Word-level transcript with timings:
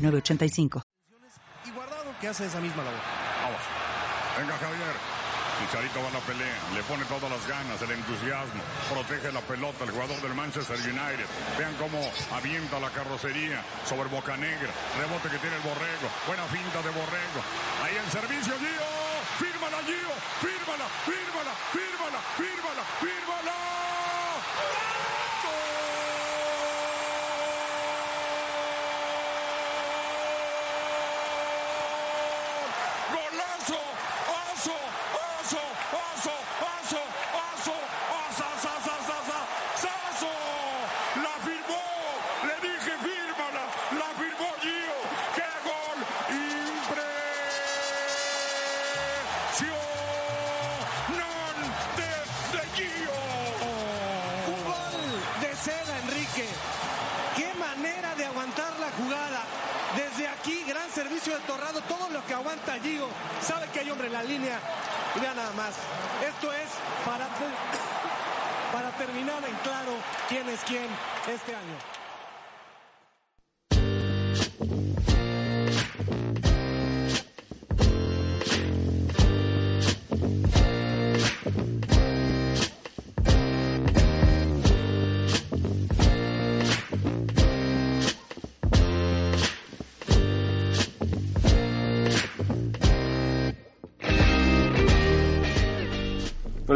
906985. 0.00 0.82
Y 1.66 1.70
guardado 1.70 2.14
que 2.20 2.28
hace 2.28 2.46
esa 2.46 2.60
misma 2.60 2.82
labor. 2.82 3.00
Vamos. 3.42 3.60
Venga, 4.38 4.56
Javier. 4.56 5.20
Chicharito 5.60 6.00
va 6.00 6.08
a 6.08 6.12
la 6.16 6.24
pelea, 6.24 6.56
le 6.72 6.82
pone 6.88 7.04
todas 7.04 7.28
las 7.28 7.46
ganas, 7.46 7.76
el 7.82 7.90
entusiasmo, 7.92 8.64
protege 8.88 9.30
la 9.30 9.44
pelota, 9.44 9.84
el 9.84 9.90
jugador 9.90 10.16
del 10.22 10.32
Manchester 10.32 10.78
United. 10.80 11.28
Vean 11.58 11.74
cómo 11.76 12.00
avienta 12.32 12.80
la 12.80 12.88
carrocería 12.88 13.60
sobre 13.84 14.08
Boca 14.08 14.38
Negra, 14.40 14.72
rebote 14.96 15.28
que 15.28 15.36
tiene 15.36 15.56
el 15.56 15.62
Borrego, 15.62 16.08
buena 16.26 16.44
finta 16.48 16.80
de 16.80 16.88
Borrego. 16.96 17.40
Ahí 17.84 17.92
el 17.92 18.08
servicio, 18.08 18.56
Gio, 18.56 18.88
fírmala, 19.36 19.84
Gio, 19.84 20.12
fírmala, 20.40 20.86
fírmala, 21.04 21.52
fírmala, 21.76 21.99
Sabe 63.42 63.66
que 63.72 63.80
hay 63.80 63.90
hombre 63.90 64.06
en 64.06 64.12
la 64.12 64.22
línea. 64.22 64.60
Y 65.16 65.20
vea 65.20 65.34
nada 65.34 65.50
más. 65.52 65.74
Esto 66.24 66.52
es 66.52 66.68
para, 67.04 67.26
para 68.72 68.96
terminar 68.96 69.42
en 69.44 69.56
claro 69.56 69.92
quién 70.28 70.48
es 70.48 70.60
quién 70.60 70.86
este 71.26 71.54
año. 71.54 71.99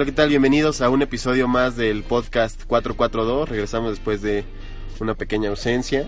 Hola, 0.05 0.11
¿qué 0.11 0.17
tal? 0.17 0.29
Bienvenidos 0.29 0.83
a 0.83 0.91
un 0.91 1.01
episodio 1.01 1.49
más 1.49 1.77
del 1.77 2.03
podcast 2.03 2.63
442. 2.65 3.49
Regresamos 3.49 3.93
después 3.93 4.21
de 4.21 4.45
una 5.01 5.15
pequeña 5.15 5.49
ausencia. 5.49 6.07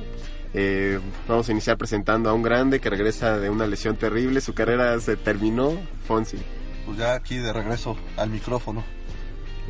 Eh, 0.52 1.00
vamos 1.26 1.48
a 1.48 1.52
iniciar 1.52 1.78
presentando 1.78 2.28
a 2.28 2.34
un 2.34 2.42
grande 2.42 2.78
que 2.78 2.90
regresa 2.90 3.38
de 3.38 3.48
una 3.48 3.66
lesión 3.66 3.96
terrible. 3.96 4.42
Su 4.42 4.52
carrera 4.52 5.00
se 5.00 5.16
terminó. 5.16 5.80
Fonsi. 6.06 6.36
Pues 6.84 6.98
ya 6.98 7.14
aquí 7.14 7.38
de 7.38 7.50
regreso 7.54 7.96
al 8.18 8.28
micrófono. 8.28 8.84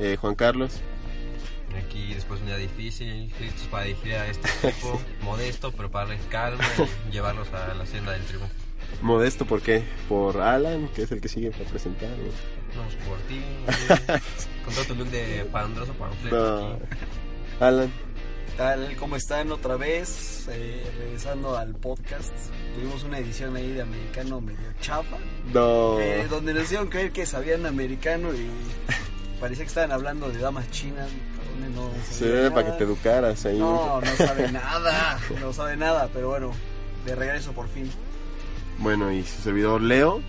Eh, 0.00 0.17
Juan 0.21 0.34
Carlos. 0.34 0.81
Aquí 1.87 2.12
después 2.12 2.41
de 2.41 2.47
un 2.47 2.49
día 2.49 2.56
difícil, 2.59 3.33
listos 3.41 3.69
para 3.71 3.84
dirigir 3.84 4.15
a 4.15 4.27
este 4.27 4.49
equipo, 4.69 5.00
modesto, 5.23 5.71
pero 5.71 5.89
para 5.89 6.09
darles 6.09 6.27
calma 6.27 6.65
y 7.09 7.12
llevarlos 7.12 7.47
a 7.53 7.75
la 7.75 7.87
senda 7.87 8.11
del 8.11 8.25
triunfo. 8.25 8.49
Modesto, 9.03 9.45
¿por 9.45 9.62
qué? 9.62 9.84
Por 10.09 10.41
Alan, 10.41 10.89
que 10.97 11.03
es 11.03 11.12
el 11.12 11.21
que 11.21 11.29
sigue 11.29 11.53
para 11.53 11.65
presentar. 11.67 12.09
¿no? 12.11 12.66
Por 13.09 13.19
ti, 13.28 13.41
con 14.64 14.75
todo 14.75 14.84
tu 14.84 14.94
look 14.94 15.09
de 15.10 15.44
pandroso 15.50 15.92
panfleto. 15.94 16.78
No. 17.60 17.66
Alan. 17.66 17.91
tal? 18.56 18.94
¿Cómo 18.97 19.16
están 19.16 19.50
otra 19.53 19.76
vez? 19.76 20.47
Eh, 20.50 20.84
regresando 20.98 21.56
al 21.56 21.75
podcast. 21.75 22.32
Tuvimos 22.75 23.03
una 23.04 23.19
edición 23.19 23.56
ahí 23.56 23.72
de 23.72 23.82
americano 23.82 24.41
medio 24.41 24.72
chafa. 24.81 25.16
No. 25.53 25.98
eh, 26.00 26.26
donde 26.28 26.53
nos 26.53 26.64
hicieron 26.64 26.88
creer 26.88 27.12
que 27.12 27.25
sabían 27.26 27.64
americano 27.66 28.34
y 28.34 28.48
parecía 29.41 29.64
que 29.64 29.69
estaban 29.69 29.93
hablando 29.93 30.28
de 30.28 30.38
damas 30.38 30.70
chinas. 30.70 31.08
no 31.75 31.91
Sí, 32.10 32.26
para 32.54 32.66
que 32.66 32.72
te 32.78 32.84
educaras 32.84 33.47
ahí. 33.47 33.58
No, 33.58 34.00
no 34.00 34.16
sabe 34.16 34.53
nada. 34.53 35.19
No 35.41 35.53
sabe 35.53 35.76
nada, 35.76 36.08
pero 36.12 36.28
bueno, 36.28 36.53
de 37.04 37.14
regreso 37.14 37.53
por 37.53 37.69
fin. 37.69 37.91
Bueno, 38.78 39.10
y 39.10 39.22
su 39.22 39.43
servidor 39.43 39.81
Leo. 39.81 40.20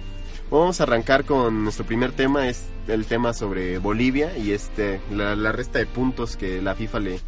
Vamos 0.49 0.79
a 0.79 0.83
arrancar 0.83 1.25
con 1.25 1.63
nuestro 1.63 1.85
primer 1.85 2.13
tema, 2.13 2.47
es 2.47 2.63
el 2.87 3.05
tema 3.05 3.33
sobre 3.33 3.79
Bolivia 3.79 4.37
y 4.37 4.51
este 4.51 5.01
la, 5.11 5.35
la 5.35 5.51
resta 5.51 5.79
de 5.79 5.85
puntos 5.85 6.37
que 6.37 6.61
la 6.61 6.73
FIFA 6.73 6.99
le, 7.01 7.19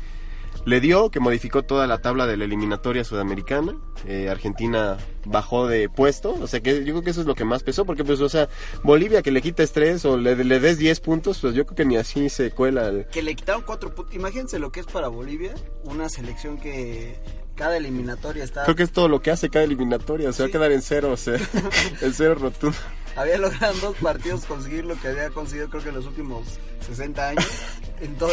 le 0.65 0.79
dio, 0.79 1.09
que 1.11 1.19
modificó 1.19 1.63
toda 1.63 1.85
la 1.85 1.97
tabla 1.97 2.25
de 2.27 2.37
la 2.37 2.45
eliminatoria 2.45 3.03
sudamericana. 3.03 3.75
Eh, 4.07 4.29
Argentina 4.29 4.95
bajó 5.25 5.67
de 5.67 5.89
puesto, 5.89 6.33
o 6.39 6.47
sea 6.47 6.61
que 6.61 6.85
yo 6.85 6.93
creo 6.93 7.01
que 7.03 7.09
eso 7.09 7.19
es 7.19 7.27
lo 7.27 7.35
que 7.35 7.43
más 7.43 7.61
pesó, 7.61 7.83
porque 7.85 8.05
pues, 8.05 8.21
o 8.21 8.29
sea, 8.29 8.47
Bolivia 8.83 9.21
que 9.21 9.31
le 9.31 9.41
quites 9.41 9.73
3 9.73 10.05
o 10.05 10.17
le, 10.17 10.41
le 10.41 10.59
des 10.61 10.77
10 10.77 11.01
puntos, 11.01 11.39
pues 11.39 11.53
yo 11.55 11.65
creo 11.65 11.75
que 11.75 11.83
ni 11.85 11.97
así 11.97 12.29
se 12.29 12.51
cuela. 12.51 12.87
el- 12.87 13.05
que 13.07 13.21
le 13.21 13.35
quitaron 13.35 13.63
cuatro 13.63 13.93
puntos. 13.93 14.15
Imagínense 14.15 14.59
lo 14.59 14.71
que 14.71 14.79
es 14.79 14.85
para 14.85 15.09
Bolivia, 15.09 15.53
una 15.83 16.07
selección 16.07 16.57
que 16.57 17.19
cada 17.55 17.75
eliminatoria 17.75 18.45
está 18.45 18.63
Creo 18.63 18.77
que 18.77 18.83
es 18.83 18.93
todo 18.93 19.09
lo 19.09 19.21
que 19.21 19.31
hace 19.31 19.49
cada 19.49 19.65
eliminatoria, 19.65 20.31
se 20.31 20.43
va 20.43 20.45
a 20.45 20.47
Sí. 20.47 20.53
quedar 20.53 20.71
en 20.71 20.81
cero, 20.81 21.11
o 21.11 21.17
sea, 21.17 21.35
en 22.01 22.13
cero 22.13 22.35
rotundo. 22.35 22.77
Había 23.19 23.37
logrado 23.37 23.73
en 23.73 23.81
dos 23.81 23.97
partidos 23.97 24.45
conseguir 24.45 24.85
lo 24.85 24.95
que 24.99 25.09
había 25.09 25.29
conseguido 25.29 25.69
creo 25.69 25.83
que 25.83 25.89
en 25.89 25.95
los 25.95 26.05
últimos 26.05 26.57
60 26.87 27.29
años 27.29 27.45
en 27.99 28.15
todo 28.15 28.31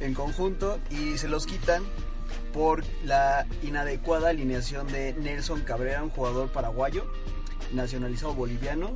en 0.00 0.14
conjunto 0.14 0.80
y 0.90 1.16
se 1.16 1.28
los 1.28 1.46
quitan 1.46 1.84
por 2.52 2.82
la 3.04 3.46
inadecuada 3.62 4.30
alineación 4.30 4.88
de 4.88 5.12
Nelson 5.14 5.60
Cabrera, 5.60 6.02
un 6.02 6.10
jugador 6.10 6.48
paraguayo 6.48 7.04
nacionalizado 7.72 8.34
boliviano 8.34 8.92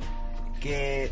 que 0.59 1.11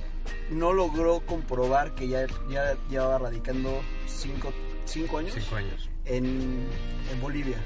no 0.49 0.73
logró 0.73 1.21
comprobar 1.25 1.95
que 1.95 2.09
ya 2.09 2.27
ya 2.49 2.75
llevaba 2.89 3.19
radicando 3.19 3.81
cinco, 4.05 4.51
cinco 4.85 5.19
años 5.19 5.33
Cinco 5.33 5.55
años. 5.55 5.89
en, 6.05 6.67
en 7.11 7.21
Bolivia. 7.21 7.57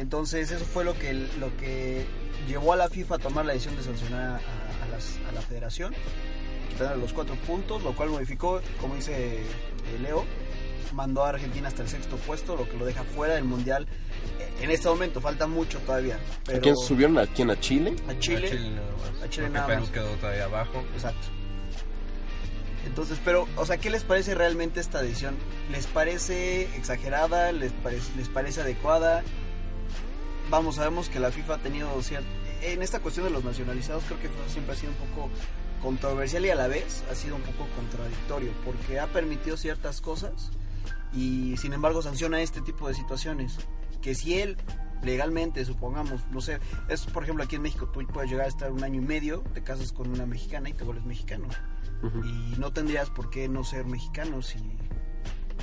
Entonces 0.00 0.50
eso 0.50 0.64
fue 0.64 0.84
lo 0.84 0.94
que, 0.98 1.12
lo 1.12 1.54
que 1.58 2.06
llevó 2.46 2.72
a 2.72 2.76
la 2.76 2.88
FIFA 2.88 3.16
a 3.16 3.18
tomar 3.18 3.44
la 3.44 3.52
decisión 3.52 3.76
de 3.76 3.82
sancionar 3.82 4.40
a 4.40 4.67
las- 4.88 5.18
a 5.28 5.32
la 5.32 5.40
federación, 5.40 5.94
quitarle 6.70 7.00
los 7.02 7.12
cuatro 7.12 7.34
puntos, 7.36 7.82
lo 7.82 7.94
cual 7.94 8.10
modificó, 8.10 8.60
como 8.80 8.94
dice 8.96 9.40
eh, 9.42 9.44
Leo, 10.02 10.24
mandó 10.92 11.24
a 11.24 11.28
Argentina 11.30 11.68
hasta 11.68 11.82
el 11.82 11.88
sexto 11.88 12.16
puesto, 12.16 12.56
lo 12.56 12.68
que 12.68 12.76
lo 12.76 12.84
deja 12.86 13.02
fuera 13.04 13.34
del 13.34 13.44
Mundial. 13.44 13.86
Eh, 14.40 14.48
En 14.62 14.70
este 14.70 14.88
momento 14.88 15.20
falta 15.20 15.46
mucho 15.46 15.78
todavía. 15.80 16.18
Pero 16.44 16.58
¿A 16.58 16.60
quién 16.60 16.76
subieron? 16.76 17.18
¿A 17.18 17.26
quién? 17.26 17.50
¿A 17.50 17.60
Chile? 17.60 17.94
A 18.08 18.18
Chile. 18.18 18.46
A 18.48 18.50
Chile 18.50 18.70
nada 18.70 18.92
más. 18.96 19.22
A 19.22 19.28
Chile 19.28 19.46
Porque 19.46 19.48
nada 19.50 19.66
Perú 19.66 19.80
más. 19.82 19.90
quedó 19.90 20.08
todavía 20.16 20.44
abajo. 20.44 20.82
Exacto. 20.94 21.26
Entonces, 22.86 23.18
pero, 23.24 23.46
o 23.56 23.66
sea, 23.66 23.76
¿qué 23.76 23.90
les 23.90 24.02
parece 24.02 24.34
realmente 24.34 24.80
esta 24.80 25.02
decisión? 25.02 25.36
¿Les 25.70 25.86
parece 25.86 26.62
exagerada? 26.76 27.52
¿Les 27.52 27.72
parece, 27.72 28.10
les 28.16 28.28
parece 28.28 28.62
adecuada? 28.62 29.22
Vamos, 30.48 30.76
sabemos 30.76 31.08
que 31.10 31.20
la 31.20 31.30
FIFA 31.30 31.54
ha 31.54 31.58
tenido 31.58 32.02
cierto... 32.02 32.26
En 32.62 32.82
esta 32.82 33.00
cuestión 33.00 33.26
de 33.26 33.30
los 33.30 33.44
nacionalizados 33.44 34.02
creo 34.04 34.20
que 34.20 34.28
siempre 34.50 34.74
ha 34.74 34.76
sido 34.76 34.92
un 34.92 34.98
poco 35.08 35.28
controversial 35.82 36.44
y 36.44 36.50
a 36.50 36.54
la 36.56 36.66
vez 36.66 37.04
ha 37.10 37.14
sido 37.14 37.36
un 37.36 37.42
poco 37.42 37.66
contradictorio 37.76 38.50
porque 38.64 38.98
ha 38.98 39.06
permitido 39.06 39.56
ciertas 39.56 40.00
cosas 40.00 40.50
y 41.12 41.56
sin 41.56 41.72
embargo 41.72 42.02
sanciona 42.02 42.40
este 42.42 42.60
tipo 42.62 42.88
de 42.88 42.94
situaciones 42.94 43.56
que 44.02 44.14
si 44.16 44.40
él 44.40 44.56
legalmente 45.02 45.64
supongamos 45.64 46.20
no 46.32 46.40
sé 46.40 46.58
es 46.88 47.04
por 47.06 47.22
ejemplo 47.22 47.44
aquí 47.44 47.54
en 47.56 47.62
México 47.62 47.86
tú 47.88 48.04
puedes 48.08 48.28
llegar 48.28 48.46
a 48.46 48.48
estar 48.48 48.72
un 48.72 48.82
año 48.82 49.00
y 49.00 49.04
medio 49.04 49.44
te 49.54 49.62
casas 49.62 49.92
con 49.92 50.08
una 50.10 50.26
mexicana 50.26 50.68
y 50.68 50.72
te 50.72 50.82
vuelves 50.84 51.04
mexicano. 51.04 51.46
Ujú. 52.02 52.24
y 52.24 52.54
no 52.58 52.72
tendrías 52.72 53.10
por 53.10 53.28
qué 53.30 53.48
no 53.48 53.62
ser 53.64 53.84
mexicano 53.86 54.42
si 54.42 54.58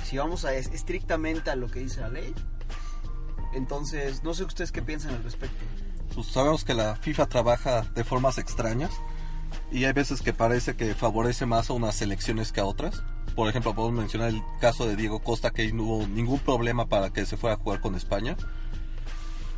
si 0.04 0.16
vamos 0.18 0.44
a 0.46 0.54
es- 0.54 0.68
estrictamente 0.68 1.50
a 1.50 1.56
lo 1.56 1.66
que 1.68 1.80
dice 1.80 2.00
la 2.00 2.08
ley. 2.10 2.34
Entonces 3.54 4.22
no 4.22 4.34
sé 4.34 4.44
ustedes 4.44 4.72
qué 4.72 4.82
piensan 4.82 5.14
al 5.14 5.22
respecto 5.22 5.64
pues 6.14 6.26
sabemos 6.28 6.64
que 6.64 6.74
la 6.74 6.96
FIFA 6.96 7.26
trabaja 7.26 7.82
de 7.94 8.04
formas 8.04 8.38
extrañas 8.38 8.90
y 9.70 9.84
hay 9.84 9.92
veces 9.92 10.22
que 10.22 10.32
parece 10.32 10.74
que 10.76 10.94
favorece 10.94 11.46
más 11.46 11.70
a 11.70 11.72
unas 11.74 11.94
selecciones 11.96 12.52
que 12.52 12.60
a 12.60 12.64
otras. 12.64 13.02
Por 13.34 13.48
ejemplo, 13.48 13.74
podemos 13.74 13.98
mencionar 14.00 14.28
el 14.30 14.42
caso 14.60 14.86
de 14.86 14.96
Diego 14.96 15.20
Costa 15.20 15.50
que 15.50 15.70
no 15.72 15.82
hubo 15.84 16.06
ningún 16.06 16.38
problema 16.38 16.86
para 16.86 17.10
que 17.10 17.26
se 17.26 17.36
fuera 17.36 17.56
a 17.56 17.58
jugar 17.58 17.80
con 17.80 17.94
España. 17.94 18.36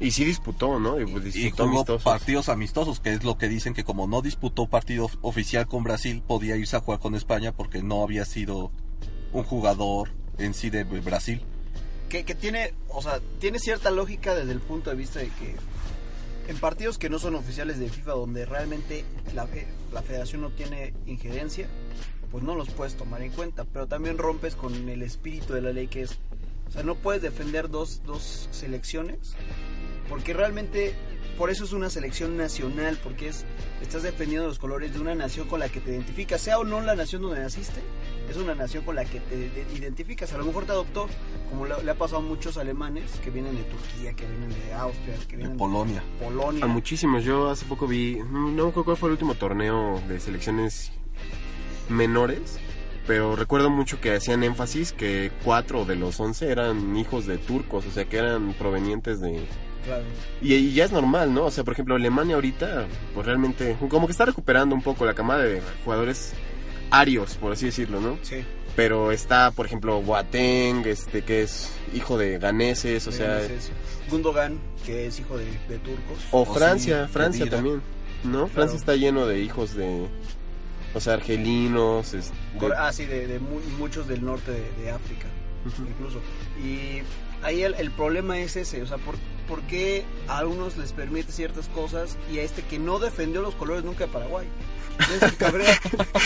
Y 0.00 0.12
sí 0.12 0.24
disputó, 0.24 0.78
¿no? 0.78 1.00
Y, 1.00 1.06
pues, 1.10 1.24
Y 1.36 1.40
disputó 1.42 1.64
jugó 1.64 1.76
amistosos. 1.78 2.02
partidos 2.04 2.48
amistosos, 2.48 3.00
que 3.00 3.12
es 3.14 3.24
lo 3.24 3.36
que 3.36 3.48
dicen 3.48 3.74
que 3.74 3.82
como 3.84 4.06
no 4.06 4.22
disputó 4.22 4.66
partido 4.68 5.06
of- 5.06 5.16
oficial 5.22 5.66
con 5.66 5.82
Brasil, 5.82 6.22
podía 6.26 6.56
irse 6.56 6.76
a 6.76 6.80
jugar 6.80 7.00
con 7.00 7.14
España 7.16 7.52
porque 7.52 7.82
no 7.82 8.02
había 8.04 8.24
sido 8.24 8.70
un 9.32 9.42
jugador 9.42 10.10
en 10.38 10.54
sí 10.54 10.70
de 10.70 10.84
Brasil. 10.84 11.42
que, 12.08 12.24
que 12.24 12.34
tiene, 12.34 12.72
o 12.88 13.02
sea, 13.02 13.20
tiene 13.40 13.58
cierta 13.58 13.90
lógica 13.90 14.34
desde 14.34 14.52
el 14.52 14.60
punto 14.60 14.88
de 14.90 14.96
vista 14.96 15.18
de 15.18 15.26
que 15.28 15.56
en 16.48 16.56
partidos 16.58 16.98
que 16.98 17.08
no 17.08 17.18
son 17.20 17.34
oficiales 17.36 17.78
de 17.78 17.88
FIFA, 17.88 18.12
donde 18.12 18.44
realmente 18.44 19.04
la, 19.34 19.46
fe- 19.46 19.68
la 19.92 20.02
federación 20.02 20.40
no 20.40 20.50
tiene 20.50 20.94
injerencia, 21.06 21.68
pues 22.32 22.42
no 22.42 22.54
los 22.56 22.70
puedes 22.70 22.96
tomar 22.96 23.22
en 23.22 23.30
cuenta. 23.30 23.64
Pero 23.64 23.86
también 23.86 24.18
rompes 24.18 24.54
con 24.56 24.88
el 24.88 25.02
espíritu 25.02 25.52
de 25.52 25.62
la 25.62 25.72
ley 25.72 25.86
que 25.86 26.02
es, 26.02 26.18
o 26.66 26.70
sea, 26.72 26.82
no 26.82 26.96
puedes 26.96 27.22
defender 27.22 27.68
dos, 27.70 28.02
dos 28.04 28.48
selecciones, 28.50 29.34
porque 30.08 30.32
realmente 30.34 30.94
por 31.36 31.50
eso 31.50 31.64
es 31.64 31.72
una 31.72 31.88
selección 31.88 32.36
nacional, 32.36 32.98
porque 33.04 33.28
es 33.28 33.44
estás 33.80 34.02
defendiendo 34.02 34.48
los 34.48 34.58
colores 34.58 34.92
de 34.92 34.98
una 35.00 35.14
nación 35.14 35.46
con 35.48 35.60
la 35.60 35.68
que 35.68 35.80
te 35.80 35.90
identificas, 35.92 36.40
sea 36.40 36.58
o 36.58 36.64
no 36.64 36.80
la 36.80 36.96
nación 36.96 37.22
donde 37.22 37.40
naciste, 37.40 37.80
es 38.30 38.36
una 38.36 38.54
nación 38.54 38.84
con 38.84 38.96
la 38.96 39.04
que 39.04 39.20
te 39.20 39.36
de- 39.36 39.66
identificas. 39.76 40.32
A 40.32 40.38
lo 40.38 40.44
mejor 40.44 40.64
te 40.64 40.72
adoptó, 40.72 41.08
como 41.50 41.66
le, 41.66 41.82
le 41.82 41.90
ha 41.90 41.94
pasado 41.94 42.18
a 42.18 42.24
muchos 42.24 42.56
alemanes 42.58 43.04
que 43.24 43.30
vienen 43.30 43.56
de 43.56 43.62
Turquía, 43.64 44.12
que 44.14 44.26
vienen 44.26 44.50
de 44.50 44.72
Austria, 44.74 45.14
que 45.26 45.36
De 45.36 45.36
vienen 45.38 45.56
Polonia. 45.56 46.02
de 46.20 46.24
Polonia. 46.26 46.64
A 46.64 46.68
muchísimos. 46.68 47.24
Yo 47.24 47.48
hace 47.50 47.64
poco 47.66 47.86
vi, 47.86 48.16
no 48.30 48.48
no 48.50 48.64
me 48.64 48.70
acuerdo 48.70 48.84
cuál 48.84 48.96
fue 48.96 49.08
el 49.08 49.12
último 49.12 49.34
torneo 49.34 50.00
de 50.08 50.20
selecciones 50.20 50.92
menores, 51.88 52.58
pero 53.06 53.36
recuerdo 53.36 53.70
mucho 53.70 54.00
que 54.00 54.14
hacían 54.14 54.42
énfasis 54.44 54.92
que 54.92 55.30
cuatro 55.44 55.84
de 55.84 55.96
los 55.96 56.20
once 56.20 56.50
eran 56.50 56.96
hijos 56.96 57.26
de 57.26 57.38
turcos, 57.38 57.86
o 57.86 57.90
sea 57.90 58.04
que 58.04 58.18
eran 58.18 58.52
provenientes 58.54 59.20
de... 59.20 59.40
Claro. 59.84 60.02
Y, 60.42 60.52
y 60.54 60.72
ya 60.74 60.84
es 60.84 60.92
normal, 60.92 61.32
¿no? 61.32 61.44
O 61.46 61.50
sea, 61.50 61.64
por 61.64 61.72
ejemplo, 61.72 61.94
Alemania 61.94 62.34
ahorita, 62.34 62.86
pues 63.14 63.24
realmente, 63.24 63.76
como 63.88 64.06
que 64.06 64.10
está 64.12 64.26
recuperando 64.26 64.74
un 64.74 64.82
poco 64.82 65.06
la 65.06 65.14
camada 65.14 65.44
de 65.44 65.62
jugadores 65.84 66.34
arios, 66.90 67.34
por 67.36 67.52
así 67.52 67.66
decirlo, 67.66 68.00
¿no? 68.00 68.18
Sí. 68.22 68.44
Pero 68.76 69.10
está, 69.12 69.50
por 69.50 69.66
ejemplo, 69.66 70.00
Boateng, 70.02 70.86
este, 70.86 71.22
que 71.22 71.42
es 71.42 71.70
hijo 71.94 72.16
de 72.16 72.38
ganeses, 72.38 73.06
o 73.08 73.12
sea... 73.12 73.40
Es 73.42 73.50
eso. 73.50 73.72
Gundogan, 74.10 74.58
que 74.86 75.06
es 75.06 75.18
hijo 75.18 75.36
de, 75.36 75.46
de 75.68 75.78
turcos. 75.78 76.18
O 76.30 76.42
O 76.42 76.44
Francia, 76.46 77.06
sí, 77.06 77.12
Francia 77.12 77.50
también, 77.50 77.82
¿no? 78.24 78.46
Francia 78.46 78.76
está 78.78 78.94
lleno 78.94 79.26
de 79.26 79.40
hijos 79.40 79.74
de, 79.74 80.06
o 80.94 81.00
sea, 81.00 81.14
argelinos, 81.14 82.14
Ah, 82.76 82.92
sí, 82.92 83.04
de, 83.06 83.26
de 83.26 83.38
mu- 83.40 83.60
muchos 83.78 84.06
del 84.06 84.24
norte 84.24 84.52
de, 84.52 84.90
África, 84.90 85.26
incluso. 85.88 86.20
Y 86.64 87.02
ahí 87.42 87.62
el, 87.62 87.74
el 87.74 87.90
problema 87.90 88.38
es 88.38 88.54
ese, 88.56 88.80
o 88.82 88.86
sea, 88.86 88.98
¿por, 88.98 89.16
por 89.48 89.60
qué 89.62 90.04
a 90.28 90.46
unos 90.46 90.76
les 90.76 90.92
permite 90.92 91.32
ciertas 91.32 91.66
cosas 91.68 92.16
y 92.32 92.38
a 92.38 92.42
este 92.42 92.62
que 92.62 92.78
no 92.78 92.98
defendió 93.00 93.42
los 93.42 93.54
colores 93.56 93.84
nunca 93.84 94.06
de 94.06 94.12
Paraguay? 94.12 94.46
Nelson 95.10 95.30
Cabrera, 95.38 95.80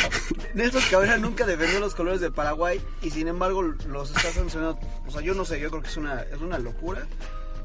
Nelson 0.55 0.83
Cabrera 0.91 1.19
nunca 1.19 1.47
defendió 1.47 1.81
los 1.81 1.95
colores 1.95 2.21
de 2.21 2.31
Paraguay 2.31 2.81
y 3.03 3.11
sin 3.11 3.29
embargo 3.29 3.63
los 3.63 4.11
está 4.17 4.31
sancionando. 4.33 4.79
O 5.07 5.11
sea, 5.11 5.21
yo 5.21 5.35
no 5.35 5.45
sé, 5.45 5.61
yo 5.61 5.71
creo 5.71 5.83
que 5.83 5.89
es 5.89 5.97
una, 5.97 6.23
es 6.23 6.41
una 6.41 6.59
locura. 6.59 7.07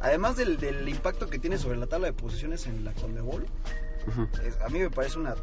Además 0.01 0.35
del, 0.37 0.57
del 0.57 0.87
impacto 0.87 1.27
que 1.29 1.39
tiene 1.39 1.57
sobre 1.57 1.77
la 1.77 1.87
tabla 1.87 2.07
de 2.07 2.13
posiciones 2.13 2.67
en 2.67 2.83
la 2.85 2.93
Conmebol, 2.93 3.47
es- 4.45 4.61
a 4.61 4.69
mí 4.69 4.79
me 4.79 4.89
parece 4.89 5.17
una 5.17 5.35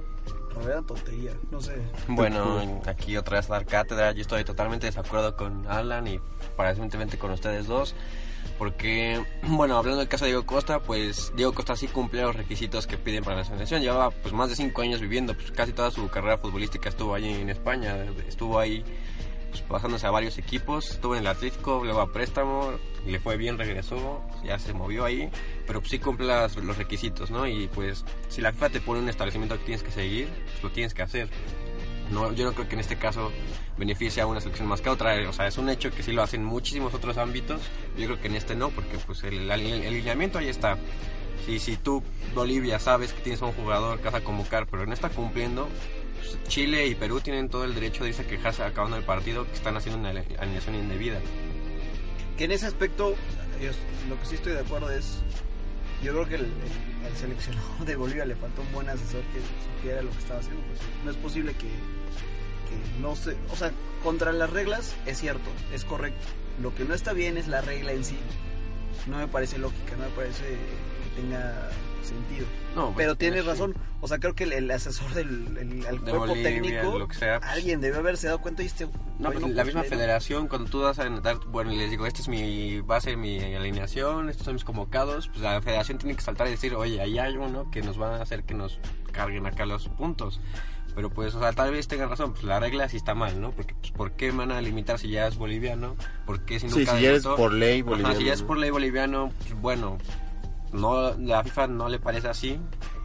verdadera 0.54 0.82
tontería. 0.82 1.32
No 1.50 1.60
sé. 1.60 1.74
Bueno, 2.08 2.80
aquí 2.86 3.16
otra 3.16 3.38
vez 3.38 3.48
dar 3.48 3.66
cátedra. 3.66 4.12
Yo 4.12 4.22
estoy 4.22 4.44
totalmente 4.44 4.86
de 4.86 4.92
desacuerdo 4.92 5.36
con 5.36 5.66
Alan 5.66 6.06
y 6.06 6.20
aparentemente 6.52 7.18
con 7.18 7.32
ustedes 7.32 7.66
dos. 7.66 7.94
Porque, 8.58 9.22
bueno, 9.42 9.76
hablando 9.76 9.98
del 10.00 10.08
caso 10.08 10.24
de 10.24 10.30
Diego 10.32 10.46
Costa, 10.46 10.80
pues 10.80 11.32
Diego 11.36 11.52
Costa 11.52 11.76
sí 11.76 11.88
cumple 11.88 12.22
los 12.22 12.36
requisitos 12.36 12.86
que 12.86 12.96
piden 12.98 13.24
para 13.24 13.36
la 13.38 13.44
selección. 13.44 13.82
Llevaba 13.82 14.10
pues 14.10 14.32
más 14.32 14.48
de 14.48 14.56
cinco 14.56 14.82
años 14.82 15.00
viviendo, 15.00 15.34
pues 15.34 15.50
casi 15.50 15.72
toda 15.72 15.90
su 15.90 16.08
carrera 16.08 16.38
futbolística 16.38 16.88
estuvo 16.88 17.14
ahí 17.14 17.32
en 17.32 17.50
España. 17.50 17.96
Estuvo 18.28 18.58
ahí 18.58 18.84
pues, 19.50 19.62
pasándose 19.62 20.06
a 20.06 20.10
varios 20.10 20.38
equipos. 20.38 20.90
Estuvo 20.92 21.14
en 21.14 21.20
el 21.22 21.26
Atlético, 21.26 21.80
luego 21.84 22.00
a 22.00 22.12
préstamo, 22.12 22.72
le 23.06 23.18
fue 23.20 23.36
bien, 23.36 23.58
regresó, 23.58 24.22
ya 24.44 24.58
se 24.58 24.72
movió 24.72 25.04
ahí. 25.04 25.28
Pero 25.66 25.80
pues 25.80 25.90
sí 25.90 25.98
cumple 25.98 26.26
las- 26.26 26.56
los 26.56 26.76
requisitos, 26.78 27.30
¿no? 27.30 27.46
Y 27.46 27.68
pues 27.68 28.04
si 28.28 28.40
la 28.40 28.52
FIFA 28.52 28.70
te 28.70 28.80
pone 28.80 29.00
un 29.00 29.08
establecimiento 29.08 29.58
que 29.58 29.64
tienes 29.64 29.82
que 29.82 29.90
seguir, 29.90 30.28
pues 30.52 30.62
lo 30.62 30.70
tienes 30.70 30.94
que 30.94 31.02
hacer. 31.02 31.28
No, 32.10 32.32
yo 32.32 32.44
no 32.44 32.52
creo 32.52 32.68
que 32.68 32.74
en 32.74 32.80
este 32.80 32.96
caso 32.96 33.32
beneficie 33.78 34.22
a 34.22 34.26
una 34.26 34.40
selección 34.40 34.68
más 34.68 34.80
que 34.80 34.88
a 34.88 34.92
otra. 34.92 35.28
O 35.28 35.32
sea, 35.32 35.46
es 35.46 35.58
un 35.58 35.68
hecho 35.68 35.90
que 35.90 36.02
sí 36.02 36.12
lo 36.12 36.22
hacen 36.22 36.40
en 36.40 36.46
muchísimos 36.46 36.94
otros 36.94 37.16
ámbitos. 37.16 37.60
Yo 37.96 38.06
creo 38.06 38.20
que 38.20 38.28
en 38.28 38.34
este 38.34 38.54
no, 38.54 38.70
porque 38.70 38.98
pues 38.98 39.22
el, 39.24 39.50
alineamiento 39.50 40.38
ahí 40.38 40.48
está. 40.48 40.78
Si, 41.46 41.58
si 41.58 41.76
tú, 41.76 42.02
Bolivia, 42.34 42.78
sabes 42.78 43.12
que 43.12 43.20
tienes 43.20 43.42
a 43.42 43.46
un 43.46 43.52
jugador 43.52 43.98
que 43.98 44.04
vas 44.04 44.14
a 44.14 44.24
convocar, 44.24 44.66
pero 44.66 44.86
no 44.86 44.94
está 44.94 45.10
cumpliendo, 45.10 45.68
pues, 46.16 46.42
Chile 46.48 46.86
y 46.86 46.94
Perú 46.94 47.20
tienen 47.20 47.48
todo 47.48 47.64
el 47.64 47.74
derecho 47.74 48.04
de 48.04 48.10
irse 48.10 48.22
a 48.22 48.26
quejarse 48.26 48.62
acabando 48.62 48.96
el 48.96 49.04
partido 49.04 49.44
que 49.44 49.52
están 49.52 49.76
haciendo 49.76 50.00
una 50.00 50.10
alineación 50.38 50.74
indebida. 50.74 51.20
que 52.38 52.44
en 52.44 52.52
ese 52.52 52.66
aspecto 52.66 53.14
lo 54.08 54.20
que 54.20 54.26
sí 54.26 54.34
estoy 54.34 54.52
de 54.52 54.60
acuerdo 54.60 54.90
es 54.90 55.22
yo 56.04 56.12
creo 56.12 56.28
que 56.28 56.34
el, 56.36 56.42
el- 56.44 57.06
al 57.06 57.16
seleccionador 57.16 57.84
de 57.84 57.96
Bolivia 57.96 58.24
le 58.24 58.34
faltó 58.36 58.62
un 58.62 58.72
buen 58.72 58.88
asesor 58.88 59.20
que 59.32 59.40
supiera 59.76 60.00
lo 60.02 60.10
que 60.10 60.18
estaba 60.18 60.40
haciendo 60.40 60.62
pues, 60.66 60.80
no 61.04 61.10
es 61.10 61.16
posible 61.18 61.52
que, 61.52 61.66
que 61.68 63.00
no 63.00 63.14
se 63.16 63.36
o 63.50 63.56
sea 63.56 63.72
contra 64.02 64.32
las 64.32 64.50
reglas 64.50 64.94
es 65.06 65.18
cierto 65.18 65.50
es 65.72 65.84
correcto. 65.84 66.24
Lo 66.62 66.74
que 66.74 66.84
no 66.84 66.94
está 66.94 67.12
bien 67.12 67.36
es 67.36 67.48
la 67.48 67.60
regla 67.62 67.92
en 67.92 68.04
sí. 68.04 68.16
No 69.08 69.18
me 69.18 69.26
parece 69.28 69.58
lógica 69.58 69.96
no 69.96 70.04
me 70.04 70.10
parece 70.14 70.44
que 70.44 71.20
tenga 71.20 71.68
sentido 72.04 72.46
No, 72.76 72.86
pues, 72.86 72.96
pero 72.96 73.16
tienes 73.16 73.42
sí. 73.42 73.48
razón 73.48 73.74
o 74.00 74.08
sea 74.08 74.18
creo 74.18 74.34
que 74.34 74.44
el, 74.44 74.52
el 74.52 74.70
asesor 74.70 75.12
del 75.14 75.56
el, 75.58 75.80
De 75.80 76.10
cuerpo 76.10 76.18
Bolivia, 76.28 76.42
técnico 76.50 76.98
lo 76.98 77.08
que 77.08 77.14
sea, 77.16 77.40
pues, 77.40 77.50
alguien 77.52 77.80
debe 77.80 77.96
haberse 77.98 78.26
dado 78.26 78.40
cuenta 78.40 78.62
y 78.62 78.66
este 78.66 78.86
No, 79.18 79.30
pues 79.30 79.40
no 79.40 79.48
la 79.48 79.64
misma 79.64 79.82
federación, 79.84 80.48
cuando 80.48 80.70
tú 80.70 80.80
das 80.80 80.98
a 80.98 81.08
dar, 81.08 81.38
bueno, 81.46 81.70
les 81.72 81.90
digo, 81.90 82.06
esta 82.06 82.20
es 82.20 82.28
mi 82.28 82.80
base, 82.80 83.16
mi 83.16 83.38
alineación, 83.54 84.28
estos 84.30 84.44
son 84.44 84.54
mis 84.54 84.64
convocados, 84.64 85.28
pues 85.28 85.40
la 85.40 85.60
federación 85.62 85.98
tiene 85.98 86.14
que 86.16 86.22
saltar 86.22 86.46
y 86.48 86.50
decir, 86.50 86.74
oye, 86.74 87.00
ahí 87.00 87.18
hay 87.18 87.36
uno 87.36 87.70
que 87.70 87.80
nos 87.82 88.00
va 88.00 88.16
a 88.16 88.22
hacer 88.22 88.44
que 88.44 88.54
nos 88.54 88.78
carguen 89.12 89.46
acá 89.46 89.66
los 89.66 89.88
puntos. 89.88 90.40
Pero 90.96 91.10
pues, 91.10 91.34
o 91.34 91.40
sea, 91.40 91.52
tal 91.52 91.72
vez 91.72 91.88
tengan 91.88 92.08
razón, 92.08 92.32
pues 92.34 92.44
la 92.44 92.60
regla 92.60 92.88
sí 92.88 92.96
está 92.96 93.16
mal, 93.16 93.40
¿no? 93.40 93.50
Porque, 93.50 93.74
pues, 93.74 93.90
¿por 93.90 94.12
qué 94.12 94.30
van 94.30 94.52
a 94.52 94.60
limitar 94.60 94.96
si 95.00 95.08
ya 95.10 95.26
es 95.26 95.36
boliviano? 95.36 95.96
¿Por 96.24 96.44
qué 96.44 96.60
si 96.60 96.68
Sí, 96.68 96.78
nunca 96.80 96.96
si 96.96 97.02
ya 97.02 97.10
es 97.12 97.22
debutó? 97.24 97.36
por 97.42 97.52
ley 97.52 97.80
Ajá, 97.80 97.90
boliviano. 97.90 98.16
si 98.16 98.24
ya 98.24 98.32
es 98.32 98.42
por 98.42 98.58
ley 98.58 98.70
boliviano, 98.70 99.32
pues 99.40 99.54
bueno, 99.60 99.98
no, 100.74 101.12
la 101.16 101.42
FIFA 101.42 101.66
no 101.68 101.88
le 101.88 101.98
parece 101.98 102.28
así, 102.28 102.58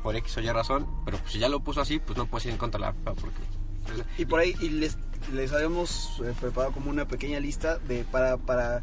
por 0.03 0.15
X 0.15 0.38
o 0.38 0.41
Y 0.41 0.49
razón, 0.51 0.88
pero 1.05 1.17
pues 1.17 1.31
si 1.33 1.39
ya 1.39 1.49
lo 1.49 1.59
puso 1.61 1.81
así, 1.81 1.99
pues 1.99 2.17
no 2.17 2.25
puedes 2.25 2.45
ir 2.47 2.51
en 2.51 2.57
contra 2.57 2.79
de 2.79 2.85
la 2.88 2.93
FIFA, 2.93 3.13
porque... 3.15 3.39
pues, 3.85 4.05
Y 4.17 4.25
por 4.25 4.39
ahí 4.39 4.55
y 4.61 4.69
les, 4.69 4.97
les 5.33 5.51
habíamos 5.53 6.19
eh, 6.25 6.33
preparado 6.39 6.73
como 6.73 6.89
una 6.89 7.07
pequeña 7.07 7.39
lista 7.39 7.77
de 7.79 8.03
para, 8.03 8.38
para 8.38 8.81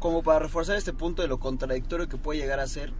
como 0.00 0.22
para 0.22 0.40
reforzar 0.40 0.76
este 0.76 0.92
punto 0.92 1.22
de 1.22 1.28
lo 1.28 1.38
contradictorio 1.38 2.08
que 2.08 2.16
puede 2.16 2.40
llegar 2.40 2.58
a 2.60 2.66
ser 2.66 2.92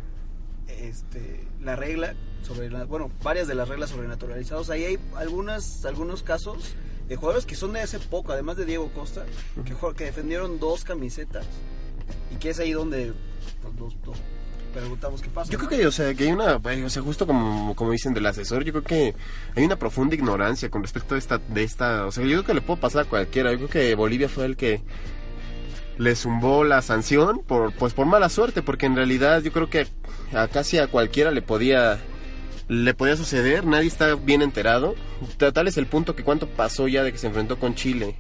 este, 0.69 1.45
la 1.61 1.75
regla 1.77 2.15
sobre 2.43 2.71
la- 2.71 2.85
bueno 2.85 3.11
varias 3.23 3.49
de 3.49 3.55
las 3.55 3.69
reglas 3.69 3.91
sobrenaturalizados 3.91 4.71
ahí 4.71 4.85
hay 4.85 4.99
algunas 5.17 5.85
algunos 5.85 6.23
casos 6.23 6.75
de 7.09 7.17
jugadores 7.17 7.47
que 7.47 7.57
son 7.57 7.73
de 7.73 7.81
hace 7.81 7.99
poco 7.99 8.33
además 8.33 8.57
de 8.59 8.65
Diego 8.67 8.93
Costa 8.93 9.25
que, 9.65 9.75
que 9.97 10.05
defendieron 10.05 10.61
dos 10.61 10.85
camisetas 10.85 11.47
y 12.33 12.37
que 12.37 12.51
es 12.51 12.59
ahí 12.61 12.73
donde 12.73 13.13
pues, 13.63 13.75
nos, 13.75 13.97
nos 14.07 14.17
preguntamos 14.73 15.21
qué 15.23 15.29
pasa 15.29 15.51
Yo 15.51 15.59
creo 15.59 15.71
que, 15.71 15.87
o 15.87 15.93
sea, 15.93 16.15
que 16.15 16.25
hay 16.25 16.33
una, 16.33 16.57
o 16.57 16.91
sea, 16.91 17.03
justo 17.03 17.27
como, 17.27 17.75
como 17.75 17.93
dicen 17.93 18.15
del 18.15 18.27
asesor, 18.27 18.65
yo 18.65 18.73
creo 18.73 18.85
que 18.85 19.15
hay 19.57 19.65
una 19.65 19.77
profunda 19.77 20.15
ignorancia 20.15 20.71
con 20.71 20.83
respecto 20.83 21.15
a 21.15 21.19
esta, 21.19 21.39
de 21.39 21.63
esta, 21.65 22.07
o 22.07 22.13
sea, 22.13 22.23
yo 22.25 22.31
creo 22.31 22.45
que 22.45 22.55
le 22.55 22.61
puede 22.61 22.81
pasar 22.81 23.03
a 23.03 23.05
cualquiera, 23.09 23.51
yo 23.53 23.59
creo 23.59 23.69
que 23.69 23.95
Bolivia 23.95 24.29
fue 24.29 24.45
el 24.47 24.57
que 24.57 24.83
le 25.99 26.15
zumbó 26.15 26.63
la 26.65 26.81
sanción 26.83 27.41
por, 27.47 27.73
pues 27.75 27.93
por 27.93 28.07
mala 28.07 28.29
suerte, 28.29 28.63
porque 28.63 28.87
en 28.87 28.95
realidad 28.97 29.43
yo 29.43 29.53
creo 29.53 29.69
que 29.69 29.87
a 30.33 30.47
casi 30.49 30.79
a 30.79 30.87
cualquiera 30.87 31.31
le 31.33 31.43
podía, 31.43 31.99
le 32.69 32.95
podía 32.95 33.17
suceder, 33.17 33.65
nadie 33.67 33.89
está 33.89 34.15
bien 34.15 34.43
enterado, 34.43 34.95
Ta- 35.39 35.51
tal 35.53 35.67
es 35.67 35.77
el 35.77 35.87
punto 35.87 36.15
que 36.15 36.23
cuánto 36.23 36.47
pasó 36.49 36.87
ya 36.87 37.03
de 37.03 37.11
que 37.13 37.19
se 37.19 37.27
enfrentó 37.27 37.59
con 37.59 37.75
Chile, 37.75 38.15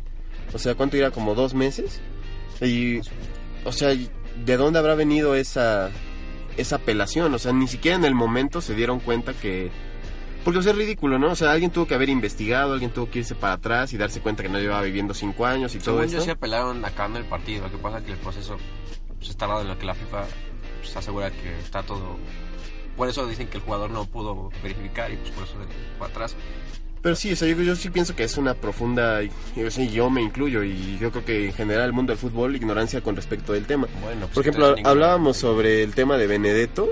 o 0.53 0.59
sea, 0.59 0.75
cuánto 0.75 0.97
era 0.97 1.11
como 1.13 1.35
dos 1.37 1.55
meses, 1.55 2.01
y, 2.61 2.99
o 3.65 3.71
sea, 3.73 3.91
¿de 3.91 4.57
dónde 4.57 4.79
habrá 4.81 4.97
venido 4.97 5.37
esa, 5.37 5.91
esa 6.59 6.77
apelación? 6.77 7.33
O 7.33 7.39
sea, 7.39 7.53
ni 7.53 7.67
siquiera 7.69 7.97
en 7.97 8.05
el 8.05 8.15
momento 8.15 8.61
se 8.61 8.75
dieron 8.75 9.01
cuenta 9.01 9.33
que... 9.33 9.71
Porque 10.45 10.61
o 10.61 10.63
sea, 10.63 10.73
es 10.73 10.79
ridículo, 10.79 11.19
¿no? 11.19 11.33
O 11.33 11.37
sea, 11.37 11.53
alguien 11.53 11.71
tuvo 11.71 11.87
que 11.87 11.95
haber 11.95 12.09
investigado, 12.09 12.73
alguien 12.73 12.91
tuvo 12.91 13.11
que 13.11 13.21
irse 13.21 13.35
para 13.35 13.55
atrás 13.55 13.93
y 13.93 13.99
darse 13.99 14.21
cuenta 14.21 14.43
que 14.43 14.49
no 14.49 14.59
llevaba 14.59 14.83
viviendo 14.83 15.13
cinco 15.13 15.47
años 15.47 15.75
y 15.75 15.79
todo 15.79 16.01
Según 16.01 16.15
eso. 16.15 16.25
sí 16.25 16.31
apelaron 16.31 16.85
acabando 16.85 17.19
el 17.19 17.25
partido. 17.25 17.65
Lo 17.65 17.73
que 17.73 17.79
pasa 17.79 17.99
es 17.99 18.05
que 18.05 18.13
el 18.13 18.19
proceso 18.19 18.57
pues, 19.19 19.31
está 19.31 19.47
dado 19.47 19.63
en 19.63 19.69
lo 19.69 19.79
que 19.79 19.87
la 19.87 19.95
FIFA 19.95 20.25
pues, 20.81 20.97
asegura 20.97 21.31
que 21.31 21.59
está 21.59 21.83
todo 21.83 22.17
por 22.99 23.09
eso 23.09 23.29
dicen 23.29 23.47
que 23.47 23.59
el 23.59 23.63
jugador 23.63 23.91
no 23.91 24.07
pudo 24.07 24.51
verificar 24.61 25.13
y 25.13 25.17
pues 25.17 25.31
por 25.31 25.45
eso 25.45 25.55
fue 25.99 26.07
atrás. 26.09 26.35
Pero 27.03 27.15
sí, 27.15 27.33
o 27.33 27.37
sea, 27.37 27.47
yo, 27.49 27.57
yo 27.63 27.77
sí 27.77 27.91
pienso 27.91 28.15
que 28.17 28.25
es 28.25 28.37
una 28.37 28.55
profunda, 28.55 29.23
y- 29.23 29.31
yo, 29.57 29.71
sí, 29.71 29.89
yo 29.91 30.11
me 30.11 30.21
incluyo 30.23 30.65
y 30.65 30.99
yo 31.01 31.11
creo 31.13 31.25
que 31.25 31.47
en 31.47 31.53
general 31.53 31.85
el 31.87 31.93
mundo 31.93 32.13
del 32.13 32.19
fútbol 32.19 32.57
ignorancia 32.57 33.01
con 33.03 33.15
respecto 33.17 33.53
del 33.53 33.67
tema. 33.67 33.87
Bueno, 34.03 34.23
pues, 34.27 34.35
Por 34.35 34.43
ejemplo, 34.43 34.77
hablábamos 34.85 35.37
sobre 35.37 35.83
el 35.85 35.95
tema 35.95 36.17
de 36.17 36.27
Benedetto, 36.27 36.89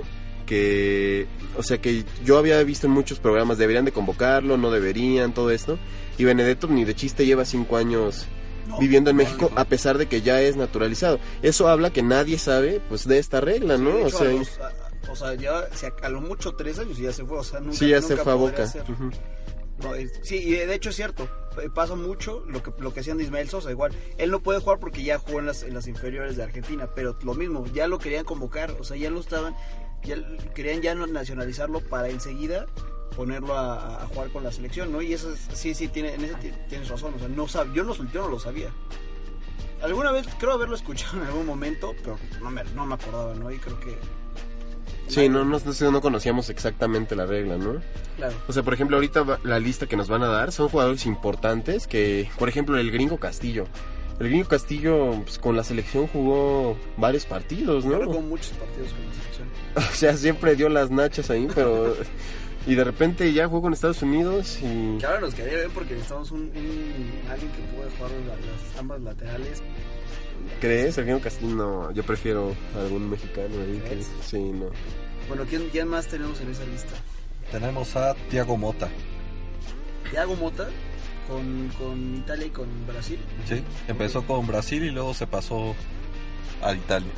que, 0.47 1.27
o 1.59 1.63
sea, 1.63 1.79
que 1.79 2.05
yo 2.25 2.39
había 2.39 2.63
visto 2.63 2.87
en 2.87 2.93
muchos 2.93 3.19
programas, 3.19 3.59
deberían 3.59 3.85
de 3.85 3.93
convocarlo, 3.93 4.57
no 4.57 4.71
deberían, 4.71 5.33
todo 5.35 5.51
esto, 5.51 5.79
y 6.19 6.25
Benedetto 6.25 6.69
ni 6.69 6.85
de 6.85 6.95
chiste 6.95 7.27
lleva 7.27 7.45
cinco 7.45 7.77
años 7.77 8.27
viviendo 8.81 9.11
en 9.11 9.17
México 9.17 9.51
a 9.57 9.65
pesar 9.65 9.97
de 9.99 10.07
que 10.07 10.23
ya 10.23 10.41
es 10.41 10.57
naturalizado. 10.57 11.19
Eso 11.43 11.69
habla 11.69 11.91
que 11.91 12.03
nadie 12.03 12.39
sabe, 12.39 12.81
pues, 12.89 13.07
de 13.09 13.19
esta 13.19 13.41
regla, 13.41 13.77
¿no? 13.77 13.91
Sí, 13.97 14.03
o 14.05 14.11
sea, 14.11 14.29
a 14.29 14.33
los- 14.33 14.59
a- 14.61 14.73
o 15.11 15.17
sea, 15.17 15.35
ya 15.35 15.65
si 15.75 15.87
a, 15.87 15.93
a 16.03 16.09
lo 16.09 16.21
mucho 16.21 16.55
tres 16.55 16.79
años 16.79 16.99
y 16.99 17.03
ya 17.03 17.13
se 17.13 17.25
fue, 17.25 17.39
o 17.39 17.45
sea, 17.45 17.61
nunca, 17.61 17.77
sí, 17.77 17.89
ya 17.89 18.01
se 18.03 18.17
fue 18.17 18.33
a 18.33 18.35
Boca. 18.37 18.73
No, 19.83 19.93
sí, 20.23 20.37
y 20.37 20.53
de 20.53 20.75
hecho 20.75 20.89
es 20.91 20.97
cierto, 20.97 21.29
eh, 21.63 21.69
pasa 21.73 21.95
mucho 21.95 22.43
lo 22.47 22.63
que 22.63 22.73
lo 22.79 22.95
que 22.95 23.01
hacían 23.01 23.19
de 23.19 23.25
Ismael 23.25 23.49
Sosa, 23.51 23.71
igual. 23.71 23.93
Él 24.17 24.31
no 24.31 24.41
puede 24.41 24.61
jugar 24.61 24.79
porque 24.79 25.03
ya 25.03 25.19
jugó 25.19 25.41
en 25.41 25.47
las, 25.47 25.63
inferiores 25.87 26.37
de 26.37 26.45
Argentina, 26.45 26.89
pero 26.95 27.17
lo 27.23 27.35
mismo, 27.35 27.67
ya 27.67 27.87
lo 27.87 27.99
querían 27.99 28.25
convocar, 28.25 28.75
o 28.81 28.85
sea, 28.85 28.97
ya 28.97 29.11
lo 29.11 29.21
estaban, 29.21 29.55
ya 30.03 30.17
querían 30.55 30.81
ya 30.81 30.95
nacionalizarlo 30.95 31.81
para 31.81 32.09
enseguida 32.09 32.67
ponerlo 33.15 33.57
a, 33.57 34.07
jugar 34.13 34.31
con 34.31 34.45
la 34.45 34.53
selección, 34.53 34.93
¿no? 34.93 35.03
Y 35.03 35.13
eso 35.13 35.33
es- 35.33 35.47
sí, 35.53 35.75
sí, 35.75 35.89
tiene, 35.89 36.15
en 36.15 36.35
ti- 36.41 36.53
tienes 36.69 36.89
razón, 36.89 37.15
o 37.15 37.19
sea, 37.19 37.29
no 37.29 37.47
sab, 37.49 37.73
yo, 37.73 37.85
no, 37.85 37.95
yo 37.95 38.23
no 38.23 38.29
lo 38.29 38.39
sabía. 38.39 38.71
Alguna 39.83 40.11
vez 40.11 40.27
creo 40.39 40.53
haberlo 40.53 40.75
escuchado 40.75 41.19
en 41.19 41.25
algún 41.27 41.47
momento, 41.47 41.95
pero 42.03 42.19
no 42.43 42.51
me, 42.51 42.65
no 42.75 42.87
me 42.87 42.95
acordaba, 42.95 43.35
¿no? 43.35 43.51
Y 43.51 43.59
creo 43.59 43.79
que... 43.81 43.97
Sí, 45.09 45.29
no, 45.29 45.45
no, 45.45 45.59
no, 45.59 45.91
no 45.91 46.01
conocíamos 46.01 46.51
exactamente 46.51 47.15
la 47.17 47.27
regla, 47.27 47.57
¿no? 47.57 47.77
Claro. 48.17 48.35
O 48.49 48.53
sea, 48.53 48.63
por 48.63 48.75
ejemplo, 48.75 48.97
ahorita 48.97 49.23
va- 49.23 49.39
la 49.45 49.59
lista 49.59 49.87
que 49.87 49.97
nos 49.97 50.09
van 50.09 50.23
a 50.23 50.27
dar 50.29 50.53
son 50.53 50.69
jugadores 50.69 51.07
importantes 51.07 51.87
que, 51.87 52.29
por 52.39 52.49
ejemplo, 52.49 52.77
el 52.79 52.91
gringo 52.91 53.19
Castillo. 53.19 53.67
El 54.19 54.29
gringo 54.31 54.49
Castillo 54.49 55.23
pues, 55.25 55.39
con 55.39 55.57
la 55.57 55.63
selección 55.65 56.07
jugó 56.07 56.77
varios 56.97 57.27
partidos, 57.27 57.85
Yo 57.85 57.91
¿no? 57.99 58.05
jugó 58.07 58.21
muchos 58.23 58.49
partidos 58.49 58.91
con 58.93 59.07
la 59.07 59.13
selección. 59.13 59.49
O 59.77 59.95
sea, 59.95 60.17
siempre 60.17 60.57
dio 60.57 60.69
las 60.71 60.91
nachas 60.91 61.29
ahí, 61.31 61.47
pero... 61.55 61.95
y 62.67 62.75
de 62.75 62.83
repente 62.83 63.31
ya 63.35 63.47
jugó 63.47 63.63
con 63.63 63.73
Estados 63.75 64.01
Unidos 64.03 64.59
y... 64.63 64.97
Que 64.99 65.07
ahora 65.07 65.21
nos 65.21 65.35
quedaría 65.35 65.59
bien 65.59 65.71
porque 65.73 65.93
necesitamos 65.93 66.31
un, 66.33 66.41
un- 66.41 67.31
alguien 67.31 67.53
que 67.53 67.61
pueda 67.77 67.91
jugar 67.99 68.11
la- 68.27 68.35
las 68.35 68.79
ambas 68.81 69.01
laterales. 69.03 69.63
¿Crees? 70.61 70.99
El 70.99 71.05
gringo 71.05 71.21
Castillo, 71.21 71.55
no, 71.55 71.91
yo 71.93 72.03
prefiero 72.03 72.55
algún 72.77 73.11
mexicano 73.11 73.55
ahí 73.61 73.83
que... 73.89 74.03
Sí, 74.25 74.39
no. 74.39 74.67
Bueno, 75.29 75.45
¿quién, 75.49 75.69
quién 75.71 75.89
más 75.89 76.07
tenemos 76.07 76.41
en 76.41 76.51
esa 76.51 76.65
lista? 76.65 76.95
Tenemos 77.51 77.95
a 77.97 78.15
Thiago 78.31 78.57
Mota. 78.57 78.89
Thiago 80.11 80.37
Mota 80.37 80.69
con, 81.29 81.69
con 81.79 82.17
Italia 82.17 82.47
y 82.47 82.51
con 82.51 82.69
Brasil. 82.87 83.19
¿sí? 83.49 83.63
Empezó 83.89 84.25
con 84.25 84.47
Brasil 84.47 84.83
y 84.85 84.91
luego 84.91 85.15
se 85.15 85.27
pasó 85.27 85.75
a 86.63 86.75
Italia. 86.75 87.11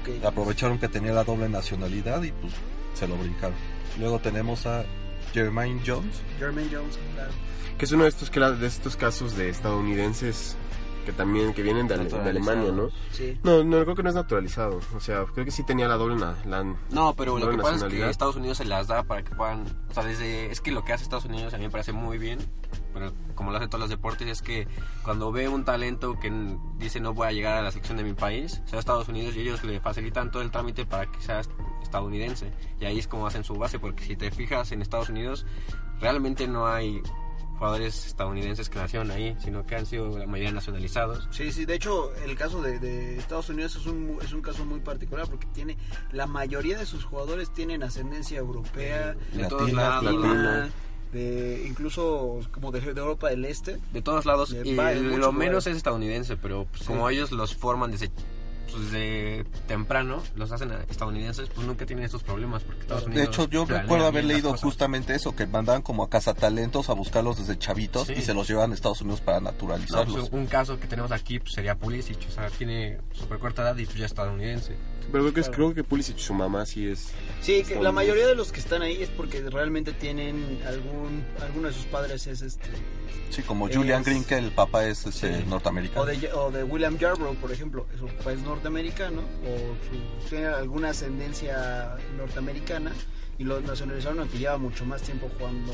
Ok. 0.00 0.24
Aprovecharon 0.24 0.78
que 0.78 0.88
tenía 0.88 1.12
la 1.12 1.24
doble 1.24 1.48
nacionalidad 1.48 2.22
y 2.22 2.32
pues 2.32 2.52
se 2.94 3.06
lo 3.06 3.16
brincaron. 3.16 3.56
Luego 3.98 4.18
tenemos 4.18 4.66
a 4.66 4.84
Jermaine 5.32 5.80
Jones. 5.86 6.20
Jermaine 6.38 6.70
Jones, 6.72 6.98
claro. 7.14 7.32
Que 7.78 7.84
es 7.84 7.92
uno 7.92 8.04
de 8.04 8.10
estos, 8.10 8.30
de 8.30 8.66
estos 8.66 8.96
casos 8.96 9.36
de 9.36 9.48
estadounidenses 9.48 10.56
que 11.04 11.12
también, 11.12 11.52
que 11.52 11.62
vienen 11.62 11.88
de, 11.88 11.94
Ale- 11.94 12.04
de 12.04 12.30
Alemania, 12.30 12.72
¿no? 12.72 12.88
Sí. 13.12 13.38
No, 13.42 13.62
no, 13.64 13.82
creo 13.82 13.94
que 13.94 14.02
no 14.02 14.08
es 14.08 14.14
naturalizado. 14.14 14.80
O 14.96 15.00
sea, 15.00 15.24
creo 15.32 15.44
que 15.44 15.50
sí 15.50 15.64
tenía 15.64 15.88
la 15.88 15.96
doble 15.96 16.16
na- 16.16 16.36
la, 16.46 16.62
No, 16.90 17.14
pero 17.14 17.38
lo 17.38 17.46
doble 17.46 17.56
que 17.58 17.62
pasa 17.62 17.86
es 17.86 17.92
que. 17.92 18.08
Estados 18.10 18.36
Unidos 18.36 18.58
se 18.58 18.64
las 18.64 18.86
da 18.86 19.02
para 19.02 19.22
que 19.22 19.34
puedan, 19.34 19.64
o 19.90 19.94
sea, 19.94 20.04
desde, 20.04 20.50
es 20.50 20.60
que 20.60 20.70
lo 20.72 20.84
que 20.84 20.92
hace 20.92 21.02
Estados 21.04 21.24
Unidos 21.24 21.52
a 21.54 21.58
mí 21.58 21.64
me 21.64 21.70
parece 21.70 21.92
muy 21.92 22.18
bien, 22.18 22.38
pero 22.94 23.12
como 23.34 23.50
lo 23.50 23.56
hace 23.56 23.66
todos 23.66 23.80
los 23.80 23.90
deportes, 23.90 24.28
es 24.28 24.42
que 24.42 24.68
cuando 25.02 25.32
ve 25.32 25.48
un 25.48 25.64
talento 25.64 26.18
que 26.20 26.30
dice 26.78 27.00
no 27.00 27.14
voy 27.14 27.26
a 27.26 27.32
llegar 27.32 27.58
a 27.58 27.62
la 27.62 27.70
sección 27.72 27.96
de 27.96 28.04
mi 28.04 28.12
país, 28.12 28.62
sea 28.66 28.78
Estados 28.78 29.08
Unidos 29.08 29.34
y 29.36 29.40
ellos 29.40 29.64
le 29.64 29.80
facilitan 29.80 30.30
todo 30.30 30.42
el 30.42 30.50
trámite 30.50 30.86
para 30.86 31.06
que 31.10 31.20
sea 31.20 31.40
estadounidense. 31.82 32.52
Y 32.80 32.84
ahí 32.84 32.98
es 32.98 33.08
como 33.08 33.26
hacen 33.26 33.44
su 33.44 33.54
base, 33.54 33.78
porque 33.78 34.04
si 34.04 34.16
te 34.16 34.30
fijas 34.30 34.72
en 34.72 34.82
Estados 34.82 35.08
Unidos, 35.08 35.46
realmente 36.00 36.46
no 36.48 36.66
hay 36.66 37.02
jugadores 37.62 38.06
estadounidenses 38.06 38.68
que 38.68 38.78
nacieron 38.80 39.10
ahí, 39.12 39.36
sino 39.38 39.64
que 39.64 39.76
han 39.76 39.86
sido 39.86 40.18
la 40.18 40.26
mayoría 40.26 40.50
nacionalizados. 40.52 41.28
Sí, 41.30 41.52
sí, 41.52 41.64
de 41.64 41.76
hecho 41.76 42.12
el 42.24 42.34
caso 42.36 42.60
de, 42.60 42.80
de 42.80 43.16
Estados 43.18 43.48
Unidos 43.50 43.76
es 43.76 43.86
un, 43.86 44.18
es 44.20 44.32
un 44.32 44.42
caso 44.42 44.64
muy 44.64 44.80
particular 44.80 45.28
porque 45.28 45.46
tiene 45.54 45.76
la 46.10 46.26
mayoría 46.26 46.76
de 46.76 46.86
sus 46.86 47.04
jugadores 47.04 47.52
tienen 47.52 47.84
ascendencia 47.84 48.38
europea, 48.38 49.14
De 49.32 49.42
Latina, 49.42 49.48
todos 49.48 49.72
lados. 49.72 50.02
latina, 50.04 50.70
de 51.12 51.64
incluso 51.68 52.40
como 52.50 52.72
de, 52.72 52.80
de 52.80 53.00
Europa 53.00 53.28
del 53.28 53.44
Este. 53.44 53.78
de 53.92 54.02
todos 54.02 54.24
lados 54.26 54.52
y 54.64 54.74
lo 54.74 55.30
menos 55.30 55.34
lugares. 55.34 55.66
es 55.68 55.76
estadounidense 55.76 56.36
pero 56.36 56.64
pues, 56.64 56.82
como 56.84 57.08
ellos 57.10 57.30
los 57.30 57.54
forman 57.54 57.90
desde 57.92 58.10
pues, 58.70 58.84
desde 58.92 59.44
temprano 59.66 60.22
los 60.36 60.50
hacen 60.52 60.72
estadounidenses 60.88 61.48
pues 61.54 61.66
nunca 61.66 61.84
tienen 61.86 62.04
estos 62.04 62.22
problemas 62.22 62.62
porque 62.62 62.80
Estados 62.82 63.04
De 63.04 63.10
Unidos 63.10 63.28
hecho, 63.28 63.48
yo 63.48 63.64
recuerdo 63.64 64.06
haber 64.06 64.24
leído 64.24 64.56
justamente 64.56 65.14
eso, 65.14 65.34
que 65.34 65.46
mandaban 65.46 65.82
como 65.82 66.04
a 66.04 66.10
cazatalentos 66.10 66.88
a 66.88 66.94
buscarlos 66.94 67.38
desde 67.38 67.58
chavitos 67.58 68.06
Sí. 68.08 68.14
y 68.16 68.22
se 68.22 68.34
los 68.34 68.48
llevan 68.48 68.70
a 68.72 68.74
Estados 68.74 69.00
Unidos 69.02 69.20
para 69.20 69.40
No, 69.40 69.50
naturalizarlos. 69.50 70.28
pues, 70.28 70.32
un 70.32 70.46
caso 70.46 70.78
que 70.78 70.86
tenemos 70.86 71.12
aquí 71.12 71.38
pues, 71.38 71.52
sería 71.54 71.74
Pulisic 71.76 72.18
o 72.28 72.32
sea 72.32 72.48
tiene 72.50 72.98
súper 73.12 73.38
corta 73.38 73.62
edad 73.62 73.76
y 73.76 73.84
pues 73.84 73.96
ya 73.98 74.06
es 74.06 74.12
estadounidense 74.12 74.76
Pero 75.10 75.24
creo 75.24 75.34
que, 75.34 75.40
es, 75.40 75.46
Claro. 75.48 75.56
creo 75.56 75.74
que 75.74 75.84
Pulisic, 75.84 76.18
su 76.18 76.34
mamá, 76.34 76.64
sí 76.66 76.86
es... 76.88 77.08
Sí, 77.40 77.64
que 77.64 77.80
la 77.80 77.90
mayoría 77.92 78.26
de 78.26 78.34
los 78.34 78.52
que 78.52 78.60
están 78.60 78.82
ahí 78.82 79.02
es 79.02 79.08
porque 79.10 79.40
realmente 79.50 79.92
tienen 79.92 80.60
algún 80.66 81.24
alguno 81.40 81.68
de 81.68 81.74
sus 81.74 81.84
padres 81.86 82.26
es 82.26 82.40
este 82.42 82.68
Sí, 83.30 83.42
como 83.42 83.66
Es- 83.68 83.76
Julian 83.76 84.02
Green, 84.04 84.24
que 84.24 84.36
el 84.36 84.50
papá 84.52 84.84
es 84.86 85.06
este, 85.06 85.38
Sí. 85.38 85.44
norteamericano. 85.48 86.02
o 86.02 86.06
de, 86.06 86.32
o 86.34 86.50
de 86.50 86.64
William 86.64 86.98
Yarbrough, 86.98 87.36
por 87.36 87.50
ejemplo, 87.50 87.86
su 87.98 88.06
papá 88.06 88.32
es 88.32 88.40
norteamericano 88.40 89.20
o 89.22 89.56
su, 89.88 90.28
tiene 90.28 90.46
alguna 90.46 90.90
ascendencia 90.90 91.96
norteamericana 92.16 92.92
y 93.38 93.44
lo 93.44 93.60
nacionalizaron 93.60 94.20
aunque 94.20 94.38
lleva 94.38 94.58
mucho 94.58 94.84
más 94.84 95.02
tiempo 95.02 95.28
jugando 95.38 95.72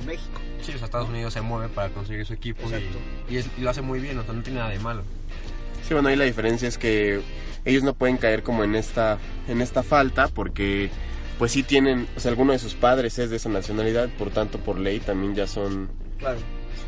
en 0.00 0.06
México. 0.06 0.40
sí 0.62 0.72
o 0.72 0.76
sea 0.78 0.84
Estados 0.86 1.08
Unidos 1.08 1.32
se 1.34 1.40
mueve 1.40 1.68
para 1.68 1.90
conseguir 1.90 2.24
su 2.24 2.32
equipo 2.32 2.62
Exacto. 2.62 2.98
y, 3.28 3.34
y, 3.34 3.36
es- 3.38 3.48
y 3.58 3.60
lo 3.62 3.70
hace 3.70 3.82
muy 3.82 3.98
bien 4.00 4.16
o 4.18 4.24
sea 4.24 4.32
no 4.32 4.42
tiene 4.42 4.60
nada 4.60 4.70
de 4.70 4.78
malo 4.78 5.02
Sí, 5.86 5.94
bueno, 5.94 6.08
ahí 6.08 6.16
la 6.16 6.24
diferencia 6.24 6.66
es 6.68 6.78
que 6.78 7.20
ellos 7.64 7.82
no 7.82 7.94
pueden 7.94 8.16
caer 8.16 8.42
como 8.42 8.64
en 8.64 8.74
esta, 8.74 9.18
en 9.48 9.60
esta 9.60 9.82
falta 9.82 10.28
porque 10.28 10.90
pues 11.38 11.52
sí 11.52 11.62
tienen, 11.62 12.06
o 12.16 12.20
sea, 12.20 12.30
alguno 12.30 12.52
de 12.52 12.58
sus 12.58 12.74
padres 12.74 13.18
es 13.18 13.28
de 13.30 13.36
esa 13.36 13.48
nacionalidad, 13.48 14.08
por 14.18 14.30
tanto 14.30 14.58
por 14.58 14.78
ley 14.78 15.00
también 15.00 15.34
ya 15.34 15.46
son, 15.46 15.88
Claro. 16.18 16.38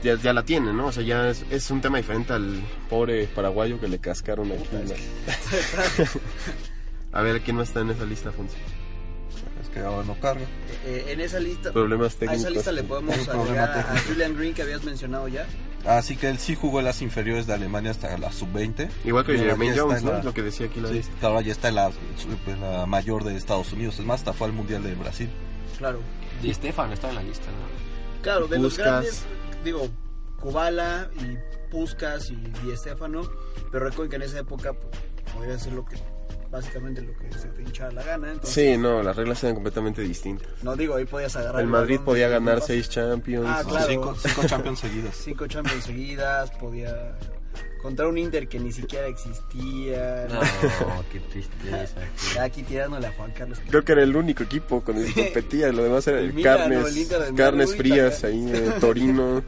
ya, 0.02 0.14
ya 0.16 0.32
la 0.32 0.44
tienen, 0.44 0.76
¿no? 0.76 0.86
O 0.86 0.92
sea, 0.92 1.02
ya 1.02 1.28
es, 1.30 1.44
es 1.50 1.70
un 1.70 1.80
tema 1.80 1.98
diferente 1.98 2.32
al 2.32 2.60
pobre 2.88 3.26
paraguayo 3.26 3.80
que 3.80 3.88
le 3.88 3.98
cascaron 3.98 4.52
aquí. 4.52 4.64
La- 4.72 4.94
A 7.18 7.22
ver, 7.22 7.40
¿quién 7.40 7.56
más 7.56 7.68
está 7.68 7.80
en 7.80 7.90
esa 7.90 8.04
lista, 8.04 8.28
Afonso? 8.28 8.54
Es 9.62 9.68
que 9.68 9.80
ahora 9.80 10.04
no 10.06 10.14
carga. 10.20 10.44
Eh, 10.84 11.06
en 11.08 11.20
esa 11.20 11.38
lista 11.40 11.72
Problemas 11.72 12.14
a 12.14 12.18
técnicos. 12.20 12.40
esa 12.42 12.50
lista 12.50 12.72
le 12.72 12.82
podemos 12.82 13.28
agregar 13.28 13.70
a, 13.70 13.92
a. 13.92 13.98
Julian 14.00 14.36
Green 14.36 14.54
que 14.54 14.62
habías 14.62 14.84
mencionado 14.84 15.28
ya. 15.28 15.46
Así 15.84 16.16
que 16.16 16.28
él 16.28 16.38
sí 16.38 16.54
jugó 16.56 16.80
en 16.80 16.84
las 16.86 17.00
inferiores 17.02 17.46
de 17.46 17.54
Alemania 17.54 17.92
hasta 17.92 18.16
la 18.18 18.32
sub-20. 18.32 18.88
Igual 19.04 19.24
que 19.24 19.32
Y 19.32 19.36
ahora 19.36 19.50
Jermaine 19.50 19.74
ya 19.76 19.82
está 19.82 19.86
Jones, 19.88 20.02
¿no? 20.02 20.12
la- 20.12 20.18
Es 20.18 20.24
lo 20.24 20.34
que 20.34 20.42
decía 20.42 20.66
aquí 20.66 20.80
la 20.80 20.88
Sí, 20.88 21.02
ahora 21.22 21.40
ya 21.42 21.52
está 21.52 21.68
en 21.68 21.74
la, 21.76 21.90
en 22.46 22.60
la 22.60 22.86
mayor 22.86 23.22
de 23.24 23.36
Estados 23.36 23.72
Unidos. 23.72 23.98
Es 24.00 24.04
más, 24.04 24.20
hasta 24.20 24.32
fue 24.32 24.48
al 24.48 24.52
Mundial 24.52 24.82
de 24.82 24.94
Brasil. 24.94 25.28
Claro. 25.78 26.00
y 26.42 26.52
Stefan 26.54 26.92
está 26.92 27.08
en 27.10 27.14
la 27.16 27.22
lista 27.22 27.46
¿no? 27.46 28.22
Claro, 28.22 28.48
de 28.48 28.58
los 28.58 28.76
grandes, 28.78 29.24
digo, 29.62 29.88
Kubala 30.40 31.08
y 31.20 31.36
Puskas 31.70 32.30
y 32.30 32.34
Di 32.36 32.76
Stefano, 32.76 33.22
pero 33.70 33.84
recuerden 33.88 34.10
que 34.10 34.16
en 34.16 34.22
esa 34.22 34.40
época 34.40 34.72
pues, 34.72 34.90
podía 35.34 35.54
hacer 35.54 35.72
lo 35.74 35.84
que, 35.84 35.96
básicamente 36.50 37.02
lo 37.02 37.12
que 37.16 37.32
se 37.38 37.48
te 37.48 37.62
hinchara 37.62 37.92
la 37.92 38.02
gana. 38.02 38.32
Entonces, 38.32 38.54
Sí, 38.54 38.76
no, 38.78 39.02
las 39.02 39.16
reglas 39.16 39.42
eran 39.44 39.54
completamente 39.54 40.02
distintas. 40.02 40.48
No 40.62 40.76
digo, 40.76 40.94
ahí 40.96 41.04
podías 41.04 41.34
agarrar. 41.36 41.60
El 41.62 41.68
Madrid 41.68 42.00
podía 42.04 42.28
ganar 42.28 42.60
seis 42.60 42.88
Champions. 42.88 43.46
Ah, 43.48 43.62
claro. 43.66 43.86
Cinco, 43.88 44.14
cinco 44.16 44.42
Champions 44.46 44.78
seguidas. 44.80 45.14
Cinco 45.16 45.46
Champions 45.46 45.84
seguidas, 45.84 46.50
podía. 46.52 47.16
Contra 47.82 48.08
un 48.08 48.18
Inter 48.18 48.48
que 48.48 48.58
ni 48.58 48.72
siquiera 48.72 49.06
existía. 49.06 50.26
no 50.28 50.40
qué 51.12 51.20
tristeza 51.20 52.00
Ya 52.34 52.44
aquí 52.44 52.62
tirándole 52.64 53.06
a 53.06 53.12
Juan 53.12 53.30
Carlos. 53.32 53.60
Creo 53.68 53.84
que 53.84 53.92
era 53.92 54.02
el 54.02 54.16
único 54.16 54.42
equipo 54.42 54.82
con 54.82 54.96
el 54.96 55.12
que 55.14 55.24
competía, 55.26 55.70
lo 55.72 55.84
demás 55.84 56.06
era 56.08 56.18
El 56.18 56.42
carnes, 56.42 56.80
¿no? 56.80 56.86
El 56.88 56.96
Inter 56.98 57.20
de 57.22 57.34
carnes 57.34 57.76
frías 57.76 58.24
ahí, 58.24 58.50
eh, 58.52 58.72
Torino. 58.80 59.42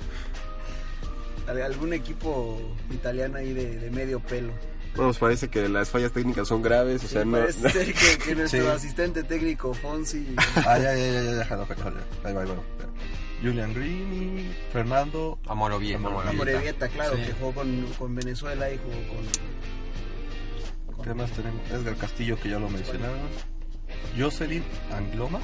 Al- 1.49 1.63
Algún 1.63 1.93
equipo 1.95 2.61
italiano 2.93 3.39
ahí 3.39 3.53
de, 3.55 3.79
de 3.79 3.91
medio 3.91 4.21
pelo. 4.21 4.53
Nos 4.99 5.19
parece 5.19 5.49
que 5.49 5.69
las 5.69 5.89
fallas 5.91 6.13
técnicas 6.13 6.49
son 6.49 6.61
graves, 6.63 7.05
o 7.05 7.09
sea, 7.09 7.23
Sí, 7.23 7.29
no... 7.29 7.39
parece 7.39 7.71
ser 7.71 7.95
que, 7.95 8.19
que 8.25 8.35
nuestro 8.35 8.61
Sí. 8.63 8.67
asistente 8.69 9.23
técnico 9.25 9.73
Fonsi. 9.75 10.35
Ah, 10.57 10.79
ya, 10.79 10.95
ya, 10.95 10.97
ya, 10.97 11.23
ya, 11.23 11.33
déjalo, 11.35 11.67
déjalo, 11.67 11.97
ya. 11.99 12.29
Ahí 12.29 12.35
va, 12.35 12.43
ahí 12.43 12.49
va. 12.49 12.57
Julian 13.41 13.73
Green 13.73 14.13
y 14.41 14.51
Fernando. 14.73 15.39
Amorovieja 15.47 15.97
Amorovieja. 15.99 16.31
Amorevieta, 16.31 16.89
claro, 16.89 17.17
Sí. 17.17 17.23
que 17.23 17.33
jugó 17.35 17.53
con, 17.55 17.87
con 17.99 18.15
Venezuela 18.15 18.71
y 18.73 18.79
jugó 18.79 18.97
con. 20.97 21.05
¿Qué 21.05 21.15
más 21.15 21.31
tenemos? 21.31 21.61
Edgar 21.71 21.97
Castillo, 21.97 22.37
que 22.41 22.51
ya 22.51 22.59
lo 22.59 22.69
mencionaba. 22.69 23.15
Jocelyn 24.19 24.65
Angloma. 24.93 25.39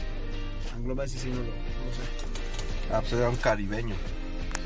Angloma 0.74 1.06
sí, 1.06 1.18
sí, 1.18 1.28
no 1.28 1.36
lo, 1.36 1.42
no 1.42 1.46
lo 1.46 1.92
sé. 1.94 2.92
Ah, 2.92 3.00
pues 3.00 3.12
era 3.12 3.28
un 3.28 3.36
caribeño. 3.36 3.94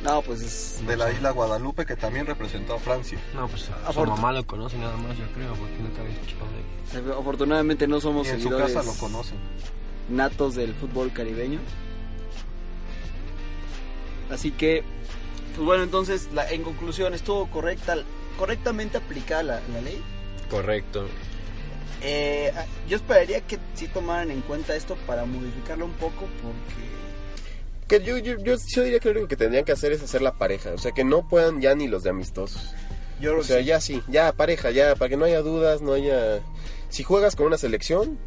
No, 0.05 0.23
pues 0.23 0.41
es... 0.43 0.87
De 0.87 0.97
la 0.97 1.11
isla 1.11 1.31
Guadalupe 1.31 1.85
que 1.85 1.97
también 1.97 2.27
representó 2.27 2.75
a 2.75 2.79
Francia. 2.79 3.19
No, 3.35 3.49
pues 3.49 3.69
su 3.93 4.01
mamá 4.07 4.33
lo 4.33 4.47
conoce 4.47 4.79
nada 4.79 4.97
más, 4.97 5.17
yo 5.19 5.27
creo, 5.35 5.53
porque 5.55 5.77
nunca 5.79 6.01
había 6.03 6.15
escuchado 6.15 6.47
de 6.53 7.01
él. 7.01 7.13
Afortunadamente 7.19 7.87
no 7.89 8.01
somos 8.01 8.27
Y 8.29 8.31
en 8.31 8.43
su 8.43 8.51
casa 8.51 8.83
lo 8.83 8.93
conocen. 8.95 9.37
natos 10.09 10.55
del 10.55 10.75
fútbol 10.75 11.13
caribeño. 11.13 11.59
Así 14.31 14.51
que, 14.53 14.85
pues 15.55 15.67
bueno, 15.67 15.83
entonces, 15.85 16.29
la, 16.33 16.49
en 16.51 16.63
conclusión, 16.63 17.15
estuvo 17.15 17.47
correcta, 17.51 17.97
correctamente 18.39 18.99
aplicada 18.99 19.43
la, 19.43 19.61
la 19.73 19.81
ley. 19.81 20.01
Correcto. 20.51 21.07
Eh, 22.03 22.53
yo 22.89 22.97
esperaría 22.97 23.41
que 23.41 23.59
sí 23.75 23.89
tomaran 23.89 24.31
en 24.31 24.43
cuenta 24.43 24.77
esto 24.77 24.97
para 25.07 25.25
modificarlo 25.25 25.87
un 25.87 25.93
poco, 25.93 26.27
porque 26.43 26.89
Que 27.89 28.03
yo, 28.03 28.19
yo, 28.19 28.37
yo, 28.39 28.57
yo 28.57 28.83
diría 28.83 29.01
que 29.01 29.09
lo 29.09 29.13
único 29.13 29.29
que 29.29 29.37
tendrían 29.37 29.65
que 29.65 29.73
hacer 29.73 29.93
es 29.93 30.03
hacer 30.03 30.23
la 30.23 30.33
pareja. 30.33 30.73
O 30.73 30.79
sea, 30.79 30.93
que 30.93 31.05
no 31.05 31.27
puedan 31.27 31.61
ya 31.61 31.75
ni 31.75 31.89
los 31.89 32.03
de 32.03 32.11
amistosos. 32.11 32.75
yo 33.21 33.39
O 33.39 33.43
sea, 33.43 33.59
sí. 33.59 33.65
ya 33.65 33.81
sí, 33.81 34.03
ya 34.09 34.33
pareja, 34.33 34.71
ya, 34.71 34.95
para 34.95 35.09
que 35.09 35.17
no 35.17 35.25
haya 35.25 35.41
dudas, 35.41 35.81
no 35.81 35.95
haya... 35.95 36.41
Si 36.91 37.03
juegas 37.03 37.37
con 37.37 37.47
una 37.47 37.59
selección, 37.59 38.19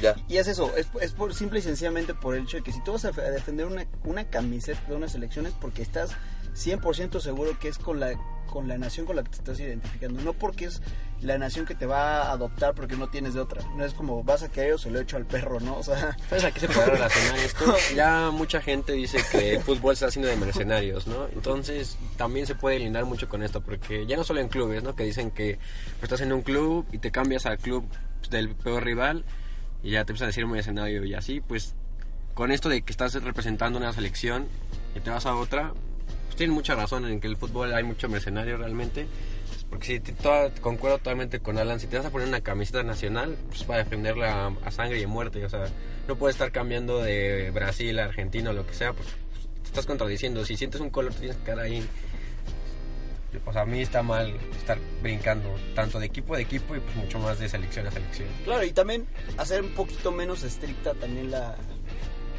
ya. 0.00 0.16
Y 0.28 0.38
es 0.38 0.48
eso, 0.48 0.74
es, 0.76 0.88
es 1.00 1.12
por, 1.12 1.34
simple 1.34 1.60
y 1.60 1.62
sencillamente 1.62 2.14
por 2.14 2.34
el 2.34 2.44
hecho 2.44 2.56
de 2.56 2.62
que 2.64 2.72
si 2.72 2.82
tú 2.82 2.92
vas 2.92 3.04
a 3.04 3.12
defender 3.12 3.66
una, 3.66 3.86
una 4.04 4.28
camiseta 4.28 4.80
de 4.88 4.96
una 4.96 5.08
selección 5.08 5.46
es 5.46 5.52
porque 5.52 5.82
estás 5.82 6.10
100% 6.56 7.20
seguro 7.20 7.56
que 7.60 7.68
es 7.68 7.78
con 7.78 8.00
la, 8.00 8.12
con 8.46 8.68
la 8.68 8.78
nación 8.78 9.06
con 9.06 9.16
la 9.16 9.22
que 9.22 9.30
te 9.30 9.36
estás 9.36 9.60
identificando. 9.60 10.22
No 10.22 10.32
porque 10.32 10.66
es 10.66 10.82
la 11.20 11.38
nación 11.38 11.64
que 11.66 11.74
te 11.74 11.86
va 11.86 12.22
a 12.22 12.32
adoptar 12.32 12.74
porque 12.74 12.96
no 12.96 13.08
tienes 13.08 13.34
de 13.34 13.40
otra. 13.40 13.62
No 13.76 13.84
es 13.84 13.94
como 13.94 14.22
vas 14.22 14.42
a 14.42 14.50
querer 14.50 14.74
o 14.74 14.78
se 14.78 14.90
lo 14.90 15.00
echo 15.00 15.16
al 15.16 15.26
perro, 15.26 15.60
¿no? 15.60 15.78
O 15.78 15.82
sea, 15.82 16.16
¿Sabes 16.28 16.44
a 16.44 16.50
qué 16.50 16.60
se 16.60 16.68
puede 16.68 16.86
relacionar 16.90 17.38
esto? 17.38 17.74
Ya 17.94 18.30
mucha 18.30 18.60
gente 18.60 18.92
dice 18.92 19.18
que 19.30 19.54
el 19.56 19.62
fútbol 19.62 19.96
se 19.96 20.04
está 20.04 20.06
haciendo 20.06 20.28
de 20.28 20.36
mercenarios, 20.36 21.06
¿no? 21.06 21.26
Entonces 21.28 21.96
también 22.16 22.46
se 22.46 22.54
puede 22.54 22.78
lindar 22.78 23.04
mucho 23.04 23.28
con 23.28 23.42
esto, 23.42 23.60
porque 23.62 24.06
ya 24.06 24.16
no 24.16 24.24
solo 24.24 24.40
en 24.40 24.48
clubes, 24.48 24.82
¿no? 24.82 24.94
Que 24.94 25.04
dicen 25.04 25.30
que 25.30 25.58
pues, 26.00 26.04
estás 26.04 26.20
en 26.20 26.32
un 26.32 26.42
club 26.42 26.86
y 26.92 26.98
te 26.98 27.10
cambias 27.10 27.46
al 27.46 27.58
club 27.58 27.86
del 28.30 28.54
peor 28.54 28.84
rival 28.84 29.24
y 29.82 29.92
ya 29.92 30.04
te 30.04 30.12
empiezan 30.12 30.26
a 30.26 30.28
decir 30.28 30.46
mercenario 30.46 31.04
y 31.04 31.14
así, 31.14 31.40
pues 31.40 31.74
con 32.34 32.50
esto 32.50 32.68
de 32.68 32.82
que 32.82 32.90
estás 32.90 33.14
representando 33.22 33.78
una 33.78 33.92
selección 33.92 34.46
y 34.94 35.00
te 35.00 35.10
vas 35.10 35.26
a 35.26 35.36
otra, 35.36 35.72
pues 36.34 36.38
tienen 36.38 36.54
mucha 36.54 36.74
razón 36.74 37.06
en 37.06 37.20
que 37.20 37.28
el 37.28 37.36
fútbol 37.36 37.72
hay 37.72 37.84
mucho 37.84 38.08
mercenario 38.08 38.56
realmente. 38.56 39.06
Porque 39.70 39.86
si 39.86 40.00
toda- 40.00 40.50
concuerdo 40.60 40.98
totalmente 40.98 41.38
con 41.40 41.58
Alan, 41.58 41.78
si 41.78 41.86
te 41.86 41.96
vas 41.96 42.06
a 42.06 42.10
poner 42.10 42.26
una 42.28 42.40
camiseta 42.40 42.82
nacional, 42.82 43.36
pues 43.48 43.62
para 43.64 43.84
defenderla 43.84 44.46
a, 44.46 44.52
a 44.66 44.70
sangre 44.72 45.00
y 45.00 45.06
muerte, 45.06 45.44
o 45.44 45.48
sea, 45.48 45.66
no 46.08 46.16
puedes 46.16 46.34
estar 46.34 46.50
cambiando 46.52 47.00
de 47.02 47.50
Brasil 47.52 47.98
a 48.00 48.04
Argentina 48.06 48.50
o 48.50 48.52
lo 48.52 48.66
que 48.66 48.74
sea, 48.74 48.92
pues 48.92 49.08
te 49.62 49.68
estás 49.68 49.86
contradiciendo. 49.86 50.44
Si 50.44 50.56
sientes 50.56 50.80
un 50.80 50.90
color, 50.90 51.14
tienes 51.14 51.36
que 51.36 51.44
quedar 51.44 51.60
ahí. 51.60 51.86
O 53.46 53.52
sea, 53.52 53.62
a 53.62 53.66
mí 53.66 53.80
está 53.80 54.02
mal 54.02 54.32
estar 54.56 54.78
brincando 55.02 55.48
tanto 55.74 55.98
de 55.98 56.06
equipo 56.06 56.34
a 56.34 56.40
equipo 56.40 56.76
y 56.76 56.80
pues 56.80 56.94
mucho 56.96 57.18
más 57.18 57.38
de 57.38 57.48
selección 57.48 57.86
a 57.86 57.90
selección. 57.90 58.28
claro, 58.44 58.64
y 58.64 58.72
también 58.72 59.06
hacer 59.38 59.62
un 59.62 59.70
poquito 59.74 60.12
menos 60.12 60.44
estricta 60.44 60.94
también 60.94 61.30
la, 61.32 61.56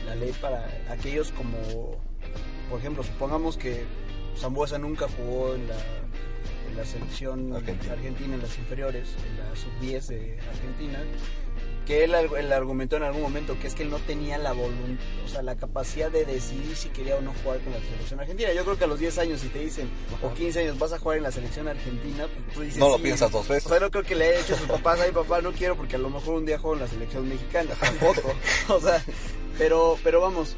la 0.06 0.16
ley 0.16 0.32
para 0.40 0.66
aquellos 0.90 1.32
como, 1.34 1.98
por 2.70 2.80
ejemplo, 2.80 3.04
supongamos 3.04 3.58
que 3.58 3.86
Zambuesa 4.38 4.78
nunca 4.78 5.08
jugó 5.08 5.56
en 5.56 5.68
la, 5.68 5.76
en 6.70 6.78
la 6.78 6.86
selección 6.86 7.54
Argentina. 7.54 7.94
argentina. 7.94 8.36
en 8.36 8.42
las 8.42 8.58
inferiores, 8.58 9.10
en 9.30 9.38
la 9.38 9.56
sub-10 9.56 10.08
de 10.08 10.40
Argentina, 10.50 11.00
que 11.86 12.04
él, 12.04 12.16
él 12.16 12.52
argumentó 12.52 12.98
en 12.98 13.04
algún 13.04 13.22
momento 13.22 13.58
que 13.60 13.68
es 13.68 13.76
que 13.76 13.84
él 13.84 13.92
no 13.92 14.00
tenía 14.00 14.40
la 14.40 14.54
voluntad, 14.54 15.04
o 15.24 15.28
sea, 15.30 15.44
la 15.44 15.56
capacidad 15.56 16.10
de 16.10 16.26
decidir 16.26 16.76
si 16.76 16.90
quería 16.90 17.16
o 17.16 17.22
no 17.22 17.32
jugar 17.44 17.60
con 17.60 17.74
la 17.74 17.80
selección 17.80 18.20
argentina. 18.20 18.52
Yo 18.54 18.64
creo 18.64 18.78
que 18.78 18.84
a 18.86 18.88
los 18.88 19.00
10 19.00 19.18
años, 19.20 19.42
si 19.42 19.50
te 19.50 19.60
dicen, 19.60 19.88
o 20.24 20.34
15 20.34 20.62
años, 20.62 20.80
vas 20.80 20.94
a 20.94 21.00
jugar 21.00 21.18
en 21.18 21.24
la 21.24 21.32
selección 21.32 21.68
argentina, 21.68 22.26
pues 22.28 22.56
tú 22.56 22.62
dices, 22.62 22.80
No 22.80 22.90
lo 22.90 22.98
sí. 22.98 23.04
piensas 23.04 23.32
dos 23.32 23.48
veces. 23.48 23.68
O 23.68 23.70
sea, 23.70 23.80
no 23.80 23.92
creo 23.92 24.04
que 24.04 24.16
le 24.16 24.26
haya 24.30 24.40
dicho 24.40 24.56
a 24.56 24.58
sus 24.58 24.68
papás, 24.68 25.00
ay 25.00 25.12
papá, 25.12 25.42
no 25.42 25.52
quiero 25.52 25.78
porque 25.78 25.96
a 25.96 26.00
lo 26.00 26.10
mejor 26.10 26.34
un 26.36 26.46
día 26.48 26.58
juego 26.58 26.76
en 26.76 26.82
la 26.82 26.88
selección 26.88 27.30
mexicana, 27.30 27.72
tampoco. 27.80 28.34
o 28.70 28.80
sea, 28.82 29.04
pero, 29.60 29.98
pero 30.04 30.20
vamos, 30.22 30.56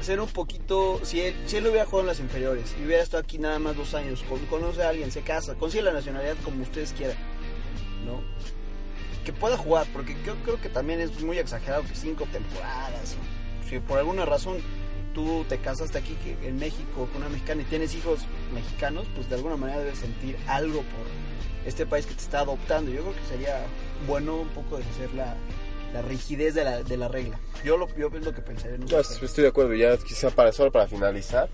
ser 0.00 0.20
un 0.20 0.28
poquito, 0.28 1.00
si 1.04 1.20
él, 1.20 1.34
si 1.46 1.56
él 1.56 1.66
hubiera 1.66 1.84
jugado 1.84 2.00
en 2.02 2.06
las 2.08 2.20
inferiores 2.20 2.74
y 2.80 2.84
hubiera 2.86 3.02
estado 3.02 3.22
aquí 3.22 3.38
nada 3.38 3.58
más 3.58 3.76
dos 3.76 3.94
años, 3.94 4.22
con- 4.28 4.44
conoce 4.46 4.82
a 4.82 4.88
alguien, 4.88 5.10
se 5.12 5.20
casa, 5.22 5.54
consigue 5.54 5.82
la 5.82 5.92
nacionalidad 5.92 6.36
como 6.44 6.62
ustedes 6.62 6.92
quieran, 6.92 7.16
¿no? 8.06 8.20
Que 9.24 9.32
pueda 9.32 9.56
jugar, 9.58 9.86
porque 9.92 10.14
creo, 10.22 10.36
creo 10.44 10.60
que 10.60 10.68
también 10.70 11.00
es 11.00 11.20
muy 11.22 11.38
exagerado 11.38 11.82
que 11.84 11.94
cinco 11.94 12.26
temporadas, 12.32 13.16
si 13.68 13.78
por 13.78 13.98
alguna 13.98 14.24
razón 14.24 14.58
tú 15.14 15.44
te 15.48 15.58
casaste 15.58 15.98
aquí 15.98 16.16
que 16.24 16.48
en 16.48 16.56
México 16.56 17.08
con 17.12 17.16
una 17.22 17.28
mexicana 17.28 17.62
y 17.62 17.64
tienes 17.66 17.94
hijos 17.94 18.20
mexicanos, 18.54 19.06
pues 19.14 19.28
de 19.28 19.34
alguna 19.34 19.56
manera 19.56 19.80
debes 19.80 19.98
sentir 19.98 20.36
algo 20.46 20.78
por 20.78 21.06
este 21.66 21.84
país 21.84 22.06
que 22.06 22.14
te 22.14 22.20
está 22.22 22.40
adoptando. 22.40 22.90
Yo 22.90 23.02
creo 23.02 23.14
que 23.14 23.26
sería 23.28 23.60
bueno 24.06 24.36
un 24.36 24.48
poco 24.48 24.78
deshacer 24.78 25.12
la, 25.14 25.36
la 25.92 26.02
rigidez 26.02 26.54
de 26.54 26.64
la, 26.64 26.82
de 26.82 26.96
la 26.96 27.08
regla. 27.08 27.38
Yo 27.64 27.76
lo, 27.76 27.88
yo 27.96 28.08
es 28.14 28.24
lo 28.24 28.32
que 28.34 28.40
pensaría 28.42 28.76
en 28.76 28.84
No, 28.86 28.98
estoy 28.98 29.42
de 29.42 29.48
acuerdo, 29.48 29.74
ya 29.74 29.96
quizá 29.98 30.30
para 30.30 30.52
solo 30.52 30.70
para 30.72 30.86
finalizar. 30.86 31.48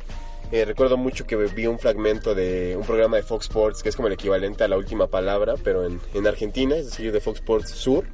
eh, 0.52 0.64
recuerdo 0.64 0.96
mucho 0.96 1.26
que 1.26 1.36
vi 1.36 1.66
un 1.66 1.78
fragmento 1.78 2.34
de 2.34 2.76
un 2.78 2.84
programa 2.86 3.16
de 3.16 3.22
Fox 3.22 3.46
Sports 3.46 3.82
que 3.82 3.88
es 3.88 3.96
como 3.96 4.08
el 4.08 4.14
equivalente 4.14 4.62
a 4.64 4.68
la 4.68 4.76
última 4.76 5.06
palabra, 5.08 5.54
pero 5.64 5.84
en, 5.86 6.00
en 6.14 6.26
Argentina, 6.26 6.76
es 6.76 6.86
decir, 6.86 7.10
de 7.12 7.20
Fox 7.20 7.40
Sports 7.40 7.70
Sur, 7.70 8.04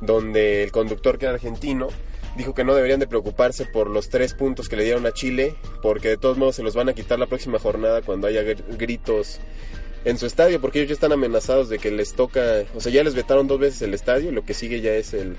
donde 0.00 0.62
el 0.62 0.72
conductor 0.72 1.18
que 1.18 1.26
era 1.26 1.34
argentino 1.34 1.88
dijo 2.36 2.54
que 2.54 2.62
no 2.64 2.74
deberían 2.74 3.00
de 3.00 3.08
preocuparse 3.08 3.64
por 3.66 3.90
los 3.90 4.08
tres 4.10 4.32
puntos 4.32 4.68
que 4.68 4.76
le 4.76 4.84
dieron 4.84 5.04
a 5.06 5.12
Chile, 5.12 5.56
porque 5.82 6.08
de 6.08 6.16
todos 6.16 6.38
modos 6.38 6.54
se 6.56 6.62
los 6.62 6.74
van 6.74 6.88
a 6.88 6.92
quitar 6.92 7.18
la 7.18 7.26
próxima 7.26 7.58
jornada 7.58 8.00
cuando 8.02 8.28
haya 8.28 8.42
gr- 8.42 8.62
gritos 8.78 9.40
en 10.04 10.18
su 10.18 10.26
estadio, 10.26 10.60
porque 10.60 10.78
ellos 10.78 10.88
ya 10.88 10.94
están 10.94 11.12
amenazados 11.12 11.68
de 11.68 11.78
que 11.78 11.90
les 11.90 12.14
toca, 12.14 12.64
o 12.74 12.80
sea, 12.80 12.92
ya 12.92 13.02
les 13.04 13.14
vetaron 13.14 13.46
dos 13.46 13.58
veces 13.58 13.82
el 13.82 13.94
estadio, 13.94 14.32
lo 14.32 14.44
que 14.44 14.54
sigue 14.54 14.80
ya 14.80 14.92
es 14.92 15.14
el 15.14 15.36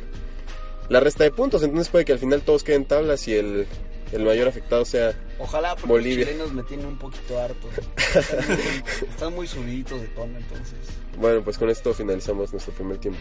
la 0.90 1.00
resta 1.00 1.24
de 1.24 1.32
puntos, 1.32 1.62
entonces 1.62 1.90
puede 1.90 2.04
que 2.04 2.14
al 2.14 2.20
final 2.20 2.42
todos 2.42 2.64
queden 2.64 2.84
tablas 2.84 3.28
y 3.28 3.36
el, 3.36 3.68
el 4.12 4.24
mayor 4.24 4.48
afectado 4.48 4.86
sea 4.86 5.14
Ojalá, 5.38 5.76
porque 5.76 5.88
Bolivia. 5.88 6.26
los 6.26 6.28
chilenos 6.28 6.54
me 6.54 6.64
tienen 6.64 6.88
un 6.88 6.98
poquito 6.98 7.40
harto. 7.40 7.70
Están 8.16 8.48
muy, 8.48 9.08
están 9.10 9.36
muy 9.36 9.48
subiditos 9.48 10.02
de 10.02 10.08
tono, 10.08 10.38
entonces. 10.38 10.78
Bueno, 11.18 11.44
pues 11.44 11.58
con 11.60 11.70
esto 11.70 11.94
finalizamos 11.94 12.52
nuestro 12.52 12.74
primer 12.74 12.98
tiempo. 12.98 13.20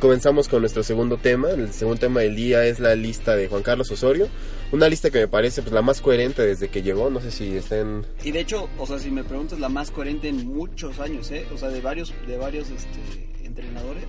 Comenzamos 0.00 0.48
con 0.48 0.62
nuestro 0.62 0.82
segundo 0.82 1.18
tema. 1.18 1.50
El 1.50 1.72
segundo 1.72 2.00
tema 2.00 2.20
del 2.20 2.34
día 2.34 2.64
es 2.64 2.80
la 2.80 2.96
lista 2.96 3.36
de 3.36 3.46
Juan 3.46 3.62
Carlos 3.62 3.90
Osorio. 3.90 4.28
Una 4.72 4.88
lista 4.88 5.10
que 5.10 5.20
me 5.20 5.28
parece 5.28 5.62
pues, 5.62 5.72
la 5.72 5.82
más 5.82 6.00
coherente 6.00 6.42
desde 6.42 6.68
que 6.68 6.82
llegó. 6.82 7.10
No 7.10 7.20
sé 7.20 7.30
si 7.30 7.56
estén... 7.56 8.04
Y 8.24 8.32
de 8.32 8.40
hecho, 8.40 8.68
o 8.78 8.86
sea, 8.86 8.98
si 8.98 9.10
me 9.10 9.22
preguntas, 9.22 9.60
la 9.60 9.68
más 9.68 9.90
coherente 9.90 10.28
en 10.28 10.48
muchos 10.48 10.98
años, 10.98 11.30
¿eh? 11.30 11.46
O 11.54 11.58
sea, 11.58 11.68
de 11.68 11.80
varios, 11.80 12.12
de 12.26 12.36
varios 12.36 12.68
este, 12.70 12.98
entrenadores. 13.44 14.04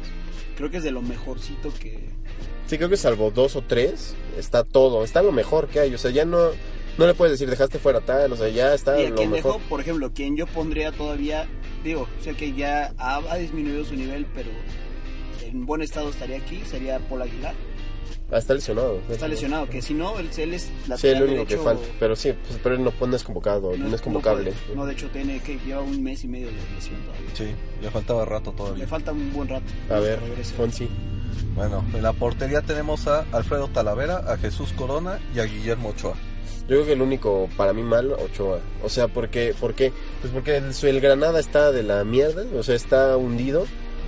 Creo 0.56 0.72
que 0.72 0.78
es 0.78 0.84
de 0.84 0.92
lo 0.92 1.02
mejorcito 1.02 1.72
que... 1.80 2.10
Sí, 2.66 2.78
creo 2.78 2.90
que 2.90 2.98
salvo 2.98 3.30
dos 3.30 3.56
o 3.56 3.62
tres, 3.62 4.16
está 4.38 4.64
todo. 4.64 5.04
Está 5.04 5.22
lo 5.22 5.32
mejor 5.32 5.68
que 5.68 5.82
hay. 5.82 5.94
O 5.94 5.98
sea, 5.98 6.10
ya 6.12 6.26
no, 6.26 6.52
no 6.98 7.06
le 7.06 7.14
puedes 7.14 7.34
decir 7.34 7.50
dejaste 7.50 7.80
fuera 7.80 8.00
tal. 8.02 8.32
O 8.32 8.38
sea, 8.38 8.48
ya 8.50 8.74
está 8.74 9.00
Y 9.00 9.06
a 9.06 9.10
lo 9.10 9.16
quien 9.16 9.32
mejor. 9.32 9.54
dejó, 9.54 9.70
por 9.70 9.82
ejemplo, 9.82 10.12
quien 10.14 10.38
yo 10.38 10.48
pondría 10.48 10.92
todavía, 10.92 11.48
digo, 11.84 12.08
sé 12.24 12.34
que 12.34 12.54
ya 12.54 12.94
ha, 12.98 13.18
ha 13.18 13.36
disminuido 13.38 13.84
su 13.84 13.96
nivel, 13.96 14.26
pero 14.34 14.50
en 15.44 15.66
buen 15.66 15.82
estado 15.82 16.10
estaría 16.10 16.38
aquí, 16.38 16.62
sería 16.66 17.00
Paul 17.00 17.24
Aguilar. 17.24 17.54
Ah, 18.32 18.38
está 18.38 18.54
lesionado. 18.54 19.02
Está 19.10 19.28
lesionado, 19.28 19.68
que 19.70 19.82
si 19.82 19.94
no, 19.94 20.18
él, 20.18 20.30
él 20.38 20.54
es 20.54 20.70
lateral 20.88 21.00
Sí, 21.00 21.08
el 21.10 21.24
único 21.24 21.46
que 21.46 21.58
falta. 21.58 21.86
Pero 22.00 22.16
sí, 22.16 22.34
pues, 22.48 22.60
pero 22.64 22.76
él 22.76 22.84
no, 22.84 22.94
no 23.06 23.16
es 23.16 23.24
convocado, 23.24 23.76
no, 23.76 23.94
es 23.94 24.02
convocable. 24.02 24.54
No, 24.74 24.86
de 24.86 24.94
hecho, 24.94 25.10
tiene 25.10 25.40
que 25.42 25.58
lleva 25.60 25.82
un 25.82 26.02
mes 26.02 26.24
y 26.24 26.28
medio 26.30 26.48
de 26.48 26.54
lesión 26.74 27.02
todavía. 27.02 27.30
Sí, 27.34 27.48
le 27.82 27.92
faltaba 27.92 28.24
rato 28.24 28.52
Le 28.52 28.58
todavía. 28.58 28.88
falta 28.88 29.12
un 29.12 29.34
buen 29.34 29.50
rato. 29.50 29.66
a 29.90 30.00
ver. 30.00 30.20
Fonsi. 30.56 30.88
Bueno, 31.56 31.84
en 31.94 32.02
la 32.04 32.14
portería 32.14 32.62
tenemos 32.62 33.08
a 33.08 33.26
Alfredo 33.34 33.68
Talavera, 33.68 34.20
a 34.32 34.38
Jesús 34.38 34.72
Corona 34.74 35.20
y 35.36 35.40
a 35.40 35.44
Guillermo 35.44 35.90
Ochoa. 35.90 36.14
Yo 36.62 36.68
creo 36.78 36.86
que 36.86 36.94
el 36.94 37.02
único 37.02 37.50
para 37.58 37.74
mí 37.74 37.82
mal, 37.84 38.14
Ochoa. 38.14 38.60
O 38.82 38.88
sea, 38.88 39.10
porque, 39.10 39.54
¿por 39.60 39.74
qué? 39.74 39.92
Pues 40.22 40.32
porque 40.32 40.56
el, 40.58 40.72
el 40.82 41.02
Granada 41.02 41.40
está 41.42 41.72
de 41.74 41.84
la 41.84 42.06
mierda, 42.06 42.46
o 42.58 42.64
sea, 42.64 42.76
está 42.76 43.18
hundido. 43.18 43.66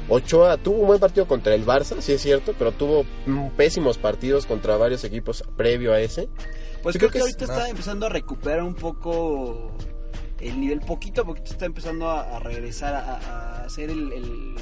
Ochoa 0.10 0.58
tuvo 0.58 0.80
un 0.80 0.88
buen 0.88 1.00
partido 1.00 1.28
contra 1.28 1.54
el 1.56 1.66
Barça, 1.66 2.00
sí 2.02 2.12
es 2.14 2.22
cierto, 2.22 2.54
pero 2.58 2.72
tuvo 2.72 3.06
pésimos 3.56 3.98
partidos 3.98 4.46
contra 4.46 4.78
varios 4.78 5.04
equipos 5.04 5.44
previo 5.56 5.94
a 5.94 6.00
ese. 6.02 6.30
Pues 6.82 6.98
creo, 6.98 7.10
creo 7.10 7.12
que, 7.12 7.18
que 7.18 7.22
ahorita 7.22 7.44
es- 7.46 7.50
está 7.50 7.70
empezando 7.70 8.06
a 8.06 8.10
recuperar 8.10 8.64
un 8.64 8.76
poco 8.76 9.72
el 10.40 10.60
nivel, 10.60 10.82
poquito 10.82 11.22
a 11.22 11.26
poquito 11.26 11.52
está 11.54 11.66
empezando 11.66 12.10
a, 12.10 12.36
a 12.36 12.40
regresar 12.40 12.94
a, 12.94 13.64
a 13.64 13.70
ser 13.70 13.90
el, 13.90 14.12
el 14.12 14.56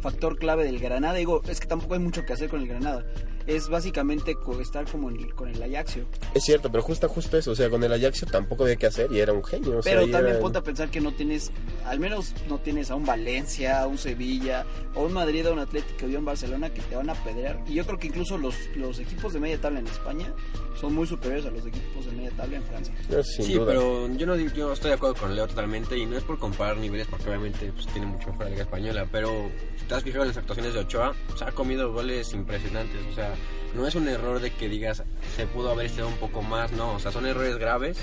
factor 0.00 0.38
clave 0.38 0.64
del 0.64 0.78
Granada. 0.78 1.14
Digo, 1.14 1.42
es 1.48 1.58
que 1.58 1.66
tampoco 1.66 1.94
hay 1.94 2.00
mucho 2.00 2.24
que 2.24 2.32
hacer 2.32 2.48
con 2.48 2.60
el 2.60 2.68
Granada. 2.68 3.04
Es 3.46 3.68
básicamente 3.68 4.34
co- 4.34 4.60
estar 4.60 4.84
como 4.90 5.08
en 5.10 5.16
el- 5.16 5.34
con 5.34 5.48
el 5.48 5.62
Ajaxio. 5.62 6.04
Es 6.34 6.42
cierto, 6.44 6.70
pero 6.70 6.82
justo, 6.82 7.08
justo 7.08 7.38
eso, 7.38 7.52
o 7.52 7.54
sea, 7.54 7.70
con 7.70 7.82
el 7.84 7.92
Ajaxio 7.92 8.26
tampoco 8.26 8.64
había 8.64 8.76
que 8.76 8.86
hacer 8.86 9.10
y 9.12 9.20
era 9.20 9.32
un 9.32 9.44
genio. 9.44 9.78
O 9.78 9.82
sea, 9.82 9.92
Pero 9.94 10.06
y 10.06 10.10
también 10.10 10.34
era- 10.34 10.42
ponte 10.42 10.58
a 10.58 10.62
pensar 10.62 10.90
que 10.90 11.00
no 11.00 11.12
tienes, 11.12 11.52
al 11.84 12.00
menos 12.00 12.34
no 12.48 12.58
tienes 12.58 12.90
a 12.90 12.96
un 12.96 13.06
Valencia, 13.06 13.80
a 13.80 13.86
un 13.86 13.98
Sevilla, 13.98 14.64
o 14.94 15.04
un 15.04 15.12
Madrid, 15.12 15.46
a 15.46 15.52
un 15.52 15.58
Atlético 15.60 16.08
y 16.08 16.14
a 16.14 16.18
un 16.18 16.24
Barcelona 16.24 16.70
que 16.70 16.80
te 16.82 16.96
van 16.96 17.08
a 17.10 17.14
pedrear. 17.14 17.60
Y 17.68 17.74
yo 17.74 17.84
creo 17.86 17.98
que 17.98 18.08
incluso 18.08 18.36
los, 18.38 18.54
los 18.76 18.98
equipos 18.98 19.32
de 19.32 19.40
media 19.40 19.60
tabla 19.60 19.80
en 19.80 19.86
España 19.86 20.32
son 20.80 20.94
muy 20.94 21.06
superiores 21.06 21.46
a 21.46 21.50
los 21.50 21.64
equipos 21.66 22.04
de 22.04 22.12
media 22.12 22.30
tabla 22.36 22.56
en 22.56 22.64
Francia. 22.64 22.94
No, 23.08 23.22
sí, 23.22 23.54
duda. 23.54 23.66
pero 23.66 24.08
yo 24.14 24.26
no 24.26 24.36
yo 24.36 24.72
estoy 24.72 24.90
de 24.90 24.94
acuerdo 24.96 25.14
con 25.14 25.34
Leo 25.34 25.46
totalmente 25.46 25.96
y 25.96 26.04
no 26.04 26.18
es 26.18 26.24
por 26.24 26.38
comparar 26.38 26.76
niveles 26.76 27.06
porque 27.06 27.28
obviamente 27.28 27.72
pues, 27.72 27.86
tiene 27.86 28.06
mucho 28.06 28.28
mejor 28.28 28.44
la 28.44 28.50
Liga 28.50 28.62
Española, 28.62 29.06
pero 29.10 29.50
si 29.78 29.84
te 29.86 29.94
has 29.94 30.02
fijado 30.02 30.22
en 30.24 30.28
las 30.28 30.36
actuaciones 30.36 30.74
de 30.74 30.80
Ochoa, 30.80 31.14
se 31.38 31.44
ha 31.44 31.52
comido 31.52 31.92
goles 31.92 32.32
impresionantes, 32.34 32.98
o 33.10 33.14
sea, 33.14 33.34
no 33.74 33.86
es 33.86 33.94
un 33.94 34.08
error 34.08 34.40
de 34.40 34.50
que 34.50 34.68
digas 34.68 35.02
se 35.36 35.46
pudo 35.46 35.70
haber 35.70 35.86
estado 35.86 36.08
un 36.08 36.16
poco 36.16 36.42
más, 36.42 36.72
no, 36.72 36.94
o 36.94 36.98
sea, 36.98 37.12
son 37.12 37.26
errores 37.26 37.56
graves 37.58 37.98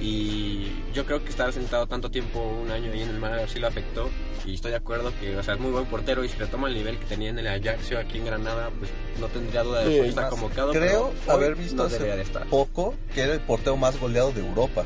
y 0.00 0.68
yo 0.92 1.06
creo 1.06 1.24
que 1.24 1.30
estar 1.30 1.52
sentado 1.52 1.86
tanto 1.86 2.10
tiempo, 2.10 2.40
un 2.40 2.70
año 2.70 2.92
ahí 2.92 3.02
en 3.02 3.08
el 3.08 3.18
Málaga 3.18 3.48
sí 3.48 3.58
lo 3.58 3.66
afectó 3.66 4.10
y 4.44 4.54
estoy 4.54 4.70
de 4.70 4.76
acuerdo 4.76 5.12
que, 5.20 5.36
o 5.36 5.42
sea, 5.42 5.54
es 5.54 5.60
muy 5.60 5.72
buen 5.72 5.86
portero 5.86 6.22
y 6.22 6.28
si 6.28 6.36
retoma 6.36 6.68
el 6.68 6.74
nivel 6.74 6.98
que 6.98 7.06
tenía 7.06 7.30
en 7.30 7.38
el 7.38 7.48
Ajaxio 7.48 7.98
aquí 7.98 8.18
en 8.18 8.26
Granada, 8.26 8.70
pues 8.78 8.90
no 9.20 9.26
tendría 9.28 9.62
duda 9.62 9.80
de 9.80 9.86
Sí, 9.86 10.06
y 10.06 10.08
estar 10.10 10.24
Más, 10.24 10.30
convocado. 10.30 10.72
Creo 10.72 11.12
pero 11.24 11.32
haber 11.36 11.56
visto 11.56 11.76
no 11.76 11.84
hace 11.84 11.94
debería 11.94 12.16
de 12.16 12.22
estar. 12.22 12.46
poco 12.46 12.94
que 13.14 13.22
era 13.22 13.32
el 13.34 13.40
portero 13.40 13.76
más 13.76 13.98
goleado 13.98 14.30
de 14.32 14.40
Europa. 14.40 14.84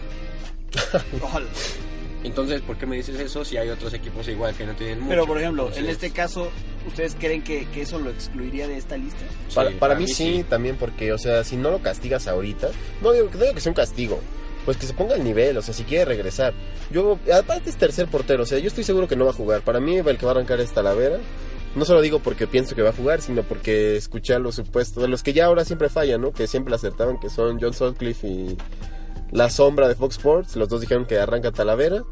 Entonces, 2.22 2.60
¿por 2.60 2.76
qué 2.76 2.86
me 2.86 2.96
dices 2.96 3.18
eso 3.18 3.44
si 3.44 3.56
hay 3.56 3.70
otros 3.70 3.94
equipos 3.94 4.28
igual 4.28 4.54
que 4.54 4.66
no 4.66 4.74
tienen 4.74 4.98
mucho? 4.98 5.10
Pero 5.10 5.26
por 5.26 5.38
ejemplo, 5.38 5.70
en 5.74 5.88
este 5.88 6.10
caso, 6.10 6.50
¿ustedes 6.86 7.16
creen 7.18 7.42
que, 7.42 7.66
que 7.68 7.82
eso 7.82 7.98
lo 7.98 8.10
excluiría 8.10 8.68
de 8.68 8.76
esta 8.76 8.96
lista? 8.96 9.20
sí, 9.48 9.54
Para, 9.54 9.70
para 9.70 9.94
mí 9.94 10.06
sí, 10.06 10.44
también 10.48 10.76
porque, 10.76 11.12
o 11.12 11.18
sea, 11.18 11.44
si 11.44 11.56
no 11.56 11.70
lo 11.70 11.80
castigas 11.80 12.28
ahorita, 12.28 12.68
no 13.02 13.12
digo, 13.12 13.30
no 13.32 13.40
digo 13.40 13.54
que 13.54 13.60
sea 13.60 13.70
un 13.70 13.76
castigo, 13.76 14.20
pues 14.64 14.76
que 14.76 14.86
se 14.86 14.92
ponga 14.92 15.14
al 15.14 15.24
nivel, 15.24 15.56
o 15.56 15.62
sea, 15.62 15.72
si 15.72 15.84
quiere 15.84 16.04
regresar. 16.04 16.52
Yo, 16.90 17.18
aparte 17.32 17.70
es 17.70 17.76
tercer 17.76 18.06
portero, 18.06 18.42
o 18.42 18.46
sea, 18.46 18.58
yo 18.58 18.68
estoy 18.68 18.84
seguro 18.84 19.08
que 19.08 19.16
no 19.16 19.24
va 19.24 19.30
a 19.30 19.34
jugar. 19.34 19.62
Para 19.62 19.80
mí 19.80 19.96
el 19.96 20.18
que 20.18 20.26
va 20.26 20.32
a 20.32 20.34
arrancar 20.34 20.60
es 20.60 20.72
Talavera. 20.72 21.18
No 21.74 21.84
solo 21.84 22.00
digo 22.00 22.18
porque 22.18 22.48
pienso 22.48 22.74
que 22.74 22.82
va 22.82 22.90
a 22.90 22.92
jugar, 22.92 23.22
sino 23.22 23.44
porque 23.44 23.96
escuché 23.96 24.34
a 24.34 24.40
los 24.40 24.56
supuestos, 24.56 25.02
de 25.02 25.08
los 25.08 25.22
que 25.22 25.32
ya 25.32 25.46
ahora 25.46 25.64
siempre 25.64 25.88
fallan, 25.88 26.20
¿no? 26.20 26.32
Que 26.32 26.48
siempre 26.48 26.74
acertaban, 26.74 27.20
que 27.20 27.30
son 27.30 27.60
John 27.60 27.72
Sutcliffe 27.72 28.26
y 28.26 28.56
La 29.30 29.50
Sombra 29.50 29.88
de 29.88 29.94
Fox 29.94 30.16
Sports. 30.16 30.56
Los 30.56 30.68
dos 30.68 30.80
dijeron 30.80 31.06
que 31.06 31.18
arranca 31.18 31.52
Talavera. 31.52 32.02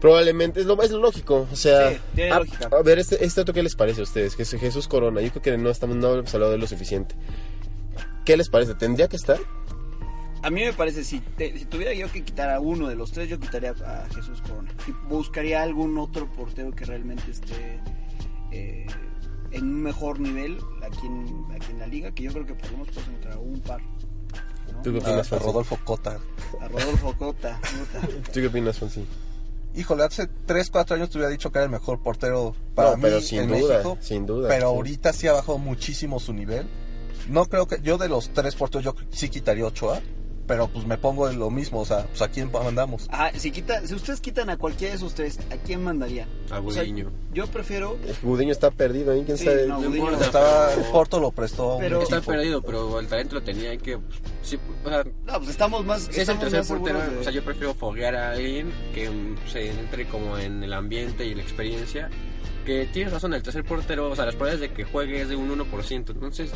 Probablemente 0.00 0.60
es 0.60 0.66
lo, 0.66 0.80
es 0.80 0.92
lo 0.92 0.98
lógico, 1.00 1.48
o 1.50 1.56
sea... 1.56 1.90
Sí, 1.90 1.98
tiene 2.14 2.30
a, 2.30 2.38
lógica. 2.38 2.68
a 2.70 2.82
ver, 2.82 3.00
este, 3.00 3.24
este 3.24 3.40
otro, 3.40 3.52
¿qué 3.52 3.64
les 3.64 3.74
parece 3.74 4.00
a 4.00 4.04
ustedes? 4.04 4.36
Que 4.36 4.44
es 4.44 4.50
Jesús 4.52 4.86
Corona, 4.86 5.20
yo 5.20 5.30
creo 5.30 5.42
que 5.42 5.58
no, 5.58 5.70
estamos, 5.70 5.96
no 5.96 6.14
hemos 6.14 6.32
hablado 6.32 6.52
de 6.52 6.58
lo 6.58 6.68
suficiente. 6.68 7.16
¿Qué 8.24 8.36
les 8.36 8.48
parece? 8.48 8.74
¿Tendría 8.76 9.08
que 9.08 9.16
estar? 9.16 9.38
A 10.42 10.50
mí 10.50 10.60
me 10.62 10.72
parece, 10.72 11.02
si, 11.02 11.18
te- 11.18 11.58
si 11.58 11.64
tuviera 11.64 11.92
yo 11.94 12.12
que 12.12 12.22
quitar 12.22 12.48
a 12.48 12.60
uno 12.60 12.86
de 12.86 12.94
los 12.94 13.10
tres, 13.10 13.28
yo 13.28 13.40
quitaría 13.40 13.70
a 13.72 14.06
Jesús 14.14 14.40
Corona. 14.42 14.70
Y 14.86 14.92
buscaría 15.08 15.64
algún 15.64 15.98
otro 15.98 16.30
portero 16.32 16.70
que 16.70 16.84
realmente 16.84 17.32
esté 17.32 17.80
eh, 18.52 18.86
en 19.50 19.64
un 19.64 19.82
mejor 19.82 20.20
nivel 20.20 20.58
aquí 20.80 21.08
en, 21.08 21.44
aquí 21.56 21.72
en 21.72 21.78
la 21.80 21.88
liga, 21.88 22.12
que 22.12 22.22
yo 22.22 22.32
creo 22.32 22.46
que 22.46 22.54
puedes 22.54 22.96
encontrar 22.96 23.38
un 23.38 23.60
par. 23.62 23.80
¿No? 24.78 24.82
¿Tú 24.82 24.92
qué 24.92 24.98
A, 24.98 25.00
opinas, 25.02 25.26
a 25.26 25.30
Fonsi? 25.30 25.44
Rodolfo 25.46 25.78
Cota. 25.84 26.18
A 26.60 26.68
Rodolfo 26.68 27.14
Cota. 27.18 27.60
¿Tú 28.32 28.40
qué 28.40 28.46
opinas, 28.46 28.78
Fonsi? 28.78 29.04
Híjole, 29.76 30.02
hace 30.04 30.26
3, 30.46 30.70
4 30.70 30.96
años 30.96 31.10
te 31.10 31.18
hubiera 31.18 31.30
dicho 31.30 31.52
que 31.52 31.58
era 31.58 31.64
el 31.66 31.70
mejor 31.70 32.00
portero 32.02 32.54
para 32.74 32.90
No, 32.92 32.96
mí 32.96 33.02
pero 33.02 33.20
sin 33.20 33.40
en 33.40 33.48
duda, 33.48 33.74
México. 33.74 33.98
sin 34.00 34.26
duda, 34.26 34.48
Pero 34.48 34.70
sí. 34.70 34.74
ahorita 34.76 35.12
sí 35.12 35.26
ha 35.28 35.32
bajado 35.32 35.58
muchísimo 35.58 36.18
su 36.18 36.32
nivel. 36.32 36.66
No 37.28 37.44
creo 37.46 37.68
que 37.68 37.80
yo 37.82 37.98
de 37.98 38.08
los 38.08 38.30
tres 38.30 38.54
porteros 38.56 38.84
yo 38.84 38.94
sí 39.10 39.28
quitaría 39.28 39.66
Ochoa, 39.66 40.00
pero 40.48 40.66
pues 40.66 40.84
me 40.86 40.98
pongo 40.98 41.28
en 41.30 41.38
lo 41.38 41.50
mismo, 41.50 41.78
o 41.80 41.84
sea, 41.84 42.06
pues 42.06 42.20
a 42.22 42.28
quién 42.28 42.50
mandamos. 42.50 43.06
Ah, 43.10 43.30
si, 43.36 43.52
quita, 43.52 43.86
si 43.86 43.94
ustedes 43.94 44.20
quitan 44.20 44.50
a 44.50 44.56
cualquiera 44.56 44.90
de 44.92 44.96
esos 44.96 45.14
tres, 45.14 45.38
¿a 45.52 45.56
quién 45.58 45.84
mandarían? 45.84 46.28
A 46.50 46.58
O 46.58 46.70
sea, 46.72 46.82
Gudiño. 46.82 47.12
yo 47.32 47.46
prefiero... 47.46 47.96
Gudiño 48.22 48.50
está 48.50 48.70
perdido 48.72 49.12
ahí, 49.12 49.22
quién 49.24 49.38
Sí, 49.38 49.44
sabe. 49.44 49.66
no, 49.68 49.78
No 49.80 49.88
Gudiño 49.88 50.06
pero- 50.18 50.70
el 50.70 50.84
Porto 50.90 51.20
lo 51.20 51.30
prestó 51.30 51.72
a 51.72 51.74
un 51.76 51.80
Pero- 51.82 52.02
Está 52.02 52.20
perdido, 52.22 52.62
pero 52.62 52.98
el 52.98 53.06
talento 53.06 53.36
lo 53.36 53.42
tenía. 53.42 53.70
Hay 53.70 53.78
que. 53.78 53.98
pues, 53.98 54.18
sí, 54.42 54.58
o 54.84 54.88
sea, 54.88 55.04
No, 55.26 55.38
pues 55.38 55.50
estamos 55.50 55.84
más... 55.84 56.02
si 56.02 56.10
es 56.10 56.16
el 56.16 56.22
estamos 56.22 56.50
tercer 56.50 56.76
portero, 56.76 56.98
de- 57.00 57.18
o 57.18 57.22
sea, 57.22 57.32
yo 57.32 57.44
prefiero 57.44 57.74
foguear 57.74 58.16
a 58.16 58.30
alguien 58.32 58.72
que 58.94 59.10
mm, 59.10 59.36
se 59.52 59.70
entre 59.70 60.06
como 60.08 60.38
en 60.38 60.64
el 60.64 60.72
ambiente 60.72 61.24
y 61.26 61.34
la 61.34 61.42
experiencia. 61.42 62.08
Que 62.64 62.86
tienes 62.86 63.12
razón, 63.12 63.32
el 63.34 63.42
tercer 63.42 63.64
portero, 63.64 64.10
o 64.10 64.16
sea, 64.16 64.26
las 64.26 64.34
probabilidades 64.34 64.70
de 64.70 64.76
que 64.76 64.84
juegue 64.90 65.22
es 65.22 65.28
de 65.28 65.36
un 65.36 65.50
1%. 65.50 66.10
Entonces, 66.10 66.50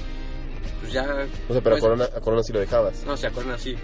pues 0.83 0.93
ya. 0.93 1.05
O 1.49 1.53
sea, 1.53 1.63
pero 1.63 1.77
a 1.77 1.79
pues, 1.79 1.81
Corona, 1.81 2.05
a 2.05 2.21
Corona 2.21 2.43
sí 2.43 2.53
lo 2.53 2.61
dejabas. 2.61 3.05
No, 3.07 3.17
se 3.17 3.29
acuerdan 3.29 3.55
así. 3.55 3.77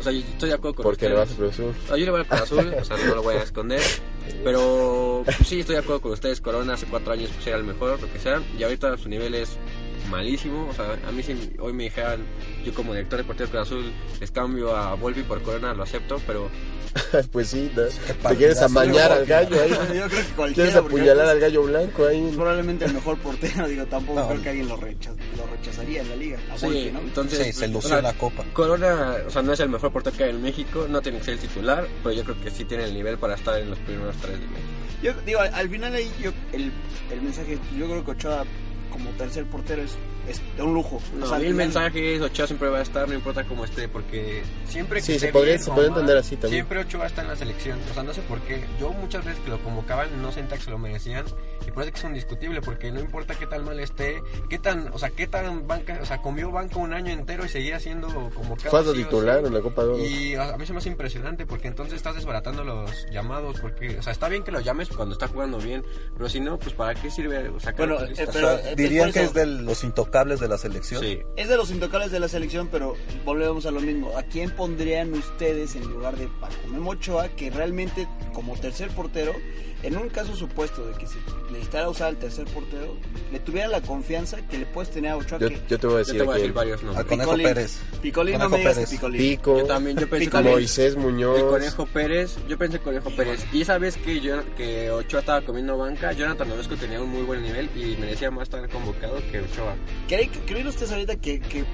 O 0.00 0.02
sea, 0.02 0.12
yo 0.12 0.18
estoy 0.18 0.48
de 0.48 0.54
acuerdo 0.54 0.76
con 0.76 0.82
Porque 0.84 1.08
le 1.08 1.14
vas 1.14 1.28
a 1.28 1.32
ustedes. 1.32 1.56
Cruz 1.56 1.70
Azul. 1.84 1.98
Yo 1.98 2.04
le 2.04 2.10
voy 2.10 2.20
al 2.20 2.26
Cruz 2.26 2.40
Azul, 2.40 2.74
o 2.80 2.84
sea, 2.84 2.96
no 2.96 3.14
lo 3.14 3.22
voy 3.22 3.34
a 3.34 3.42
esconder. 3.42 3.80
Pero 4.44 5.22
pues, 5.24 5.36
sí, 5.46 5.60
estoy 5.60 5.76
de 5.76 5.82
acuerdo 5.82 6.00
con 6.00 6.12
ustedes. 6.12 6.40
Corona 6.40 6.74
hace 6.74 6.86
cuatro 6.86 7.12
años 7.12 7.30
pues, 7.34 7.46
era 7.46 7.58
el 7.58 7.64
mejor, 7.64 8.00
lo 8.00 8.12
que 8.12 8.18
sea. 8.18 8.42
Y 8.58 8.62
ahorita 8.62 8.96
su 8.96 9.08
nivel 9.08 9.34
es 9.34 9.58
malísimo. 10.06 10.68
O 10.68 10.72
sea, 10.74 10.96
a 11.06 11.12
mí 11.12 11.22
si 11.22 11.52
hoy 11.58 11.72
me 11.72 11.84
dijeran, 11.84 12.24
yo 12.64 12.72
como 12.74 12.92
director 12.94 13.18
deportivo 13.18 13.46
de 13.46 13.50
Cruz 13.52 13.62
Azul, 13.66 13.92
les 14.20 14.30
cambio 14.30 14.76
a 14.76 14.94
Volpi 14.94 15.22
por 15.22 15.42
Corona, 15.42 15.74
lo 15.74 15.82
acepto. 15.82 16.20
Pero 16.26 16.48
pues 17.32 17.48
sí, 17.48 17.70
¿no? 17.76 17.82
te 18.30 18.36
quieres 18.36 18.60
amañar 18.62 19.12
al 19.12 19.26
gallo 19.26 19.60
ahí. 19.60 19.70
Yo 19.70 20.06
creo 20.08 20.08
que 20.08 20.22
cualquiera... 20.34 20.54
Quieres 20.70 20.76
apuñalar 20.76 21.24
es 21.26 21.30
al 21.32 21.40
gallo 21.40 21.62
blanco 21.64 22.06
ahí. 22.06 22.32
Probablemente 22.34 22.84
el 22.86 22.94
mejor 22.94 23.18
portero, 23.18 23.68
digo, 23.68 23.84
tampoco 23.86 24.20
No. 24.20 24.28
creo 24.28 24.42
que 24.42 24.48
alguien 24.50 24.68
lo, 24.68 24.76
recha- 24.76 25.14
lo 25.36 25.46
rechazaría 25.46 26.00
en 26.02 26.08
la 26.08 26.16
liga. 26.16 26.38
A 26.52 26.58
sí, 26.58 26.66
Volpi, 26.66 26.90
¿no? 26.92 27.00
entonces. 27.00 27.38
Sí, 27.46 27.52
se 27.52 27.58
pues, 27.60 27.70
lució 27.72 27.88
o 27.88 28.00
sea, 28.00 28.02
la 28.02 28.12
copa. 28.16 28.44
Corona, 28.52 29.16
o 29.26 29.30
sea, 29.30 29.42
no 29.42 29.52
es 29.52 29.60
el 29.60 29.68
mejor 29.68 29.92
portero 29.92 30.16
que 30.16 30.24
hay 30.24 30.30
en 30.30 30.42
México, 30.42 30.86
no 30.88 31.02
tiene 31.02 31.18
que 31.18 31.24
ser 31.24 31.34
el 31.34 31.40
titular, 31.40 31.86
pero 32.02 32.14
yo 32.14 32.24
creo 32.24 32.40
que 32.40 32.50
sí 32.50 32.64
tiene 32.64 32.84
el 32.84 32.94
nivel 32.94 33.18
para 33.18 33.34
estar 33.34 33.58
en 33.60 33.68
los 33.70 33.78
primeros 33.80 34.16
tres 34.16 34.32
de 34.40 34.46
México. 34.46 34.60
Yo 35.02 35.12
digo, 35.26 35.40
al, 35.40 35.52
al 35.52 35.68
final 35.68 35.94
ahí 35.94 36.10
yo, 36.22 36.30
el, 36.52 36.72
el 37.12 37.20
mensaje, 37.20 37.58
yo 37.78 37.84
creo 37.86 38.02
que 38.04 38.10
Ochoa 38.12 38.44
como 38.90 39.10
tercer 39.10 39.44
portero 39.46 39.82
es 39.82 39.96
es 40.28 40.40
un 40.58 40.74
lujo. 40.74 41.00
No, 41.14 41.24
O 41.26 41.28
sea, 41.28 41.38
mil 41.38 41.54
mensajes, 41.54 42.20
Ochoa 42.20 42.46
siempre 42.46 42.68
va 42.68 42.78
a 42.78 42.82
estar, 42.82 43.08
no 43.08 43.14
importa 43.14 43.44
cómo 43.44 43.64
esté, 43.64 43.88
porque 43.88 44.42
siempre 44.68 45.00
que 45.00 45.06
Sí, 45.06 45.12
esté 45.14 45.26
se 45.28 45.32
podría- 45.32 45.54
bien 45.54 45.64
se 45.64 45.70
o 45.70 45.74
podría 45.74 45.90
mal, 45.90 45.98
entender 46.00 46.16
así 46.18 46.36
también. 46.36 46.52
Siempre 46.64 46.78
Ochoa 46.80 47.06
está 47.06 47.22
en 47.22 47.28
la 47.28 47.36
selección, 47.36 47.78
o 47.90 47.94
sea, 47.94 48.02
no 48.02 48.12
sé 48.14 48.22
por 48.22 48.40
qué. 48.42 48.64
Yo 48.80 48.92
muchas 48.92 49.24
veces 49.24 49.40
que 49.44 49.50
lo 49.50 49.58
convocaban 49.62 50.20
no 50.22 50.32
sentía 50.32 50.56
que 50.58 50.64
se 50.64 50.70
lo 50.70 50.78
merecían 50.78 51.24
y 51.66 51.70
por 51.70 51.82
eso 51.82 51.88
es 51.88 51.92
que 51.92 51.98
es 52.00 52.04
indiscutible, 52.04 52.60
porque 52.62 52.90
no 52.92 53.00
importa 53.00 53.34
qué 53.34 53.46
tan 53.46 53.64
mal 53.64 53.78
esté, 53.80 54.22
qué 54.48 54.58
tan, 54.58 54.88
o 54.92 54.98
sea, 54.98 55.10
qué 55.10 55.26
tan 55.26 55.66
banca, 55.66 55.98
o 56.02 56.06
sea, 56.06 56.18
comió 56.22 56.50
banco 56.50 56.80
un 56.80 56.92
año 56.92 57.12
entero 57.12 57.44
y 57.44 57.48
seguía 57.48 57.78
siendo 57.80 58.08
convocado. 58.34 58.70
Fue 58.70 58.82
sí 58.82 58.88
o 58.88 58.92
titular 58.94 59.40
sí. 59.40 59.46
en 59.46 59.54
la 59.54 59.60
Copa 59.60 59.82
de 59.84 59.88
Oro. 59.90 59.98
Y 60.04 60.34
a 60.34 60.56
mí 60.56 60.66
se 60.66 60.72
me 60.72 60.78
hace 60.78 60.88
impresionante 60.88 61.46
porque 61.46 61.68
entonces 61.68 61.94
estás 61.94 62.14
desbaratando 62.16 62.64
los 62.64 62.90
llamados, 63.10 63.60
porque, 63.60 63.98
o 63.98 64.02
sea, 64.02 64.12
está 64.12 64.28
bien 64.28 64.42
que 64.42 64.50
lo 64.52 64.60
llames 64.60 64.88
cuando 64.88 65.12
está 65.12 65.28
jugando 65.28 65.58
bien, 65.58 65.84
pero 66.16 66.28
si 66.28 66.40
no, 66.40 66.58
pues 66.58 66.74
¿para 66.74 66.94
qué 66.94 67.10
sirve 67.10 67.50
sacar 67.60 67.86
Bueno, 67.88 67.94
a 67.96 67.98
tu 68.00 68.06
lista? 68.06 68.22
eh, 68.24 68.26
O 68.28 68.32
pero, 68.32 68.58
sea, 68.58 68.70
eh, 68.70 68.74
dirían 68.76 69.12
que 69.12 69.22
es 69.22 69.32
de 69.34 69.46
los 69.46 69.84
intocables 69.84 70.15
de 70.24 70.48
la 70.48 70.56
selección. 70.56 71.02
Sí. 71.02 71.18
Es 71.36 71.48
de 71.48 71.56
los 71.58 71.70
intocables 71.70 72.10
de 72.10 72.18
la 72.18 72.28
selección, 72.28 72.68
pero 72.72 72.96
volvemos 73.26 73.66
a 73.66 73.70
lo 73.70 73.80
mismo. 73.80 74.16
¿A 74.16 74.22
quién 74.22 74.50
pondrían 74.50 75.12
ustedes 75.12 75.76
en 75.76 75.82
lugar 75.90 76.16
de 76.16 76.26
Paco 76.40 76.54
Memo 76.70 76.92
Ochoa, 76.92 77.28
que 77.28 77.50
realmente 77.50 78.08
como 78.32 78.56
tercer 78.56 78.88
portero, 78.90 79.34
en 79.82 79.96
un 79.96 80.08
caso 80.08 80.34
supuesto 80.34 80.86
de 80.86 80.94
que 80.94 81.06
se 81.06 81.18
necesitara 81.50 81.88
usar 81.90 82.08
al 82.08 82.16
tercer 82.16 82.46
portero, 82.46 82.96
le 83.30 83.40
tuviera 83.40 83.68
la 83.68 83.82
confianza 83.82 84.38
que 84.48 84.58
le 84.58 84.66
puedes 84.66 84.90
tener 84.90 85.12
a 85.12 85.16
Ochoa 85.18 85.38
Yo, 85.38 85.48
que 85.48 85.60
yo 85.68 85.78
te 85.78 85.86
voy 85.86 85.96
a 85.96 85.98
Yo 85.98 86.04
decir 86.04 86.18
te 86.18 86.22
voy 86.24 86.34
a 86.34 86.38
decir 86.38 86.52
varios 86.52 86.82
nombres. 86.82 86.98
Al 86.98 87.06
Conejo 87.06 87.30
Picolín. 87.30 87.46
Pérez. 87.46 87.78
Picolín 88.00 88.38
no 88.38 88.48
me 88.48 88.58
digas 88.58 88.72
que 88.72 88.80
Pérez. 88.80 88.90
Picolín. 88.90 89.20
Pico, 89.20 89.58
Yo 89.58 89.66
también, 89.66 89.96
yo 89.98 90.08
pensé. 90.08 90.42
Moisés 90.42 90.96
Muñoz. 90.96 91.38
El 91.38 91.46
Conejo 91.46 91.86
Pérez, 91.86 92.36
yo 92.48 92.56
pensé 92.56 92.78
Conejo 92.78 93.10
Pérez. 93.10 93.44
Y 93.52 93.60
esa 93.60 93.76
vez 93.76 93.98
que, 93.98 94.20
yo, 94.20 94.42
que 94.56 94.90
Ochoa 94.90 95.20
estaba 95.20 95.42
comiendo 95.42 95.76
banca, 95.76 96.12
Jonathan 96.12 96.50
Orozco 96.50 96.76
tenía 96.76 97.02
un 97.02 97.10
muy 97.10 97.22
buen 97.22 97.42
nivel 97.42 97.68
y 97.76 97.96
merecía 97.96 98.30
más 98.30 98.44
estar 98.44 98.66
convocado 98.70 99.18
que 99.30 99.40
Ochoa. 99.40 99.74
¿Creen, 100.08 100.30
¿Creen 100.46 100.66
ustedes 100.66 100.92
ahorita 100.92 101.16
que, 101.16 101.40
que 101.40 101.64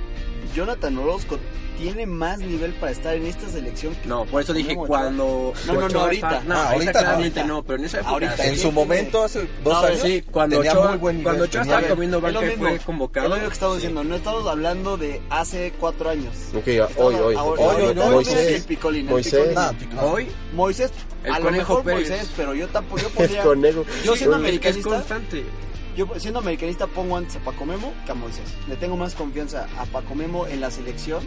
Jonathan 0.54 0.96
Orozco 0.98 1.38
tiene 1.78 2.06
más 2.06 2.38
nivel 2.38 2.72
para 2.74 2.92
estar 2.92 3.14
en 3.14 3.26
esta 3.26 3.48
selección? 3.48 3.94
que 3.96 4.08
No, 4.08 4.24
por 4.26 4.40
eso 4.42 4.52
dije 4.52 4.74
cuando. 4.76 5.52
No, 5.66 5.72
no, 5.74 5.88
no, 5.88 6.00
ahorita. 6.00 6.42
no, 6.46 6.54
Ah, 6.54 6.70
ahorita, 6.70 6.72
ahorita, 6.72 6.92
claramente 6.92 7.40
ahorita. 7.40 7.54
no, 7.54 7.62
pero 7.64 7.78
en 7.78 7.84
esa 7.84 7.96
época. 7.98 8.10
Ahorita. 8.12 8.36
sí. 8.36 8.42
En 8.48 8.58
su 8.58 8.72
momento, 8.72 9.24
hace 9.24 9.40
dos 9.64 9.74
No, 9.82 9.86
años, 9.88 10.00
Sí, 10.02 10.22
cuando 10.30 10.56
tenía 10.56 10.72
Ochoa, 10.72 10.88
muy 10.90 10.98
buen 10.98 11.16
nivel. 11.16 11.24
cuando 11.24 11.44
Ochoa 11.44 11.62
estaba 11.62 11.82
comiendo 11.88 12.20
banca 12.20 12.40
fue 12.58 12.78
convocado. 12.78 13.26
Es 13.26 13.30
lo 13.30 13.36
mismo 13.36 13.48
que 13.48 13.54
estamos 13.54 13.74
sí. 13.76 13.80
diciendo. 13.80 14.04
No 14.04 14.16
estamos 14.16 14.46
hablando 14.46 14.96
de 14.96 15.20
hace 15.30 15.72
cuatro 15.78 16.10
años. 16.10 16.34
Ok, 16.54 16.68
Estamos 16.68 16.96
hoy, 16.98 17.14
hoy. 17.16 17.34
ahora- 17.36 17.62
Hoy, 17.62 17.82
hoy, 17.82 17.94
no 17.94 18.10
Moisés. 18.10 18.52
el 18.56 18.62
Picolín, 18.62 19.06
el 19.06 19.10
Moisés. 19.12 19.32
Picolín. 19.34 19.54
Nah, 19.54 19.72
pico- 19.72 20.00
Hoy, 20.02 20.28
Moisés, 20.54 20.90
El 21.24 21.32
a 21.32 21.38
lo 21.38 21.50
mejor 21.50 21.82
Pérez. 21.84 22.08
Moisés, 22.08 22.30
pero 22.36 22.54
yo 22.54 22.68
tampoco 22.68 23.00
yo 23.02 23.08
El 23.08 23.12
podría, 23.12 23.42
conejo. 23.42 23.84
yo 24.04 24.14
siendo 24.14 24.14
es 24.14 24.18
que 24.18 24.24
es 24.24 24.34
americanista, 24.34 24.90
constante. 24.90 25.44
Yo 25.96 26.08
siendo 26.18 26.40
americanista 26.40 26.86
pongo 26.86 27.16
antes 27.16 27.36
a 27.36 27.40
Paco 27.40 27.66
Memo 27.66 27.92
que 28.06 28.12
a 28.12 28.14
Moisés. 28.14 28.54
Le 28.68 28.76
tengo 28.76 28.96
más 28.96 29.14
confianza 29.14 29.68
a 29.78 29.84
Paco 29.86 30.14
Memo 30.14 30.46
en 30.46 30.60
la 30.60 30.70
selección 30.70 31.22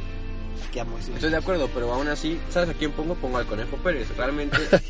que 0.72 0.80
a 0.82 0.86
Moisés. 0.86 1.16
Estoy 1.16 1.30
de 1.32 1.38
acuerdo, 1.38 1.70
pero 1.74 1.94
aún 1.94 2.08
así, 2.08 2.40
¿sabes 2.50 2.70
a 2.70 2.74
quién 2.74 2.92
pongo? 2.92 3.16
Pongo 3.16 3.38
al 3.38 3.46
Conejo 3.46 3.78
Pérez. 3.78 4.08
Realmente 4.18 4.58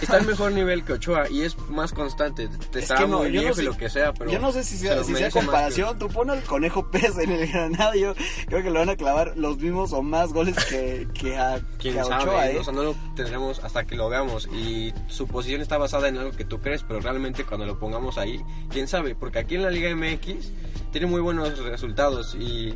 está 0.00 0.18
en 0.18 0.26
mejor 0.26 0.52
nivel 0.52 0.84
que 0.84 0.94
Ochoa 0.94 1.28
y 1.30 1.42
es 1.42 1.56
más 1.68 1.92
constante. 1.92 2.48
Te 2.70 2.78
Es 2.78 2.84
está 2.84 2.96
que 2.96 3.06
no, 3.08 3.18
muy 3.18 3.32
yo 3.32 3.34
no 3.36 3.40
viejo 3.40 3.54
sé- 3.56 3.62
y 3.62 3.64
lo 3.66 3.76
que 3.76 3.88
sea, 3.90 4.12
pero. 4.14 4.30
yo 4.30 4.38
no 4.38 4.52
sé 4.52 4.64
si 4.64 4.76
se 4.76 4.88
sea, 4.88 5.04
si 5.04 5.14
sea 5.14 5.30
comparación. 5.30 5.98
Tú 5.98 6.08
pon 6.08 6.30
al 6.30 6.42
Conejo 6.42 6.90
Pérez 6.90 7.18
en 7.18 7.30
el 7.32 7.46
Granada. 7.46 7.94
Yo 7.96 8.14
creo 8.46 8.62
que 8.62 8.70
le 8.70 8.78
van 8.78 8.90
a 8.90 8.96
clavar 8.96 9.32
los 9.36 9.58
mismos 9.58 9.92
o 9.92 10.02
más 10.02 10.32
goles 10.32 10.56
que, 10.66 11.08
que 11.14 11.36
a, 11.36 11.60
Quién 11.78 11.94
que 11.94 12.00
a 12.00 12.04
sabe, 12.04 12.22
Ochoa. 12.30 12.50
¿eh? 12.50 12.58
o 12.58 12.64
sea, 12.64 12.72
no 12.72 12.82
lo 12.82 12.94
tendremos 13.14 13.58
hasta 13.64 13.84
que 13.84 13.96
lo 13.96 14.08
veamos 14.08 14.46
y 14.52 14.92
su 15.08 15.26
posición 15.26 15.60
está 15.60 15.78
basada 15.78 16.08
en 16.08 16.18
algo 16.18 16.32
que 16.32 16.44
tú 16.44 16.60
crees, 16.60 16.82
pero 16.82 17.00
realmente 17.00 17.44
cuando 17.44 17.66
lo 17.66 17.78
pongamos 17.78 18.18
ahí, 18.18 18.42
quién 18.70 18.88
sabe, 18.88 19.14
porque 19.14 19.38
aquí 19.38 19.54
en 19.56 19.62
la 19.62 19.70
Liga 19.70 19.94
MX 19.94 20.50
tiene 20.92 21.06
muy 21.06 21.20
buenos 21.20 21.58
resultados 21.58 22.34
y 22.38 22.74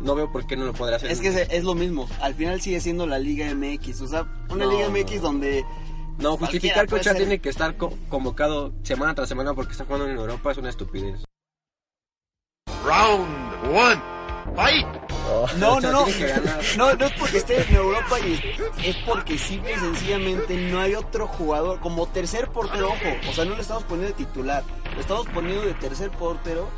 no 0.00 0.14
veo 0.14 0.30
por 0.32 0.46
qué 0.46 0.56
no 0.56 0.64
lo 0.64 0.72
podrá 0.72 0.96
hacer. 0.96 1.10
Es 1.10 1.20
que 1.20 1.28
es, 1.28 1.36
es 1.50 1.64
lo 1.64 1.74
mismo. 1.74 2.08
Al 2.20 2.34
final 2.34 2.60
sigue 2.60 2.80
siendo 2.80 3.06
la 3.06 3.18
Liga 3.18 3.46
MX. 3.54 4.00
O 4.02 4.08
sea, 4.08 4.22
una 4.50 4.64
No, 4.66 4.70
Liga 4.72 4.88
MX 4.88 5.16
no. 5.16 5.20
donde 5.22 5.64
no, 6.18 6.36
justificar 6.36 6.86
que 6.86 6.94
Ochoa 6.96 7.12
ser- 7.12 7.16
tiene 7.16 7.38
que 7.40 7.48
estar 7.48 7.76
co- 7.76 7.92
convocado 8.08 8.72
semana 8.82 9.14
tras 9.14 9.28
semana 9.28 9.54
porque 9.54 9.72
está 9.72 9.84
jugando 9.84 10.08
en 10.08 10.16
Europa 10.16 10.52
es 10.52 10.58
una 10.58 10.70
estupidez. 10.70 11.24
Round 12.84 13.26
one. 13.76 14.00
Fight. 14.54 14.86
Oh, 15.26 15.46
No, 15.58 15.80
no, 15.80 15.90
no. 15.90 16.06
No, 16.76 16.94
no 16.94 17.04
es 17.06 17.12
porque 17.18 17.38
esté 17.38 17.62
en 17.66 17.74
Europa 17.74 18.20
y 18.20 18.34
es 18.86 18.96
porque 19.06 19.38
simple 19.38 19.72
y 19.72 19.76
sencillamente 19.76 20.54
no 20.70 20.80
hay 20.80 20.94
otro 20.94 21.26
jugador 21.26 21.80
como 21.80 22.06
tercer 22.06 22.48
portero, 22.48 22.88
ojo. 22.88 23.30
O 23.30 23.32
sea, 23.32 23.44
no 23.46 23.54
lo 23.54 23.62
estamos 23.62 23.84
poniendo 23.84 24.14
de 24.16 24.24
titular, 24.24 24.62
lo 24.94 25.00
estamos 25.00 25.26
poniendo 25.28 25.62
de 25.62 25.72
tercer 25.74 26.10
portero. 26.10 26.68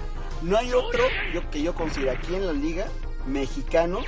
No 0.42 0.56
hay 0.56 0.72
otro 0.72 1.02
yo, 1.34 1.50
que 1.50 1.60
yo 1.62 1.74
considero 1.74 2.12
aquí 2.12 2.34
en 2.36 2.46
la 2.46 2.52
liga 2.52 2.86
mexicano 3.26 4.00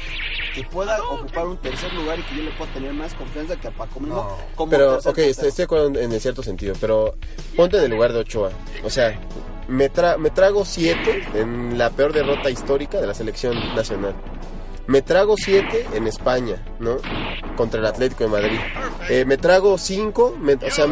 que 0.54 0.64
pueda 0.64 1.02
ocupar 1.02 1.46
un 1.46 1.56
tercer 1.58 1.92
lugar 1.94 2.18
y 2.18 2.22
que 2.22 2.36
yo 2.36 2.42
le 2.44 2.50
pueda 2.52 2.72
tener 2.72 2.92
más 2.92 3.14
confianza 3.14 3.56
que 3.56 3.68
a 3.68 3.70
Paco 3.70 4.00
Memo 4.00 4.14
No. 4.14 4.36
como 4.54 4.70
Pero, 4.70 4.94
ok, 4.98 5.06
estoy, 5.18 5.24
estoy 5.48 5.50
de 5.52 5.62
acuerdo 5.64 5.86
en, 6.00 6.12
en 6.12 6.20
cierto 6.20 6.42
sentido, 6.42 6.74
pero 6.80 7.14
ponte 7.56 7.76
en 7.78 7.84
el 7.84 7.90
lugar 7.90 8.12
de 8.12 8.20
Ochoa. 8.20 8.50
O 8.84 8.90
sea, 8.90 9.18
me, 9.68 9.92
tra- 9.92 10.16
me 10.16 10.30
trago 10.30 10.64
siete 10.64 11.24
en 11.34 11.76
la 11.78 11.90
peor 11.90 12.12
derrota 12.12 12.50
histórica 12.50 13.00
de 13.00 13.06
la 13.06 13.14
selección 13.14 13.54
nacional. 13.74 14.14
Me 14.86 15.02
trago 15.02 15.36
siete 15.36 15.86
en 15.92 16.06
España, 16.06 16.64
¿no? 16.80 16.96
Contra 17.56 17.78
el 17.80 17.84
Atlético 17.86 18.24
de 18.24 18.30
Madrid. 18.30 18.58
Eh, 19.10 19.24
me 19.26 19.36
trago 19.36 19.76
cinco, 19.76 20.34
me- 20.40 20.54
o 20.54 20.70
sea, 20.70 20.86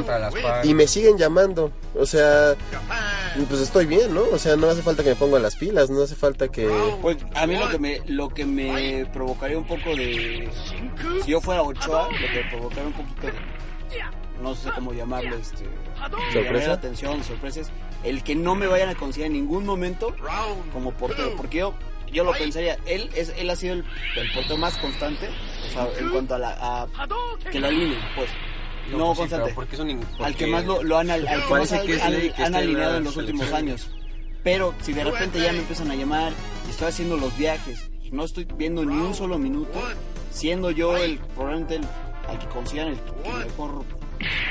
y 0.65 0.75
me 0.75 0.87
siguen 0.87 1.17
llamando. 1.17 1.71
O 1.99 2.05
sea, 2.05 2.55
pues 3.49 3.61
estoy 3.61 3.87
bien, 3.87 4.15
¿no? 4.15 4.23
O 4.33 4.39
sea, 4.39 4.57
no 4.57 4.69
hace 4.69 4.83
falta 4.83 5.03
que 5.03 5.11
me 5.11 5.17
ponga 5.17 5.39
las 5.39 5.57
pilas, 5.57 5.89
no 5.89 6.03
hace 6.03 6.15
falta 6.15 6.49
que... 6.49 6.69
Pues 7.01 7.17
a 7.35 7.47
mí 7.47 7.57
lo 7.57 7.69
que 7.71 7.79
me 7.79 8.01
lo 8.07 8.29
que 8.29 8.45
me 8.45 9.07
provocaría 9.13 9.57
un 9.57 9.67
poco 9.67 9.91
de 9.97 10.51
si 11.25 11.31
yo 11.31 11.41
fuera 11.41 11.63
Ochoa, 11.63 12.09
lo 12.11 12.29
que 12.29 12.43
me 12.43 12.51
provocaría 12.51 12.87
un 12.87 12.93
poquito 12.93 13.27
de 13.29 13.33
no 14.43 14.55
sé 14.55 14.71
cómo 14.75 14.93
llamarlo, 14.93 15.37
este 15.37 15.65
¿Sorpresa? 16.33 16.73
atención, 16.73 17.25
sorpresas, 17.25 17.71
el 18.05 18.23
que 18.23 18.35
no 18.35 18.55
me 18.55 18.67
vayan 18.67 18.91
a 18.91 18.95
considerar 18.95 19.29
en 19.29 19.33
ningún 19.33 19.65
momento 19.65 20.15
como 20.73 20.93
portero, 20.93 21.35
porque 21.37 21.59
yo 21.59 21.75
yo 22.13 22.23
lo 22.23 22.33
pensaría, 22.33 22.79
él 22.87 23.11
es 23.15 23.33
él 23.37 23.49
ha 23.51 23.57
sido 23.57 23.75
el, 23.75 23.85
el 24.17 24.33
portero 24.33 24.59
más 24.59 24.77
constante, 24.79 25.29
o 25.67 25.73
sea, 25.73 25.89
en 25.99 26.11
cuanto 26.11 26.35
a 26.35 26.39
la 26.39 26.57
a 26.61 26.87
que 27.51 27.59
lo 27.59 27.67
alineen, 27.69 28.01
pues. 28.15 28.29
No, 28.93 29.13
sí, 29.15 29.21
constante. 29.21 29.53
porque 29.55 29.77
al 30.21 30.37
que 30.37 30.47
más 30.47 30.65
lo, 30.65 30.83
lo 30.83 30.99
han, 30.99 31.11
al 31.11 31.23
que 31.27 31.37
más 31.55 31.69
que 31.71 31.77
han- 31.77 31.87
que 31.87 32.43
han 32.43 32.47
en 32.47 32.55
alineado 32.55 32.97
en 32.99 33.05
los 33.05 33.17
últimos 33.17 33.53
años. 33.53 33.91
Pero 34.45 34.75
si 34.81 34.93
de 34.93 35.03
repente 35.05 35.41
ya 35.41 35.53
me 35.53 35.59
empiezan 35.59 35.91
a 35.91 35.95
llamar 35.97 36.33
y 36.67 36.71
estoy 36.71 36.89
haciendo 36.89 37.17
los 37.17 37.37
viajes 37.37 37.91
no 38.13 38.23
estoy 38.25 38.45
viendo 38.57 38.85
ni 38.85 38.95
un 38.95 39.13
solo 39.15 39.37
minuto, 39.39 39.77
siendo 40.31 40.71
yo 40.71 40.97
el 40.97 41.19
probablemente 41.19 41.75
el, 41.77 41.85
al 42.29 42.39
que 42.39 42.47
consideran 42.47 42.93
el 42.93 43.01
que 43.01 43.29
mejor 43.47 43.85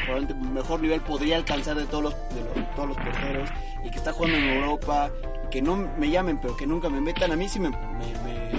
probablemente 0.05 0.49
mejor 0.49 0.81
nivel 0.81 0.99
podría 1.01 1.37
alcanzar 1.37 1.77
de 1.77 1.85
todos 1.85 2.03
los 2.03 2.13
de 2.13 2.41
los- 2.61 2.75
todos 2.75 2.89
los 2.89 2.97
porteros 2.97 3.49
y 3.85 3.89
que 3.91 3.97
está 3.97 4.11
jugando 4.11 4.37
en 4.37 4.43
Europa 4.49 5.09
y 5.45 5.49
que 5.49 5.61
no 5.61 5.77
me 5.97 6.09
llamen 6.09 6.37
pero 6.41 6.57
que 6.57 6.67
nunca 6.67 6.89
me 6.89 6.99
metan 6.99 7.31
a 7.31 7.35
mí 7.37 7.47
sí 7.47 7.59
me, 7.61 7.69
me, 7.69 7.75
me 8.25 8.51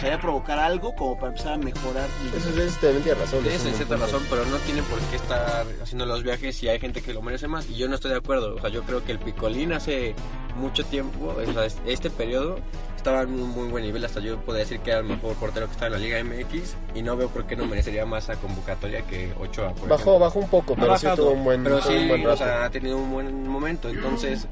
gustaría 0.00 0.18
provocar 0.20 0.58
algo 0.58 0.94
como 0.94 1.14
para 1.16 1.28
empezar 1.28 1.52
a 1.54 1.56
mejorar 1.58 2.08
mi- 2.22 2.28
Eso 2.38 2.48
es, 2.62 2.78
tiene 2.78 3.14
razón. 3.20 3.42
Tienes 3.42 3.64
es 3.66 3.76
cierta 3.76 3.96
razón, 3.96 4.22
pero 4.30 4.46
no 4.46 4.56
tiene 4.58 4.82
por 4.84 4.98
qué 4.98 5.16
estar 5.16 5.66
haciendo 5.82 6.06
los 6.06 6.22
viajes 6.22 6.56
si 6.56 6.68
hay 6.68 6.80
gente 6.80 7.02
que 7.02 7.12
lo 7.12 7.20
merece 7.20 7.48
más. 7.48 7.68
Y 7.68 7.74
yo 7.76 7.86
no 7.86 7.96
estoy 7.96 8.12
de 8.12 8.16
acuerdo. 8.16 8.54
O 8.56 8.60
sea, 8.60 8.70
yo 8.70 8.82
creo 8.84 9.04
que 9.04 9.12
el 9.12 9.18
Picolín 9.18 9.74
hace 9.74 10.14
mucho 10.56 10.84
tiempo, 10.86 11.34
o 11.36 11.52
sea, 11.52 11.66
este 11.86 12.08
periodo, 12.08 12.58
estaba 13.00 13.22
en 13.22 13.30
un 13.32 13.50
muy 13.50 13.68
buen 13.68 13.82
nivel. 13.84 14.04
Hasta 14.04 14.20
yo 14.20 14.38
podría 14.40 14.64
decir 14.64 14.80
que 14.80 14.90
era 14.90 15.00
el 15.00 15.06
mejor 15.06 15.34
portero 15.36 15.66
que 15.66 15.72
estaba 15.72 15.86
en 15.88 15.92
la 15.94 15.98
Liga 15.98 16.22
MX. 16.22 16.74
Y 16.94 17.02
no 17.02 17.16
veo 17.16 17.28
por 17.28 17.46
qué 17.46 17.56
no 17.56 17.66
merecería 17.66 18.04
más 18.06 18.28
a 18.30 18.36
convocatoria 18.36 19.02
que 19.02 19.32
Ochoa. 19.40 19.72
por 19.74 19.88
Bajó, 19.88 19.94
ejemplo. 20.02 20.18
bajó 20.18 20.38
un 20.38 20.48
poco, 20.48 20.76
pero 20.76 20.96
sí 20.98 21.06
tuvo 21.16 21.30
un 21.30 21.44
buen, 21.44 21.62
pero 21.64 21.78
tuvo 21.80 21.92
un 21.92 21.98
sí, 22.00 22.08
buen 22.08 22.20
o 22.22 22.28
rato. 22.28 22.36
sea, 22.44 22.64
ha 22.64 22.70
tenido 22.70 22.98
un 22.98 23.10
buen 23.10 23.48
momento. 23.48 23.88
Entonces, 23.88 24.46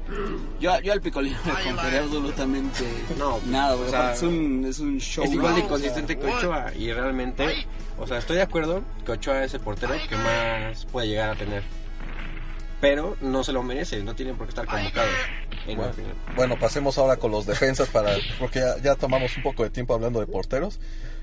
yo, 0.59 0.79
yo 0.81 0.93
al 0.93 1.01
picolín 1.01 1.35
no 1.45 1.57
le 1.57 1.63
compraría 1.65 1.99
absolutamente 2.01 2.83
No, 3.17 3.39
nada 3.47 3.75
o 3.75 3.87
sea, 3.89 4.13
es 4.13 4.21
un, 4.23 4.65
es 4.67 4.79
un 4.79 4.99
show 4.99 5.23
es 5.23 5.31
igual 5.31 5.55
de 5.55 5.61
inconsistente 5.61 6.17
que 6.17 6.25
Ochoa. 6.27 6.73
Y 6.75 6.91
realmente, 6.91 7.67
o 7.99 8.07
sea, 8.07 8.17
estoy 8.17 8.37
de 8.37 8.41
acuerdo 8.43 8.81
que 9.05 9.11
Ochoa 9.13 9.43
es 9.43 9.53
el 9.53 9.59
portero 9.59 9.93
que 10.09 10.15
más 10.15 10.85
puede 10.87 11.07
llegar 11.07 11.29
a 11.31 11.35
tener. 11.35 11.63
Pero 12.81 13.17
no 13.21 13.43
se 13.43 13.51
lo 13.51 13.61
merece, 13.61 14.01
no 14.03 14.15
tiene 14.15 14.33
por 14.33 14.45
qué 14.47 14.51
estar 14.51 14.65
convocado. 14.65 15.07
En 15.67 15.75
Bueno, 15.77 15.93
bueno, 16.35 16.59
pasemos 16.59 16.97
ahora 16.97 17.17
con 17.17 17.31
los 17.31 17.45
defensas 17.45 17.89
para 17.89 18.15
porque 18.39 18.59
ya, 18.59 18.77
ya 18.77 18.95
tomamos 18.95 19.35
un 19.35 19.43
poco 19.43 19.63
de 19.63 19.69
tiempo 19.69 19.93
hablando 19.93 20.19
de 20.21 20.27
porteros. 20.27 20.79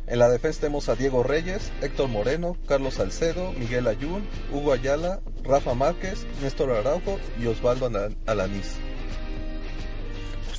En 0.07 0.19
la 0.21 0.29
defensa 0.29 0.61
tenemos 0.61 0.89
a 0.89 0.95
Diego 0.95 1.23
Reyes, 1.23 1.73
Héctor 1.83 2.09
Moreno, 2.09 2.57
Carlos 2.69 2.95
Salcedo, 2.95 3.53
Miguel 3.55 3.89
Ayun, 3.89 4.25
Hugo 4.53 4.73
Ayala, 4.73 5.21
Rafa 5.43 5.75
Márquez, 5.75 6.27
Néstor 6.43 6.71
Araujo 6.73 7.19
y 7.41 7.47
Osvaldo 7.47 7.87
Ala- 7.87 8.11
Alanís. 8.27 8.75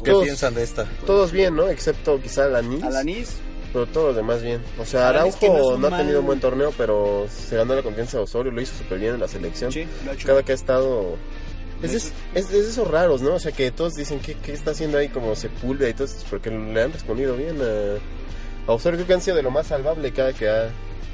¿Qué 0.03 0.11
Todos- 0.11 0.25
piensan 0.25 0.53
de 0.53 0.63
esta? 0.63 0.85
Todos 1.05 1.31
bien, 1.31 1.55
¿no? 1.55 1.69
Excepto 1.69 2.21
quizá 2.21 2.45
Alanis. 2.45 2.83
Alanis 2.83 3.37
Pero 3.73 3.85
todos 3.87 4.07
los 4.07 4.15
demás 4.15 4.41
bien. 4.41 4.61
O 4.79 4.85
sea, 4.85 5.09
Araujo 5.09 5.37
que 5.39 5.49
no 5.49 5.87
ha 5.87 5.97
tenido 5.97 6.21
un 6.21 6.25
buen 6.25 6.39
torneo, 6.39 6.73
pero 6.77 7.27
se 7.29 7.55
ganó 7.57 7.75
la 7.75 7.83
confianza 7.83 8.17
de 8.17 8.23
Osorio, 8.23 8.51
lo 8.51 8.61
hizo 8.61 8.75
súper 8.77 8.97
bien 8.99 9.15
en 9.15 9.19
la 9.19 9.27
selección. 9.27 9.71
sí 9.71 9.85
lo 10.05 10.11
ha 10.11 10.13
hecho 10.13 10.27
Cada 10.27 10.43
que 10.43 10.53
ha 10.53 10.55
estado 10.55 11.15
Es, 11.83 11.91
de- 11.91 12.39
es 12.39 12.49
de 12.49 12.59
esos 12.59 12.87
raros, 12.87 13.21
¿no? 13.21 13.35
O 13.35 13.39
sea, 13.39 13.51
que 13.51 13.69
todos 13.71 13.93
dicen, 13.95 14.19
¿qué, 14.19 14.35
qué 14.35 14.53
está 14.53 14.71
haciendo 14.71 14.97
ahí 14.97 15.09
como 15.09 15.35
Sepúlveda 15.35 15.89
y 15.89 15.93
todo 15.93 16.05
esto? 16.05 16.23
Porque 16.29 16.49
le 16.49 16.81
han 16.81 16.91
respondido 16.93 17.35
bien 17.35 17.57
a, 17.61 18.71
a 18.71 18.73
Osorio. 18.73 18.97
Creo 18.97 19.07
que 19.07 19.13
han 19.13 19.21
sido 19.21 19.35
de 19.37 19.43
lo 19.43 19.51
más 19.51 19.67
salvable 19.67 20.11
cada 20.11 20.33
que 20.33 20.49
ha... 20.49 20.69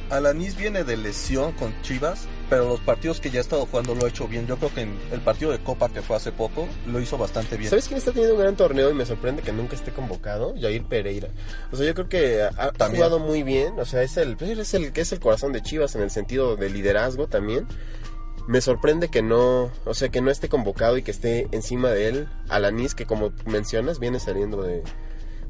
Alanis 0.10 0.56
viene 0.56 0.84
de 0.84 0.96
lesión 0.96 1.54
con 1.54 1.74
Chivas, 1.82 2.28
pero 2.54 2.70
los 2.70 2.82
partidos 2.82 3.20
que 3.20 3.32
ya 3.32 3.40
ha 3.40 3.42
estado 3.42 3.66
jugando 3.66 3.96
lo 3.96 4.06
ha 4.06 4.10
hecho 4.10 4.28
bien. 4.28 4.46
Yo 4.46 4.58
creo 4.58 4.72
que 4.72 4.82
en 4.82 4.96
el 5.12 5.22
partido 5.22 5.50
de 5.52 5.58
Copa 5.58 5.90
que 5.90 6.04
fue 6.04 6.18
hace 6.18 6.32
poco 6.32 6.68
lo 6.86 7.00
hizo 7.00 7.18
bastante 7.18 7.58
bien. 7.58 7.68
¿Sabes 7.68 7.88
quién 7.88 7.98
está 7.98 8.12
teniendo 8.12 8.36
un 8.36 8.42
gran 8.42 8.56
torneo 8.56 8.92
y 8.92 8.94
me 8.94 9.08
sorprende 9.08 9.42
que 9.42 9.52
nunca 9.52 9.76
esté 9.76 9.92
convocado? 9.92 10.54
Jair 10.62 10.84
Pereira. 10.84 11.30
O 11.72 11.76
sea, 11.78 11.88
yo 11.88 11.96
creo 11.96 12.10
que 12.10 12.44
ha, 12.44 12.72
También. 12.74 12.98
jugado 12.98 13.18
muy 13.18 13.42
bien. 13.42 13.80
O 13.80 13.86
sea, 13.86 14.04
es 14.04 14.18
el, 14.18 14.38
pues, 14.38 14.56
es 14.56 14.72
el 14.76 14.94
que 14.94 15.02
es 15.02 15.12
el 15.12 15.20
corazón 15.20 15.52
de 15.52 15.64
Chivas 15.64 15.96
en 15.96 16.04
el 16.04 16.12
sentido 16.12 16.56
de 16.56 16.70
liderazgo 16.70 17.26
también. 17.26 17.66
Me 18.48 18.62
sorprende 18.62 19.08
que 19.08 19.24
no, 19.24 19.72
o 19.84 19.94
sea, 19.96 20.10
que 20.10 20.22
no 20.22 20.30
esté 20.30 20.48
convocado 20.48 20.96
y 21.00 21.02
que 21.02 21.10
esté 21.10 21.48
encima 21.54 21.90
de 21.90 22.08
él 22.08 22.28
Alanis, 22.50 22.94
que 22.94 23.08
como 23.08 23.34
mencionas, 23.48 23.98
viene 23.98 24.20
saliendo 24.20 24.62
de, 24.62 24.84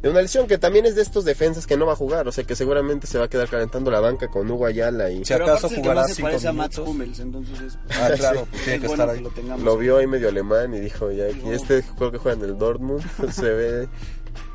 de 0.03 0.09
una 0.09 0.21
lesión, 0.21 0.45
que 0.47 0.57
también 0.59 0.85
es 0.85 0.95
de 0.95 1.01
estos 1.01 1.25
defensas 1.25 1.65
que 1.65 1.75
no 1.77 1.87
va 1.87 1.93
a 1.93 1.95
jugar. 1.95 2.27
O 2.27 2.31
sea, 2.31 2.43
que 2.43 2.55
seguramente 2.55 3.07
se 3.07 3.17
va 3.17 3.25
a 3.25 3.27
quedar 3.29 3.47
calentando 3.49 3.89
la 3.89 3.99
banca 4.01 4.27
con 4.27 4.51
Hugo 4.51 4.65
Ayala 4.67 5.09
y... 5.09 5.25
Si 5.25 5.33
Pero 5.33 5.45
acaso 5.45 5.69
que 5.69 5.77
jugará 5.77 6.03
se 6.07 6.13
cinco 6.15 6.27
parece 6.27 6.47
a 6.49 6.53
Mats 6.53 6.77
minutos. 6.77 6.93
Hummels, 6.95 7.19
entonces 7.19 7.61
es, 7.61 7.77
Ah, 7.97 8.11
claro, 8.15 8.41
Sí. 8.41 8.45
pues 8.51 8.63
tiene 8.63 8.75
es 8.75 8.81
que 8.81 8.87
bueno 8.87 9.03
estar 9.03 9.07
que 9.07 9.17
ahí. 9.17 9.23
lo 9.23 9.29
tengamos. 9.31 9.63
Lo 9.65 9.77
vio 9.77 9.97
ahí 9.97 10.05
medio 10.07 10.29
alemán 10.29 10.73
y 10.75 10.79
dijo, 10.79 11.09
ya, 11.11 11.29
y 11.29 11.49
este 11.49 11.83
creo 11.97 12.11
que 12.11 12.17
juega 12.19 12.37
en 12.37 12.43
el 12.49 12.57
Dortmund, 12.59 13.01
se 13.31 13.49
ve... 13.49 13.89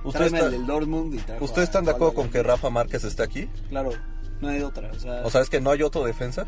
¿Ustedes, 0.04 0.30
Tráeme 0.32 0.38
el 0.38 0.44
está- 0.44 0.50
del 0.50 0.66
Dortmund 0.66 1.14
y 1.14 1.18
trajo 1.18 1.44
¿Ustedes 1.44 1.60
a- 1.60 1.70
están 1.70 1.84
de 1.86 1.90
acuerdo 1.92 2.14
con 2.14 2.28
que 2.30 2.42
Rafa 2.42 2.70
Márquez 2.70 3.02
esté 3.04 3.22
aquí? 3.22 3.48
Claro, 3.68 3.90
no 4.40 4.48
hay 4.48 4.62
otra. 4.62 4.90
O 4.92 4.98
sea, 4.98 5.22
O 5.24 5.30
sea, 5.30 5.40
es 5.40 5.50
que 5.50 5.60
no 5.60 5.70
hay 5.70 5.82
otro 5.82 6.04
defensa. 6.04 6.46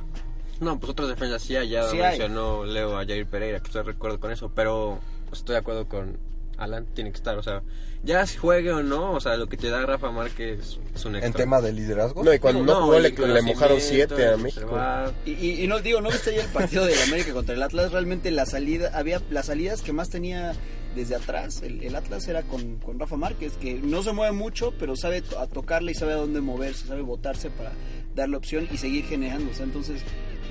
No, 0.60 0.78
pues 0.78 0.90
otras 0.90 1.08
defensas 1.08 1.40
sí, 1.42 1.54
ya 1.54 1.88
Sí 1.88 1.96
hay. 1.96 2.18
mencionó 2.18 2.64
Leo 2.66 2.98
a 2.98 3.06
Jair 3.06 3.26
Pereira, 3.26 3.60
que 3.60 3.66
estoy 3.68 3.82
de 3.82 3.92
acuerdo 3.92 4.20
con 4.20 4.30
eso, 4.30 4.52
pero 4.54 4.98
estoy 5.32 5.54
de 5.54 5.58
acuerdo 5.60 5.88
con 5.88 6.18
Alan, 6.60 6.86
tiene 6.94 7.10
que 7.10 7.16
estar, 7.16 7.36
o 7.38 7.42
sea, 7.42 7.62
ya 8.04 8.26
si 8.26 8.36
juegue 8.38 8.70
o 8.72 8.82
no, 8.82 9.12
o 9.12 9.20
sea, 9.20 9.36
lo 9.36 9.48
que 9.48 9.56
te 9.56 9.68
da 9.70 9.84
Rafa 9.84 10.10
Márquez 10.10 10.78
es 10.94 11.04
un 11.04 11.14
extra. 11.16 11.26
En 11.26 11.32
tema 11.32 11.60
de 11.60 11.72
liderazgo. 11.72 12.22
No, 12.22 12.32
y 12.32 12.38
cuando 12.38 12.62
no, 12.62 12.82
jugó 12.82 12.98
y 12.98 13.02
le, 13.02 13.10
le 13.10 13.42
mojaron 13.42 13.80
7 13.80 14.28
a 14.28 14.36
México. 14.36 14.78
Y, 15.26 15.32
y- 15.32 15.64
y 15.64 15.66
no 15.66 15.80
digo, 15.80 16.00
¿no 16.00 16.10
viste 16.10 16.30
ayer 16.30 16.44
el 16.44 16.50
partido 16.50 16.84
del 16.86 17.00
América 17.02 17.32
contra 17.32 17.54
el 17.54 17.62
Atlas? 17.62 17.92
Realmente 17.92 18.30
la 18.30 18.46
salida, 18.46 18.90
había 18.94 19.20
las 19.30 19.46
salidas 19.46 19.82
que 19.82 19.92
más 19.92 20.08
tenía 20.10 20.52
desde 20.94 21.14
atrás. 21.14 21.62
El, 21.62 21.82
el 21.82 21.94
Atlas 21.94 22.26
era 22.28 22.42
con, 22.42 22.76
con 22.76 22.98
Rafa 22.98 23.16
Márquez, 23.16 23.52
que 23.60 23.74
no 23.74 24.02
se 24.02 24.12
mueve 24.12 24.32
mucho, 24.32 24.72
pero 24.78 24.96
sabe 24.96 25.22
to- 25.22 25.38
a 25.38 25.46
tocarle 25.46 25.92
y 25.92 25.94
sabe 25.94 26.12
a 26.12 26.16
dónde 26.16 26.40
moverse, 26.40 26.86
sabe 26.86 27.02
botarse 27.02 27.50
para 27.50 27.72
darle 28.14 28.36
opción 28.36 28.66
y 28.72 28.76
seguir 28.78 29.04
generando. 29.04 29.50
O 29.50 29.54
sea, 29.54 29.64
entonces, 29.64 30.00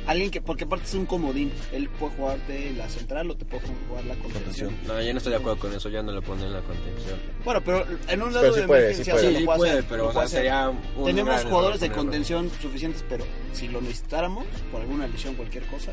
alguien 0.07 0.31
que, 0.31 0.41
porque 0.41 0.63
aparte 0.63 0.85
es 0.85 0.93
un 0.93 1.05
comodín, 1.05 1.51
él 1.71 1.89
puede 1.89 2.13
jugarte 2.15 2.71
la 2.73 2.89
central 2.89 3.29
o 3.31 3.35
te 3.35 3.45
puede 3.45 3.63
jugar 3.87 4.05
la 4.05 4.15
contención. 4.15 4.75
No, 4.85 5.01
yo 5.01 5.11
no 5.13 5.17
estoy 5.17 5.31
de 5.31 5.37
acuerdo 5.37 5.59
con 5.59 5.73
eso, 5.73 5.89
yo 5.89 6.03
no 6.03 6.11
lo 6.11 6.21
pone 6.21 6.45
en 6.45 6.53
la 6.53 6.61
contención. 6.61 7.19
Bueno, 7.43 7.61
pero 7.63 7.85
en 8.07 8.21
un 8.21 8.33
lado 8.33 8.41
Pero 8.41 8.53
sí 8.53 8.61
de 8.61 8.67
puede, 8.67 8.81
emergencia 8.85 9.13
sí 9.13 9.19
puede. 9.19 9.37
Sí, 9.39 9.45
puede 9.45 9.57
puede, 9.57 9.71
hacer, 9.71 9.85
pero 9.89 10.03
lo 10.03 10.09
o 10.09 10.13
puede 10.13 10.27
sea, 10.27 10.39
hacer. 10.39 10.51
sería 10.51 10.69
un 10.69 11.05
Tenemos 11.05 11.43
jugadores 11.43 11.79
de 11.79 11.91
contención 11.91 12.51
suficientes, 12.61 13.03
pero 13.07 13.25
si 13.53 13.67
lo 13.67 13.81
necesitáramos, 13.81 14.45
por 14.71 14.81
alguna 14.81 15.07
lesión, 15.07 15.35
cualquier 15.35 15.65
cosa, 15.65 15.91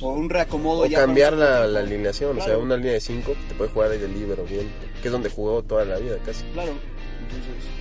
o 0.00 0.12
un 0.12 0.30
reacomodo 0.30 0.82
O 0.82 0.86
ya 0.86 1.00
cambiar 1.00 1.34
la, 1.34 1.64
alineación, 1.64 2.38
o 2.38 2.42
sea, 2.42 2.56
una 2.58 2.76
línea 2.76 2.92
de 2.92 3.00
5 3.00 3.34
te 3.48 3.54
puede 3.54 3.70
jugar 3.70 3.90
ahí 3.90 3.98
de 3.98 4.08
libero 4.08 4.44
bien, 4.44 4.68
que 5.00 5.08
es 5.08 5.12
donde 5.12 5.28
jugó 5.28 5.62
toda 5.62 5.84
la 5.84 5.98
vida 5.98 6.16
casi. 6.24 6.44
Claro, 6.52 6.72
entonces, 7.20 7.79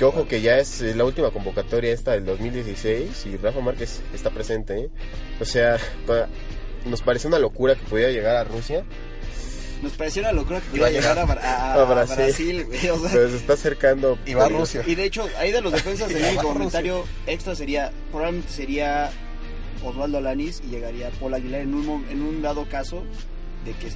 Que 0.00 0.06
ojo 0.06 0.26
que 0.26 0.40
ya 0.40 0.56
es 0.58 0.80
la 0.80 1.04
última 1.04 1.30
convocatoria 1.30 1.92
esta 1.92 2.12
del 2.12 2.24
2016 2.24 3.26
y 3.26 3.36
Rafa 3.36 3.60
Márquez 3.60 4.00
está 4.14 4.30
presente, 4.30 4.78
¿eh? 4.78 4.88
O 5.42 5.44
sea, 5.44 5.76
nos 6.86 7.02
parece 7.02 7.28
una 7.28 7.38
locura 7.38 7.74
que 7.74 7.82
pudiera 7.82 8.10
llegar 8.10 8.34
a 8.36 8.44
Rusia, 8.44 8.82
nos 9.82 9.92
pareció 9.92 10.22
una 10.22 10.32
locura 10.32 10.62
que 10.62 10.78
iba 10.78 10.86
a 10.86 10.90
llegar 10.90 11.18
a, 11.18 11.24
a- 11.24 11.74
A 11.74 11.82
a 11.82 11.84
Brasil. 11.84 12.64
Brasil, 12.66 12.90
o 12.92 12.98
sea, 12.98 13.10
pero 13.12 13.28
se 13.28 13.36
está 13.36 13.52
acercando. 13.52 14.18
Y 14.24 14.32
va 14.32 14.46
a 14.46 14.48
Rusia. 14.48 14.82
y 14.86 14.94
de 14.94 15.04
hecho, 15.04 15.28
ahí 15.38 15.52
de 15.52 15.60
los 15.60 15.70
defensas, 15.72 16.10
el 16.10 16.16
Y 16.22 16.24
único 16.24 16.44
va 16.46 16.50
a 16.50 16.54
comentario 16.54 17.04
extra 17.26 17.54
sería, 17.54 17.92
probablemente 18.10 18.50
sería 18.50 19.10
Osvaldo 19.84 20.16
Alanis 20.16 20.62
y 20.66 20.70
llegaría 20.70 21.10
Paul 21.20 21.34
Aguilar 21.34 21.60
en 21.60 21.74
un, 21.74 22.06
en 22.10 22.22
un 22.22 22.40
dado 22.40 22.66
caso 22.70 23.02
de 23.66 23.72
que 23.72 23.88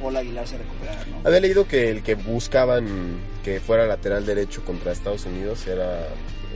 Paul 0.00 0.16
Aguilar 0.16 0.46
se 0.46 0.58
recuperara, 0.58 1.04
¿no? 1.06 1.20
Había 1.24 1.40
leído 1.40 1.66
que 1.66 1.90
el 1.90 2.02
que 2.02 2.14
buscaban 2.14 3.18
que 3.44 3.60
fuera 3.60 3.86
lateral 3.86 4.24
derecho 4.26 4.64
contra 4.64 4.92
Estados 4.92 5.26
Unidos 5.26 5.66
era 5.66 6.06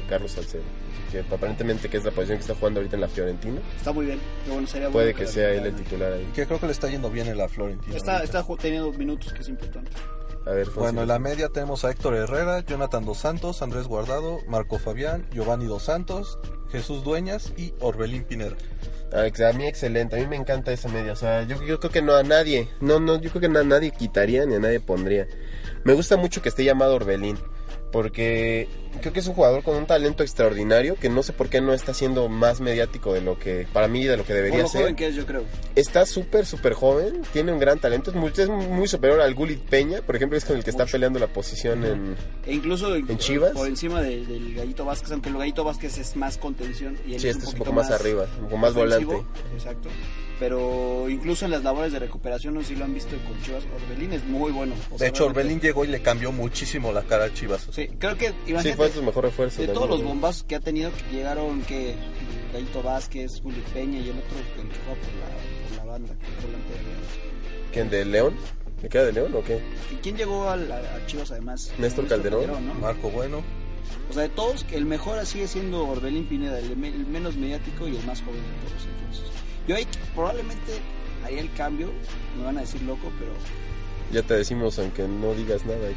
Carlos 0.08 0.32
Salcedo, 0.32 0.62
que 1.10 1.20
aparentemente 1.20 1.88
que 1.88 1.96
es 1.96 2.04
la 2.04 2.10
posición 2.10 2.38
que 2.38 2.42
está 2.42 2.54
jugando 2.54 2.80
ahorita 2.80 2.96
en 2.96 3.00
la 3.00 3.08
Fiorentina. 3.08 3.60
Está 3.76 3.92
muy 3.92 4.06
bien, 4.06 4.20
pero 4.42 4.54
bueno, 4.54 4.68
sería 4.68 4.90
Puede 4.90 5.06
bueno 5.12 5.18
que 5.18 5.24
la 5.24 5.30
sea 5.30 5.52
él 5.52 5.66
el 5.66 5.74
titular 5.74 6.12
ahí. 6.12 6.28
Que 6.34 6.46
creo 6.46 6.60
que 6.60 6.66
le 6.66 6.72
está 6.72 6.88
yendo 6.88 7.10
bien 7.10 7.26
en 7.28 7.38
la 7.38 7.48
Florentina. 7.48 7.96
Está, 7.96 8.18
ahorita. 8.18 8.40
está 8.40 8.56
teniendo 8.56 8.92
minutos, 8.92 9.32
que 9.32 9.40
es 9.40 9.48
importante. 9.48 9.90
A 10.46 10.50
ver, 10.50 10.68
Bueno, 10.70 11.02
en 11.02 11.08
la 11.08 11.18
media 11.18 11.48
tenemos 11.48 11.84
a 11.84 11.90
Héctor 11.90 12.14
Herrera, 12.14 12.60
Jonathan 12.60 13.04
Dos 13.06 13.18
Santos, 13.18 13.62
Andrés 13.62 13.86
Guardado, 13.86 14.40
Marco 14.46 14.78
Fabián, 14.78 15.26
Giovanni 15.32 15.66
Dos 15.66 15.84
Santos, 15.84 16.38
Jesús 16.70 17.02
Dueñas 17.02 17.52
y 17.56 17.72
Orbelín 17.80 18.24
Pineda. 18.24 18.56
Ah, 19.12 19.24
A 19.48 19.52
mí 19.52 19.64
excelente, 19.66 20.16
a 20.16 20.18
mí 20.18 20.26
me 20.26 20.36
encanta 20.36 20.72
esa 20.72 20.88
media, 20.88 21.12
o 21.12 21.16
sea, 21.16 21.44
yo, 21.44 21.62
yo 21.62 21.80
creo 21.80 21.90
que 21.92 22.02
no 22.02 22.14
a 22.14 22.22
nadie, 22.22 22.68
no, 22.80 23.00
no, 23.00 23.20
yo 23.20 23.30
creo 23.30 23.42
que 23.42 23.48
no 23.48 23.60
a 23.60 23.64
nadie 23.64 23.90
quitaría 23.90 24.44
ni 24.44 24.56
a 24.56 24.58
nadie 24.58 24.80
pondría. 24.80 25.26
Me 25.84 25.94
gusta 25.94 26.16
mucho 26.16 26.42
que 26.42 26.48
esté 26.50 26.64
llamado 26.64 26.96
Orbelín, 26.96 27.38
porque 27.94 28.66
creo 29.00 29.12
que 29.12 29.20
es 29.20 29.26
un 29.28 29.34
jugador 29.34 29.62
con 29.62 29.76
un 29.76 29.86
talento 29.86 30.24
extraordinario 30.24 30.96
que 30.96 31.08
no 31.08 31.22
sé 31.22 31.32
por 31.32 31.48
qué 31.48 31.60
no 31.60 31.72
está 31.72 31.94
siendo 31.94 32.28
más 32.28 32.60
mediático 32.60 33.12
de 33.12 33.20
lo 33.20 33.38
que, 33.38 33.68
para 33.72 33.86
mí, 33.86 34.04
de 34.04 34.16
lo 34.16 34.24
que 34.24 34.34
debería 34.34 34.62
lo 34.62 34.68
ser. 34.68 34.80
joven 34.82 34.96
que 34.96 35.06
es, 35.06 35.14
yo 35.14 35.24
creo. 35.24 35.44
Está 35.76 36.04
súper, 36.04 36.44
súper 36.44 36.72
joven, 36.74 37.22
tiene 37.32 37.52
un 37.52 37.60
gran 37.60 37.78
talento, 37.78 38.10
es 38.10 38.16
muy, 38.16 38.32
es 38.36 38.48
muy 38.48 38.88
superior 38.88 39.20
al 39.20 39.32
Gulit 39.34 39.60
Peña, 39.60 40.02
por 40.02 40.16
ejemplo, 40.16 40.36
es 40.36 40.44
con 40.44 40.56
el 40.56 40.64
que 40.64 40.70
está 40.70 40.86
peleando 40.86 41.20
la 41.20 41.28
posición 41.28 41.84
en... 41.84 42.16
E 42.46 42.52
incluso 42.52 42.94
¿En 42.96 43.16
Chivas? 43.18 43.52
por 43.52 43.68
encima 43.68 44.02
de- 44.02 44.26
del 44.26 44.54
Gallito 44.56 44.84
Vázquez, 44.84 45.12
aunque 45.12 45.28
el 45.28 45.38
Gallito 45.38 45.62
Vázquez 45.62 45.96
es 45.98 46.16
más 46.16 46.36
contención 46.36 46.98
y 47.06 47.14
él 47.14 47.20
Sí, 47.20 47.28
es 47.28 47.36
este 47.36 47.46
es 47.46 47.52
un 47.52 47.58
poco 47.60 47.72
más 47.72 47.92
arriba, 47.92 48.26
un 48.38 48.44
poco 48.46 48.56
más 48.56 48.72
ofensivo, 48.76 49.12
volante. 49.12 49.28
Exacto. 49.54 49.88
Pero 50.40 51.08
incluso 51.08 51.44
en 51.44 51.52
las 51.52 51.62
labores 51.62 51.92
de 51.92 52.00
recuperación, 52.00 52.54
no 52.54 52.60
sé 52.60 52.68
si 52.68 52.74
lo 52.76 52.84
han 52.84 52.92
visto 52.92 53.16
con 53.28 53.40
Chivas, 53.42 53.62
Orbelín 53.88 54.12
es 54.12 54.24
muy 54.24 54.50
bueno. 54.50 54.74
O 54.90 54.94
De 54.94 54.98
sea, 54.98 55.08
hecho, 55.08 55.24
realmente- 55.28 55.40
Orbelín 55.40 55.60
llegó 55.60 55.84
y 55.84 55.88
le 55.88 56.02
cambió 56.02 56.32
muchísimo 56.32 56.92
la 56.92 57.02
cara 57.02 57.26
a 57.26 57.32
Chivas. 57.32 57.68
Sí, 57.90 57.96
creo 57.98 58.16
que, 58.16 58.32
Sí, 58.62 58.72
fue 58.74 58.90
su 58.90 59.02
mejor 59.02 59.24
refuerzo. 59.24 59.60
de 59.62 59.68
todos 59.68 59.88
los 59.88 60.02
bombazos 60.02 60.42
que 60.44 60.54
ha 60.56 60.60
tenido, 60.60 60.90
que 60.92 61.16
llegaron 61.16 61.62
que 61.62 61.90
el 61.92 61.96
Gallito 62.52 62.82
Vázquez, 62.82 63.40
Juli 63.42 63.62
Peña 63.72 63.98
y 63.98 64.08
el 64.10 64.18
otro 64.18 64.36
que 64.54 64.62
juega 64.62 65.00
por 65.00 65.14
la, 65.20 65.68
por 65.68 65.76
la 65.78 65.84
banda, 65.92 66.14
que 66.14 66.26
es 66.26 66.44
volante 66.44 66.72
de 66.72 66.82
León. 66.82 67.00
¿Quién, 67.72 67.90
de 67.90 68.04
León? 68.04 68.34
¿Le 68.82 68.88
queda 68.88 69.04
de 69.06 69.12
León 69.12 69.34
o 69.34 69.42
qué? 69.42 69.60
¿Y 69.92 69.96
quién 70.02 70.16
llegó 70.16 70.48
al- 70.48 70.70
a, 70.70 70.76
a 70.78 71.06
Chivas 71.06 71.30
además? 71.30 71.72
Néstor 71.78 72.06
Calderón. 72.06 72.66
¿no? 72.66 72.74
Marco 72.74 73.10
Bueno. 73.10 73.42
O 74.10 74.12
sea, 74.12 74.22
de 74.22 74.28
todos, 74.28 74.64
el 74.72 74.84
mejor 74.84 75.24
sigue 75.26 75.46
siendo 75.48 75.86
Orbelín 75.86 76.26
Pineda, 76.26 76.58
el, 76.58 76.76
me- 76.76 76.88
el 76.88 77.06
menos 77.06 77.36
mediático 77.36 77.88
y 77.88 77.96
el 77.96 78.04
más 78.06 78.20
joven 78.20 78.40
de 78.40 78.68
todos. 78.68 78.86
Entonces, 78.98 79.24
yo 79.66 79.76
ahí 79.76 79.86
probablemente 80.14 80.72
haría 81.24 81.40
el 81.40 81.52
cambio, 81.54 81.90
me 82.38 82.44
van 82.44 82.58
a 82.58 82.60
decir 82.62 82.82
loco, 82.82 83.10
pero 83.18 83.32
Ya 84.12 84.22
te 84.26 84.34
decimos, 84.34 84.78
aunque 84.78 85.08
no 85.08 85.32
digas 85.34 85.64
nada. 85.64 85.88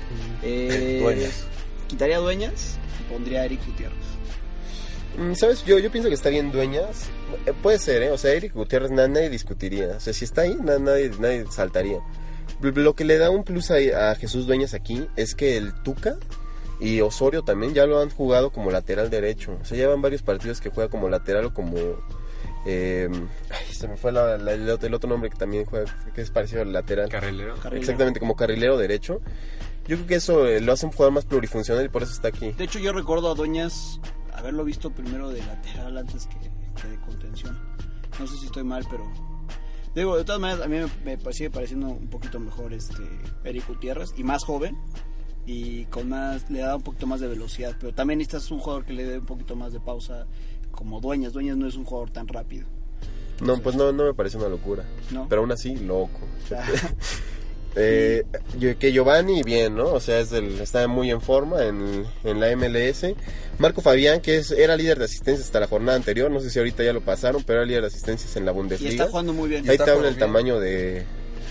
eh. 0.43 1.33
quitaría 1.87 2.17
dueñas 2.19 2.77
y 2.99 3.11
pondría 3.11 3.41
a 3.41 3.45
Eric 3.45 3.65
Gutiérrez. 3.65 3.97
Mm, 5.17 5.33
¿Sabes? 5.33 5.65
Yo, 5.65 5.79
yo 5.79 5.91
pienso 5.91 6.09
que 6.09 6.15
está 6.15 6.29
bien 6.29 6.51
Dueñas. 6.51 7.09
Eh, 7.47 7.53
puede 7.63 7.79
ser, 7.79 8.03
¿eh? 8.03 8.11
O 8.11 8.17
sea, 8.17 8.33
Eric 8.33 8.53
Gutiérrez 8.53 8.91
na- 8.91 9.07
nadie 9.07 9.29
discutiría. 9.29 9.95
O 9.97 9.99
sea, 9.99 10.13
si 10.13 10.25
está 10.25 10.41
ahí, 10.43 10.55
na- 10.63 10.77
nadie, 10.77 11.09
nadie 11.19 11.45
saltaría. 11.49 11.99
Lo 12.61 12.93
que 12.95 13.03
le 13.03 13.17
da 13.17 13.29
un 13.31 13.43
plus 13.43 13.71
a, 13.71 14.11
a 14.11 14.15
Jesús 14.15 14.45
Dueñas 14.47 14.73
aquí 14.73 15.07
es 15.15 15.33
que 15.35 15.57
el 15.57 15.73
Tuca 15.81 16.17
y 16.79 17.01
Osorio 17.01 17.41
también 17.43 17.73
ya 17.73 17.87
lo 17.87 17.99
han 17.99 18.09
jugado 18.11 18.51
como 18.51 18.69
lateral 18.69 19.09
derecho. 19.09 19.57
O 19.61 19.65
sea, 19.65 19.75
llevan 19.77 20.01
varios 20.03 20.21
partidos 20.21 20.61
que 20.61 20.69
juega 20.69 20.89
como 20.89 21.09
lateral 21.09 21.45
o 21.45 21.53
como... 21.53 21.75
eh, 22.67 23.09
ay, 23.49 23.73
se 23.73 23.87
me 23.87 23.97
fue 23.97 24.11
la- 24.11 24.37
la- 24.37 24.53
el, 24.53 24.69
otro, 24.69 24.87
el 24.87 24.93
otro 24.93 25.09
nombre 25.09 25.29
que 25.31 25.37
también 25.37 25.65
juega, 25.65 25.85
que 26.13 26.21
es 26.21 26.29
parecido 26.29 26.61
al 26.61 26.71
lateral. 26.73 27.09
Carrilero. 27.09 27.55
Carrilero. 27.55 27.79
Exactamente, 27.81 28.19
como 28.19 28.35
carrilero 28.35 28.77
derecho. 28.77 29.21
Yo 29.87 29.95
creo 29.95 30.07
que 30.07 30.15
eso 30.15 30.45
eh, 30.45 30.59
lo 30.59 30.73
hace 30.73 30.85
un 30.85 30.91
jugador 30.91 31.13
más 31.13 31.25
plurifuncional 31.25 31.85
y 31.85 31.89
por 31.89 32.03
eso 32.03 32.11
está 32.11 32.27
aquí. 32.27 32.51
De 32.51 32.65
hecho, 32.65 32.79
yo 32.79 32.91
recuerdo 32.91 33.31
a 33.31 33.35
Dueñas 33.35 33.99
haberlo 34.33 34.63
visto 34.63 34.91
primero 34.91 35.29
de 35.29 35.39
lateral 35.39 35.97
antes 35.97 36.27
que, 36.27 36.35
que 36.81 36.87
de 36.87 36.99
contención. 36.99 37.57
No 38.19 38.27
sé 38.27 38.37
si 38.37 38.45
estoy 38.47 38.63
mal, 38.63 38.85
pero. 38.89 39.05
Digo, 39.95 40.17
de 40.17 40.25
todas 40.25 40.39
maneras, 40.39 40.63
a 40.65 40.67
mí 40.67 40.77
me, 41.03 41.17
me 41.17 41.33
sigue 41.33 41.49
pareciendo 41.49 41.87
un 41.87 42.07
poquito 42.07 42.39
mejor 42.39 42.73
este 42.73 43.03
Eric 43.43 43.67
Gutiérrez 43.67 44.13
y 44.17 44.23
más 44.23 44.43
joven. 44.43 44.77
Y 45.45 45.85
con 45.85 46.09
más, 46.09 46.49
le 46.51 46.59
da 46.59 46.75
un 46.75 46.81
poquito 46.81 47.07
más 47.07 47.21
de 47.21 47.27
velocidad. 47.27 47.75
Pero 47.79 47.93
también 47.93 48.19
necesitas 48.19 48.51
un 48.51 48.59
jugador 48.59 48.83
que 48.83 48.93
le 48.93 49.05
dé 49.05 49.19
un 49.19 49.25
poquito 49.25 49.55
más 49.55 49.71
de 49.71 49.79
pausa, 49.79 50.27
como 50.71 50.99
Dueñas. 50.99 51.31
Dueñas 51.31 51.55
no 51.55 51.67
es 51.67 51.75
un 51.75 51.85
jugador 51.85 52.11
tan 52.11 52.27
rápido. 52.27 52.67
No, 53.41 53.57
pues 53.61 53.75
no, 53.75 53.91
no 53.91 54.03
me 54.05 54.13
parece 54.13 54.37
una 54.37 54.49
locura. 54.49 54.83
¿No? 55.11 55.27
Pero 55.29 55.41
aún 55.41 55.51
así, 55.51 55.75
loco. 55.77 56.19
Eh, 57.79 58.23
que 58.79 58.91
Giovanni 58.91 59.43
bien, 59.43 59.75
¿no? 59.75 59.93
O 59.93 59.99
sea, 59.99 60.19
es 60.19 60.29
del, 60.31 60.59
está 60.59 60.87
muy 60.87 61.11
en 61.11 61.21
forma 61.21 61.63
en, 61.63 62.05
en 62.23 62.39
la 62.39 62.55
MLS. 62.55 63.05
Marco 63.59 63.81
Fabián, 63.81 64.19
que 64.21 64.37
es, 64.37 64.51
era 64.51 64.75
líder 64.75 64.97
de 64.99 65.05
asistencias 65.05 65.45
hasta 65.47 65.59
la 65.59 65.67
jornada 65.67 65.95
anterior, 65.95 66.29
no 66.31 66.39
sé 66.39 66.49
si 66.49 66.59
ahorita 66.59 66.83
ya 66.83 66.93
lo 66.93 67.01
pasaron, 67.01 67.43
pero 67.43 67.59
era 67.59 67.65
líder 67.67 67.81
de 67.81 67.87
asistencias 67.87 68.35
en 68.35 68.45
la 68.45 68.51
Y 68.51 68.55
Bundesliga. 68.55 68.91
está 68.91 69.07
jugando 69.07 69.33
muy 69.33 69.49
bien. 69.49 69.65
Y 69.65 69.69
Ahí 69.69 69.73
está 69.75 69.85
te 69.85 69.91
habla 69.91 70.07
el 70.07 70.15
bien. 70.15 70.27
tamaño 70.27 70.59
de, 70.59 71.05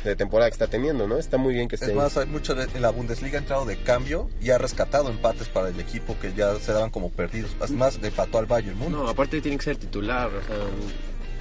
de 0.04 0.16
temporada 0.16 0.50
que 0.50 0.54
está 0.54 0.66
teniendo, 0.68 1.06
¿no? 1.08 1.18
Está 1.18 1.36
muy 1.36 1.54
bien 1.54 1.68
que 1.68 1.76
esté 1.76 1.86
Es 1.86 1.90
ahí. 1.92 1.96
más, 1.96 2.16
hay 2.16 2.26
mucho 2.26 2.56
en 2.60 2.82
la 2.82 2.90
Bundesliga 2.90 3.38
ha 3.38 3.40
entrado 3.42 3.64
de 3.64 3.76
cambio 3.82 4.28
y 4.40 4.50
ha 4.50 4.58
rescatado 4.58 5.10
empates 5.10 5.48
para 5.48 5.68
el 5.68 5.78
equipo 5.80 6.16
que 6.20 6.32
ya 6.34 6.54
se 6.60 6.72
daban 6.72 6.90
como 6.90 7.10
perdidos. 7.10 7.50
Además, 7.60 7.98
le 8.00 8.08
empató 8.08 8.38
al 8.38 8.46
Bayern 8.46 8.76
Múnich. 8.78 8.92
No, 8.98 9.08
aparte 9.08 9.40
tiene 9.40 9.58
que 9.58 9.64
ser 9.64 9.76
titular, 9.76 10.28
o 10.28 10.42
sea, 10.44 10.56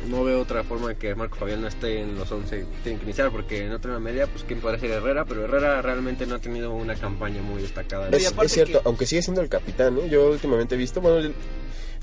no 0.10 0.24
veo 0.24 0.41
otra 0.41 0.64
forma 0.64 0.89
de 0.89 0.96
que 0.98 1.16
Marco 1.16 1.36
Fabián 1.38 1.62
no 1.62 1.68
esté 1.68 2.02
en 2.02 2.16
los 2.16 2.32
11 2.32 2.60
que 2.60 2.66
tienen 2.84 3.00
que 3.00 3.06
iniciar, 3.06 3.32
porque 3.32 3.66
en 3.66 3.72
otra 3.72 3.98
media, 4.00 4.28
pues 4.28 4.43
quién 4.43 4.60
podría 4.60 4.80
ser 4.80 4.91
Herrera, 4.91 5.26
pero 5.26 5.46
Herrera 5.46 5.82
realmente 5.82 6.26
no 6.26 6.36
ha 6.36 6.39
tenido 6.39 6.72
una 6.72 6.96
campaña 6.96 7.41
muy 7.41 7.62
destacada. 7.62 8.10
Es, 8.10 8.32
cierto, 8.52 8.82
que- 8.82 8.88
aunque 8.88 9.06
sigue 9.06 9.22
siendo 9.24 9.41
el 9.41 9.50
capitán, 9.50 9.98
¿eh? 9.98 10.10
Yo 10.10 10.30
últimamente 10.30 10.76
he 10.76 10.78
visto, 10.78 11.02
bueno, 11.02 11.18
el, 11.18 11.34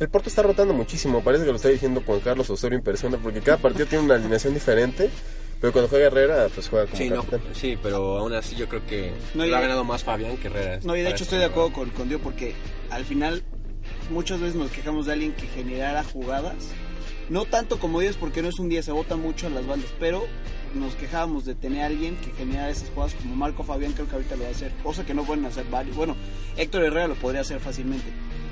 el 0.01 0.09
Porto 0.09 0.29
está 0.29 0.43
rotando 0.43 0.75
muchísimo, 0.75 1.23
parece 1.23 1.45
que 1.45 1.51
lo 1.51 1.57
está 1.57 1.69
diciendo 1.69 2.03
Juan 2.05 2.21
Carlos 2.21 2.51
Osorio 2.51 2.79
en 2.79 2.85
persona, 2.85 3.19
porque 3.23 3.41
cada 3.41 3.59
partido 3.59 3.87
tiene 3.87 4.05
una 4.05 4.15
alineación 4.17 4.53
diferente, 4.55 5.09
pero 5.61 5.73
cuando 5.73 5.89
juega 5.89 6.07
Herrera, 6.09 6.49
pues 6.53 6.69
juega 6.69 6.87
como 6.87 6.97
Sí, 6.97 7.09
no, 7.09 7.25
sí, 7.53 7.79
pero 7.81 8.19
aún 8.19 8.33
así 8.33 8.57
yo 8.57 8.69
creo 8.69 8.85
que 8.85 9.13
No, 9.35 9.47
lo 9.47 9.57
ha 9.57 9.61
ganado 9.61 9.85
más 9.85 10.03
Fabián 10.03 10.37
que 10.39 10.49
Herrera. 10.49 10.81
No, 10.83 10.97
y 10.97 11.03
de 11.03 11.07
hecho 11.11 11.23
esta 11.23 11.37
estoy 11.37 11.39
de 11.39 11.45
acuerdo 11.45 11.73
con, 11.73 11.91
con 11.91 12.09
Dio 12.09 12.19
porque 12.19 12.55
al 12.91 13.05
final 13.05 13.45
muchas 14.11 14.41
veces 14.41 14.57
nos 14.57 14.73
quejamos 14.73 15.07
de 15.07 15.13
alguien 15.13 15.33
que 15.35 15.47
generara 15.47 16.03
jugadas. 16.03 16.57
No 17.33 17.47
tanto 17.47 17.79
como 17.79 18.01
Dios 18.01 18.17
porque 18.19 18.43
no 18.43 18.49
es 18.49 18.59
un 18.59 18.69
día, 18.69 18.83
se 18.83 18.93
vota 18.93 19.17
mucho 19.17 19.47
a 19.47 19.51
las 19.51 19.67
bandas, 19.67 19.89
pero 19.99 20.25
nos 20.75 20.95
quejábamos 20.97 21.45
de 21.47 21.55
tener 21.55 21.83
a 21.83 21.87
alguien 21.87 22.17
que 22.17 22.31
generara 22.33 22.69
esas 22.71 22.91
jugadas 22.91 23.15
como 23.15 23.35
Marco 23.35 23.65
Fabián 23.65 23.93
creo 23.93 24.07
que 24.07 24.15
ahorita 24.17 24.37
lo 24.37 24.43
va 24.43 24.49
a 24.49 24.53
hacer, 24.53 24.71
cosa 24.83 25.05
que 25.07 25.15
no 25.15 25.25
pueden 25.25 25.45
hacer 25.47 25.65
varios. 25.71 25.97
Bueno, 25.97 26.15
Héctor 26.59 26.85
Herrera 26.85 27.09
lo 27.09 27.15
podría 27.15 27.41
hacer 27.41 27.59
fácilmente, 27.61 28.05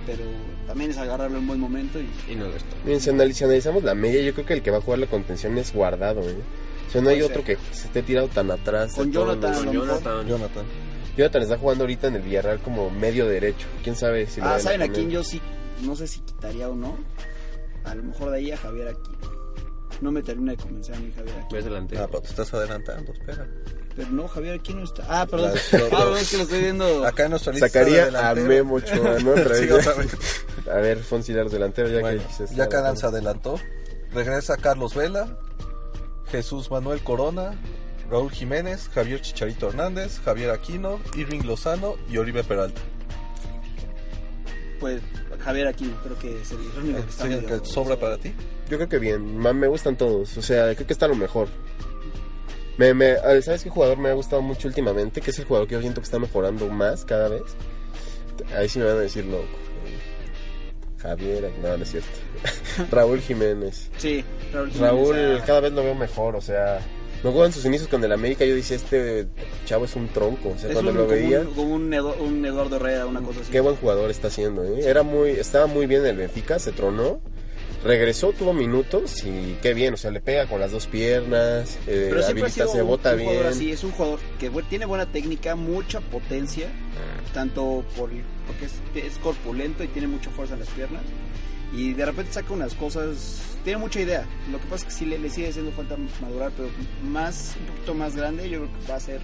pero 0.07 0.22
también 0.66 0.91
es 0.93 0.97
agarrarlo 0.99 1.37
en 1.39 1.47
buen 1.47 1.61
momento 1.61 1.99
y 2.01 2.09
Y 2.33 2.37
no 2.37 2.47
lo 2.47 2.57
está. 2.57 2.74
Miren, 2.85 3.01
si, 3.03 3.11
analiz- 3.11 3.35
si 3.35 3.45
analizamos 3.45 3.83
la 3.85 3.95
media, 3.95 4.22
yo 4.22 4.33
creo 4.33 4.47
que 4.47 4.55
el 4.55 4.62
que 4.62 4.70
va 4.70 4.78
a 4.78 4.81
jugar 4.81 4.99
la 4.99 5.07
contención 5.07 5.59
es 5.59 5.72
guardado, 5.74 6.22
¿eh? 6.22 6.37
O 6.89 6.93
sea, 6.93 7.03
no 7.03 7.11
hay 7.11 7.20
otro 7.22 7.45
que 7.45 7.57
se 7.72 7.87
esté 7.87 8.03
tirado 8.03 8.28
tan 8.28 8.51
atrás. 8.51 8.95
Con 8.95 9.12
Jonathan, 9.12 9.55
Con. 9.55 9.72
Jonathan. 9.72 10.26
Jonathan. 10.26 10.64
Jonathan 11.16 11.43
está 11.43 11.59
jugando 11.59 11.85
ahorita 11.85 12.09
en 12.09 12.16
el 12.16 12.22
Villarreal 12.22 12.61
como 12.61 12.91
medio 12.91 13.26
derecho. 13.28 13.66
¿Quién 13.85 13.95
sabe 13.95 14.26
si 14.26 14.41
lo 14.41 14.47
Ah, 14.49 14.59
¿saben 14.59 14.83
a 14.83 14.89
quién 14.89 15.11
yo 15.11 15.22
sí? 15.22 15.41
No 15.83 15.95
sé 15.95 16.07
si 16.09 16.20
quitaría 16.20 16.68
o 16.68 16.74
no. 16.74 16.97
A 17.85 17.95
lo 17.95 18.03
mejor 18.03 18.31
de 18.31 18.37
ahí 18.39 18.51
a 18.53 18.57
Javier 18.57 18.89
aquí. 18.89 19.11
No 20.01 20.11
me 20.12 20.22
termina 20.22 20.53
de 20.53 20.59
convencer 20.59 20.95
a 20.95 20.99
mí 20.99 21.12
Javier 21.14 21.37
aquí. 21.39 21.55
Ves 21.55 21.64
delantero. 21.64 22.03
Ah, 22.05 22.07
pero 22.09 22.22
te 22.22 22.28
estás 22.28 22.55
adelantando, 22.55 23.12
espera. 23.12 23.47
Pero 23.97 24.11
no, 24.11 24.28
Javier 24.28 24.55
aquí 24.55 24.72
no 24.72 24.85
está. 24.85 25.05
Ah, 25.09 25.26
perdón. 25.26 25.53
Ah, 25.72 25.76
perdón, 25.91 26.16
es 26.18 26.31
que 26.31 26.37
lo 26.39 26.43
estoy 26.45 26.61
viendo. 26.61 27.05
Acá 27.07 27.24
en 27.24 27.31
nuestra 27.31 27.53
lista 27.53 27.68
Sacaría 27.68 28.05
a 28.05 28.07
delantero- 28.07 28.47
Memo 28.49 28.74
Ochoa, 28.76 29.18
¿no? 29.20 29.31
Otra 29.33 29.55
Sí, 29.57 29.66
vez. 29.66 29.72
otra 29.72 29.95
vez. 29.95 30.16
A 30.70 30.74
ver, 30.76 30.99
Fonsi, 30.99 31.33
los 31.33 31.53
delanteros, 31.53 31.91
ya 31.91 32.01
Bueno, 32.01 32.22
que 32.22 32.39
ya 32.39 32.64
está 32.64 32.68
Canan 32.68 32.97
se 32.97 33.07
adelantó. 33.07 33.57
Regresa 34.12 34.57
Carlos 34.57 34.95
Vela, 34.95 35.39
Jesús 36.31 36.70
Manuel 36.70 37.03
Corona, 37.03 37.53
Raúl 38.11 38.31
Jiménez, 38.31 38.89
Javier 38.95 39.20
Chicharito 39.20 39.68
Hernández, 39.68 40.20
Javier 40.24 40.51
Aquino, 40.51 40.99
Irving 41.16 41.43
Lozano 41.45 41.97
y 42.09 42.18
Oribe 42.18 42.43
Peralta. 42.45 42.81
Pues 44.81 45.01
Javier 45.45 45.66
aquí 45.68 45.93
creo 46.03 46.18
que 46.18 46.41
es 46.41 46.51
el 46.53 46.59
único 46.83 47.03
que 47.05 47.11
está 47.11 47.26
Sí, 47.26 47.33
el 47.35 47.43
medio- 47.43 47.62
que 47.62 47.68
sobra 47.68 47.97
para 47.97 48.16
ti. 48.18 48.33
Yo 48.68 48.76
creo 48.78 48.89
que 48.89 48.99
bien, 48.99 49.39
me 49.39 49.66
gustan 49.68 49.97
todos, 49.97 50.37
o 50.39 50.43
sea, 50.43 50.74
creo 50.74 50.87
que 50.87 50.93
está 50.93 51.07
lo 51.07 51.14
mejor. 51.14 51.49
Me, 52.78 52.95
me, 52.95 53.11
ah, 53.12 53.41
¿Sabes 53.43 53.62
qué 53.62 53.68
jugador 53.68 53.99
me 53.99 54.09
ha 54.09 54.14
gustado 54.14 54.41
mucho 54.41 54.66
últimamente? 54.66 55.20
Que 55.20 55.31
es 55.33 55.39
el 55.39 55.45
jugador 55.45 55.68
que 55.68 55.74
yo 55.74 55.81
siento 55.83 56.01
que 56.01 56.07
está 56.07 56.18
mejorando 56.18 56.66
más 56.68 57.05
cada 57.05 57.28
vez. 57.28 57.43
Ahí 58.57 58.68
sí 58.70 58.78
me 58.78 58.87
van 58.87 58.97
a 58.97 59.01
decir 59.01 59.24
loco. 59.26 59.45
Javier, 60.99 61.51
no, 61.62 61.76
no 61.76 61.83
es 61.83 61.91
cierto. 61.91 62.09
Raúl 62.91 63.20
Jiménez. 63.20 63.91
Sí, 63.99 64.24
Raúl. 64.53 64.70
Jiménez, 64.70 64.91
Raúl 64.91 65.16
ah, 65.41 65.45
cada 65.47 65.61
vez 65.61 65.72
lo 65.72 65.83
veo 65.83 65.95
mejor, 65.95 66.37
o 66.37 66.41
sea, 66.41 66.81
me 67.22 67.30
acuerdo 67.30 67.46
en 67.46 67.52
sus 67.52 67.64
inicios 67.64 67.88
con 67.88 68.02
el 68.02 68.12
América, 68.12 68.44
yo 68.44 68.54
decía, 68.54 68.76
este 68.76 69.26
chavo 69.66 69.84
es 69.84 69.94
un 69.96 70.08
tronco, 70.08 70.50
o 70.50 70.58
sea, 70.58 70.70
es 70.70 70.74
cuando 70.74 70.92
un, 70.92 70.96
lo 70.96 71.06
como 71.06 71.14
veía, 71.14 71.40
un, 71.40 71.54
como 71.54 71.74
un, 71.74 71.94
un 71.94 72.46
Eduardo 72.46 72.76
Herrera, 72.76 73.06
una 73.06 73.20
cosa 73.20 73.40
así. 73.40 73.52
qué 73.52 73.60
buen 73.60 73.76
jugador 73.76 74.10
está 74.10 74.28
haciendo, 74.28 74.64
¿eh? 74.64 74.80
Era 74.84 75.02
muy, 75.02 75.30
estaba 75.30 75.66
muy 75.66 75.86
bien 75.86 76.02
en 76.02 76.08
el 76.08 76.16
Benfica, 76.16 76.58
se 76.58 76.72
tronó, 76.72 77.20
regresó, 77.84 78.32
tuvo 78.32 78.52
minutos 78.52 79.24
y 79.24 79.56
qué 79.62 79.74
bien, 79.74 79.94
o 79.94 79.96
sea, 79.96 80.10
le 80.10 80.20
pega 80.20 80.46
con 80.46 80.60
las 80.60 80.72
dos 80.72 80.86
piernas, 80.86 81.78
eh, 81.86 82.08
Pero 82.10 82.24
habilita, 82.24 82.66
se 82.66 82.82
bota 82.82 83.14
bien. 83.14 83.44
así, 83.46 83.70
es 83.70 83.84
un 83.84 83.92
jugador 83.92 84.18
que 84.38 84.50
tiene 84.68 84.86
buena 84.86 85.06
técnica, 85.06 85.56
mucha 85.56 86.00
potencia, 86.00 86.68
tanto 87.34 87.84
por 87.96 88.10
porque 88.46 88.64
es, 88.64 89.04
es 89.06 89.18
corpulento 89.18 89.84
y 89.84 89.88
tiene 89.88 90.08
mucha 90.08 90.30
fuerza 90.30 90.54
en 90.54 90.60
las 90.60 90.70
piernas. 90.70 91.02
Y 91.72 91.92
de 91.92 92.04
repente 92.04 92.32
saca 92.32 92.52
unas 92.52 92.74
cosas, 92.74 93.56
tiene 93.64 93.78
mucha 93.78 94.00
idea. 94.00 94.26
Lo 94.50 94.58
que 94.58 94.64
pasa 94.64 94.86
es 94.86 94.92
que 94.92 94.98
sí 94.98 95.06
le, 95.06 95.18
le 95.18 95.30
sigue 95.30 95.48
haciendo 95.48 95.70
falta 95.72 95.96
madurar, 96.20 96.52
pero 96.56 96.68
más, 97.04 97.56
un 97.60 97.66
poquito 97.66 97.94
más 97.94 98.16
grande, 98.16 98.48
yo 98.50 98.60
creo 98.60 98.70
que 98.80 98.90
va 98.90 98.96
a 98.96 99.00
ser 99.00 99.20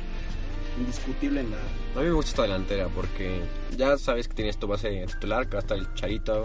indiscutible 0.78 1.40
en 1.40 1.50
la... 1.50 1.56
A 1.56 2.00
mí 2.00 2.06
me 2.06 2.12
gusta 2.12 2.30
esta 2.30 2.42
delantera 2.42 2.88
porque 2.88 3.40
ya 3.76 3.96
sabes 3.98 4.28
que 4.28 4.34
tienes 4.34 4.58
tu 4.58 4.66
base 4.66 5.06
titular, 5.06 5.48
que 5.48 5.52
va 5.52 5.58
a 5.58 5.62
estar 5.62 5.78
el 5.78 5.92
Charito 5.94 6.44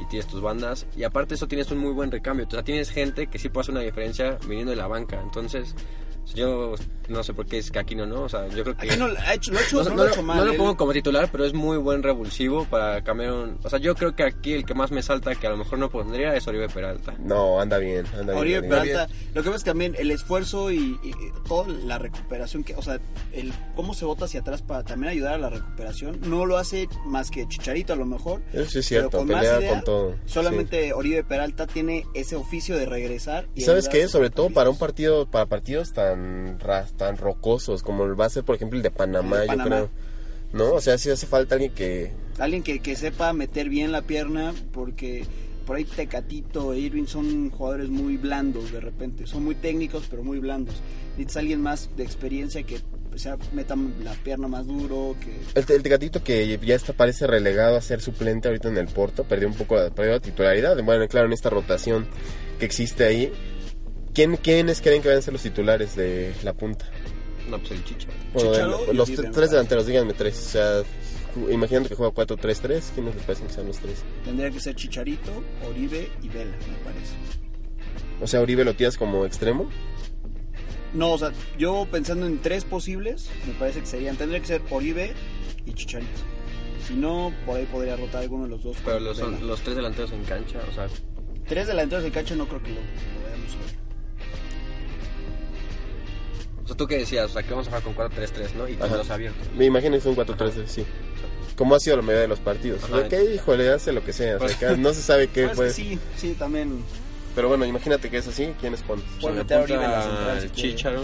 y 0.00 0.06
tienes 0.06 0.26
tus 0.26 0.40
bandas. 0.40 0.86
Y 0.96 1.04
aparte 1.04 1.34
eso 1.34 1.46
tienes 1.46 1.70
un 1.70 1.78
muy 1.78 1.92
buen 1.92 2.10
recambio. 2.10 2.46
O 2.46 2.50
sea, 2.50 2.64
tienes 2.64 2.90
gente 2.90 3.28
que 3.28 3.38
sí 3.38 3.48
puede 3.48 3.62
hacer 3.62 3.74
una 3.74 3.84
diferencia 3.84 4.38
viniendo 4.46 4.70
de 4.70 4.76
la 4.76 4.86
banca. 4.86 5.20
Entonces, 5.22 5.74
yo 6.34 6.74
no 7.08 7.22
sé 7.22 7.34
por 7.34 7.46
qué 7.46 7.58
es 7.58 7.70
que 7.70 7.78
aquí 7.78 7.94
no, 7.94 8.06
¿no? 8.06 8.22
O 8.22 8.28
sea, 8.28 8.46
yo 8.48 8.62
creo 8.64 8.76
que... 8.76 8.86
Aquí 8.88 8.96
no, 8.98 9.06
ha 9.06 9.34
hecho, 9.34 9.52
lo 9.52 9.58
ha 9.58 9.62
hecho, 9.62 9.76
no, 9.76 9.84
no 9.84 9.90
no 9.90 9.96
lo 9.96 10.02
ha 10.02 10.04
lo- 10.06 10.12
hecho 10.12 10.22
mal. 10.22 10.36
no 10.38 10.44
lo 10.44 10.50
él- 10.52 10.56
pongo 10.58 10.76
como 10.76 10.92
titular, 10.92 11.28
pero 11.30 11.44
es 11.44 11.52
muy 11.54 11.76
buen 11.78 12.02
revulsivo 12.02 12.64
para 12.66 13.02
cambiar 13.02 13.32
un... 13.32 13.58
O 13.62 13.70
sea, 13.70 13.78
yo 13.78 13.94
creo 13.94 14.14
que 14.14 14.22
aquí 14.24 14.52
el 14.52 14.64
que 14.64 14.74
más 14.74 14.90
me 14.90 15.02
salta, 15.02 15.34
que 15.34 15.46
a 15.46 15.50
lo 15.50 15.56
mejor 15.56 15.78
no 15.78 15.90
pondría, 15.90 16.34
es 16.36 16.46
Oribe 16.46 16.68
Peralta. 16.68 17.14
No, 17.18 17.60
anda 17.60 17.78
bien, 17.78 18.06
anda 18.18 18.32
bien. 18.32 18.38
Oribe 18.38 18.56
anda 18.58 18.82
bien. 18.82 18.96
Peralta, 18.96 19.14
lo 19.34 19.42
que 19.42 19.48
pasa 19.48 19.56
es 19.56 19.64
que 19.64 19.70
también 19.70 19.94
el 19.98 20.10
esfuerzo 20.10 20.70
y, 20.72 20.98
toda 21.46 21.68
la 21.68 21.98
recuperación 21.98 22.64
que, 22.64 22.74
o 22.74 22.82
sea, 22.82 22.98
el 23.32 23.52
cómo 23.76 23.94
se 23.94 24.04
bota 24.04 24.24
hacia 24.24 24.40
atrás 24.40 24.62
para 24.62 24.82
también 24.82 25.10
ayudar 25.12 25.34
a 25.34 25.38
la 25.38 25.50
recuperación, 25.50 26.18
no 26.22 26.46
lo 26.46 26.56
hace 26.56 26.88
más 27.04 27.30
que 27.30 27.46
Chicharito 27.48 27.92
a 27.92 27.96
lo 27.96 28.06
mejor. 28.06 28.40
Eso 28.52 28.70
sí 28.70 28.78
es 28.78 28.88
pero 28.88 29.00
cierto, 29.10 29.18
con 29.18 29.28
más 29.28 29.40
pelea 29.40 29.58
idea, 29.60 29.70
con 29.70 29.84
todo. 29.84 30.14
Solamente 30.26 30.92
Oribe 30.92 31.24
Peralta 31.24 31.66
tiene 31.66 32.06
ese 32.14 32.36
oficio 32.36 32.76
de 32.76 32.86
regresar. 32.86 33.46
¿Y 33.54 33.62
sabes 33.62 33.88
qué? 33.88 34.08
Sobre 34.08 34.30
todo 34.30 34.50
para 34.50 34.70
un 34.70 34.78
partido, 34.78 35.26
para 35.26 35.46
partidos 35.46 35.92
tan, 35.92 36.58
ra- 36.60 36.86
tan 36.96 37.16
rocosos 37.16 37.82
como 37.82 38.14
va 38.16 38.26
a 38.26 38.30
ser, 38.30 38.44
por 38.44 38.56
ejemplo, 38.56 38.76
el 38.76 38.82
de 38.82 38.90
Panamá, 38.90 39.42
El 39.42 39.48
de 39.48 39.56
yo 39.56 39.64
creo. 39.64 39.90
¿No? 40.52 40.74
O 40.74 40.80
sea, 40.80 40.98
sí 40.98 41.10
hace 41.10 41.26
falta 41.26 41.56
alguien 41.56 41.72
que... 41.72 42.12
Alguien 42.38 42.62
que, 42.62 42.78
que 42.80 42.94
sepa 42.94 43.32
meter 43.32 43.68
bien 43.68 43.90
la 43.90 44.02
pierna, 44.02 44.54
porque 44.72 45.24
por 45.66 45.76
ahí 45.76 45.84
Tecatito 45.84 46.72
e 46.72 46.78
Irving 46.78 47.06
son 47.06 47.50
jugadores 47.50 47.88
muy 47.88 48.16
blandos 48.16 48.70
de 48.70 48.80
repente. 48.80 49.26
Son 49.26 49.42
muy 49.42 49.56
técnicos, 49.56 50.04
pero 50.08 50.22
muy 50.22 50.38
blandos. 50.38 50.76
Necesitas 51.12 51.36
alguien 51.38 51.60
más 51.60 51.90
de 51.96 52.04
experiencia 52.04 52.62
que 52.62 52.80
o 53.14 53.18
sea, 53.18 53.36
meta 53.52 53.76
la 54.02 54.12
pierna 54.12 54.48
más 54.48 54.66
duro, 54.66 55.14
que 55.20 55.30
El, 55.58 55.64
el 55.68 55.82
Tecatito 55.82 56.24
que 56.24 56.58
ya 56.58 56.74
está 56.74 56.92
parece 56.92 57.26
relegado 57.26 57.76
a 57.76 57.80
ser 57.80 58.00
suplente 58.00 58.48
ahorita 58.48 58.68
en 58.68 58.76
el 58.76 58.88
Porto, 58.88 59.22
perdió 59.24 59.46
un 59.46 59.54
poco 59.54 59.76
perdió 59.94 60.14
la 60.14 60.20
titularidad. 60.20 60.76
Bueno, 60.82 61.06
claro, 61.06 61.26
en 61.26 61.32
esta 61.32 61.50
rotación 61.50 62.06
que 62.58 62.66
existe 62.66 63.04
ahí. 63.04 63.32
¿Quién, 64.14 64.36
¿Quiénes 64.36 64.80
creen 64.80 65.02
que 65.02 65.08
van 65.08 65.18
a 65.18 65.22
ser 65.22 65.32
los 65.32 65.42
titulares 65.42 65.96
de 65.96 66.32
la 66.42 66.52
punta? 66.52 66.86
No, 67.48 67.58
pues 67.58 67.72
el 67.72 67.84
Chicha. 67.84 68.08
Bueno, 68.32 68.52
Chicharo 68.52 68.90
el- 68.90 68.96
los 68.96 69.08
Oribe, 69.10 69.30
tres 69.32 69.50
delanteros, 69.50 69.86
díganme 69.86 70.12
tres. 70.14 70.38
O 70.38 70.50
sea, 70.50 70.82
imaginando 71.50 71.88
que 71.88 71.94
juega 71.96 72.12
4-3-3, 72.14 72.92
¿quiénes 72.94 73.14
les 73.16 73.24
parecen 73.24 73.46
que 73.48 73.52
sean 73.52 73.66
los 73.66 73.78
tres? 73.78 74.02
tendría 74.24 74.50
que 74.50 74.60
ser 74.60 74.74
Chicharito, 74.76 75.32
Oribe 75.68 76.08
y 76.22 76.28
Vela, 76.28 76.52
me 76.52 76.84
parece. 76.84 77.12
O 78.22 78.26
sea, 78.26 78.40
Uribe 78.40 78.64
lo 78.64 78.74
tiras 78.74 78.96
como 78.96 79.26
extremo. 79.26 79.68
No, 80.94 81.12
o 81.12 81.18
sea, 81.18 81.32
yo 81.58 81.86
pensando 81.90 82.24
en 82.26 82.40
tres 82.40 82.64
posibles, 82.64 83.28
me 83.48 83.52
parece 83.54 83.80
que 83.80 83.86
serían, 83.86 84.16
tendría 84.16 84.38
que 84.40 84.46
ser 84.46 84.62
Oribe 84.70 85.12
y 85.66 85.72
Chicharito. 85.74 86.12
Si 86.86 86.94
no, 86.94 87.32
por 87.44 87.56
ahí 87.56 87.66
podría 87.66 87.96
rotar 87.96 88.22
alguno 88.22 88.44
de 88.44 88.50
los 88.50 88.62
dos. 88.62 88.76
Pero 88.84 89.00
los, 89.00 89.18
Vela. 89.18 89.38
los 89.40 89.60
tres 89.60 89.74
delanteros 89.76 90.12
en 90.12 90.22
cancha, 90.24 90.60
o 90.70 90.72
sea, 90.74 90.86
Tres 91.48 91.66
delanteros 91.66 92.04
de 92.04 92.10
cancha 92.10 92.34
no 92.36 92.46
creo 92.46 92.62
que 92.62 92.70
lo, 92.70 92.76
lo 92.76 92.80
veamos 93.26 93.52
hoy. 93.54 93.76
O 96.64 96.66
sea, 96.66 96.76
tú 96.76 96.86
qué 96.86 96.98
decías, 96.98 97.26
o 97.26 97.32
sea, 97.32 97.42
que 97.42 97.50
vamos 97.50 97.68
a 97.68 97.80
jugar 97.80 97.82
con 97.82 97.94
4-3-3, 97.94 98.54
¿no? 98.54 98.66
Y 98.68 98.74
con 98.74 98.90
los 98.90 99.10
abiertos. 99.10 99.46
Me 99.54 99.66
imagino 99.66 99.92
que 99.92 99.98
es 99.98 100.06
un 100.06 100.16
4-3-3, 100.16 100.66
sí. 100.66 100.86
Como 101.56 101.74
ha 101.74 101.80
sido 101.80 101.96
la 101.96 102.02
mayoría 102.02 102.22
de 102.22 102.28
los 102.28 102.40
partidos. 102.40 102.82
Ajá. 102.84 102.96
Ok, 102.98 103.12
híjole, 103.34 103.70
hace 103.70 103.92
lo 103.92 104.02
que 104.02 104.12
sea. 104.12 104.38
o 104.38 104.48
sea, 104.48 104.58
que 104.58 104.76
no 104.78 104.92
se 104.94 105.02
sabe 105.02 105.28
qué 105.28 105.44
Pues 105.46 105.56
puede. 105.56 105.68
que 105.68 105.74
sí, 105.74 105.98
sí, 106.16 106.34
también. 106.38 106.82
Pero 107.34 107.48
bueno, 107.48 107.66
imagínate 107.66 108.08
que 108.10 108.16
es 108.16 108.26
así. 108.26 108.54
¿Quiénes 108.60 108.82
pones? 108.82 109.04
O 109.04 109.08
sea, 109.08 109.20
Puede 109.20 109.34
me 109.34 109.40
meter 109.42 109.58
a 109.58 109.62
Oribe 109.62 109.84
en 109.84 109.90
la 109.90 110.02
central, 110.02 110.40
si. 110.40 110.50
Chicharo, 110.50 111.00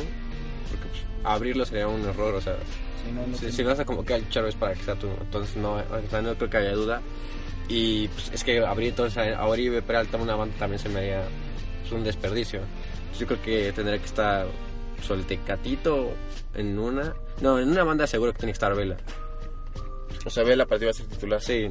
porque 0.71 0.87
pues, 0.89 1.03
abrirlo 1.25 1.65
sería 1.67 1.89
un 1.89 2.05
error, 2.07 2.35
o 2.35 2.41
sea, 2.41 2.57
Si 3.05 3.13
no, 3.13 3.27
no 3.27 3.37
si, 3.37 3.53
si 3.53 3.63
vas 3.63 3.79
a 3.79 3.85
como 3.85 4.05
que 4.05 4.15
el 4.15 4.25
Chicharo 4.25 4.49
es 4.49 4.55
para 4.55 4.75
que 4.75 4.83
sea 4.83 4.95
tú, 4.95 5.09
entonces 5.21 5.57
no, 5.57 5.75
o 5.75 6.11
sea, 6.11 6.23
no 6.23 6.35
creo 6.37 6.49
que 6.49 6.57
haya 6.57 6.73
duda. 6.73 7.03
Y 7.69 8.09
pues, 8.09 8.31
es 8.33 8.43
que 8.43 8.65
abrir 8.65 8.89
entonces 8.89 9.37
a 9.37 9.47
Oribe 9.47 9.83
Peralta 9.83 10.17
una 10.17 10.35
banda 10.35 10.57
también 10.59 10.81
se 10.81 10.89
me 10.89 11.01
haría 11.01 11.23
pues, 11.83 11.93
un 11.93 12.03
desperdicio. 12.03 12.61
Yo 13.19 13.27
creo 13.27 13.43
que 13.43 13.73
tendría 13.73 13.99
que 13.99 14.07
estar 14.07 14.47
pues, 15.07 15.19
el 15.19 15.27
Tecatito 15.27 16.11
en 16.55 16.79
una... 16.79 17.15
No, 17.41 17.59
en 17.59 17.71
una 17.71 17.85
banda 17.85 18.07
seguro 18.07 18.33
que 18.33 18.39
tiene 18.39 18.53
que 18.53 18.57
estar 18.57 18.75
Vela. 18.75 18.97
O 20.25 20.31
sea, 20.31 20.45
ve 20.45 20.57
la 20.57 20.67
partida 20.67 20.89
va 20.89 20.91
a 20.91 20.95
ser 20.95 21.07
titular. 21.07 21.41
Sí. 21.41 21.69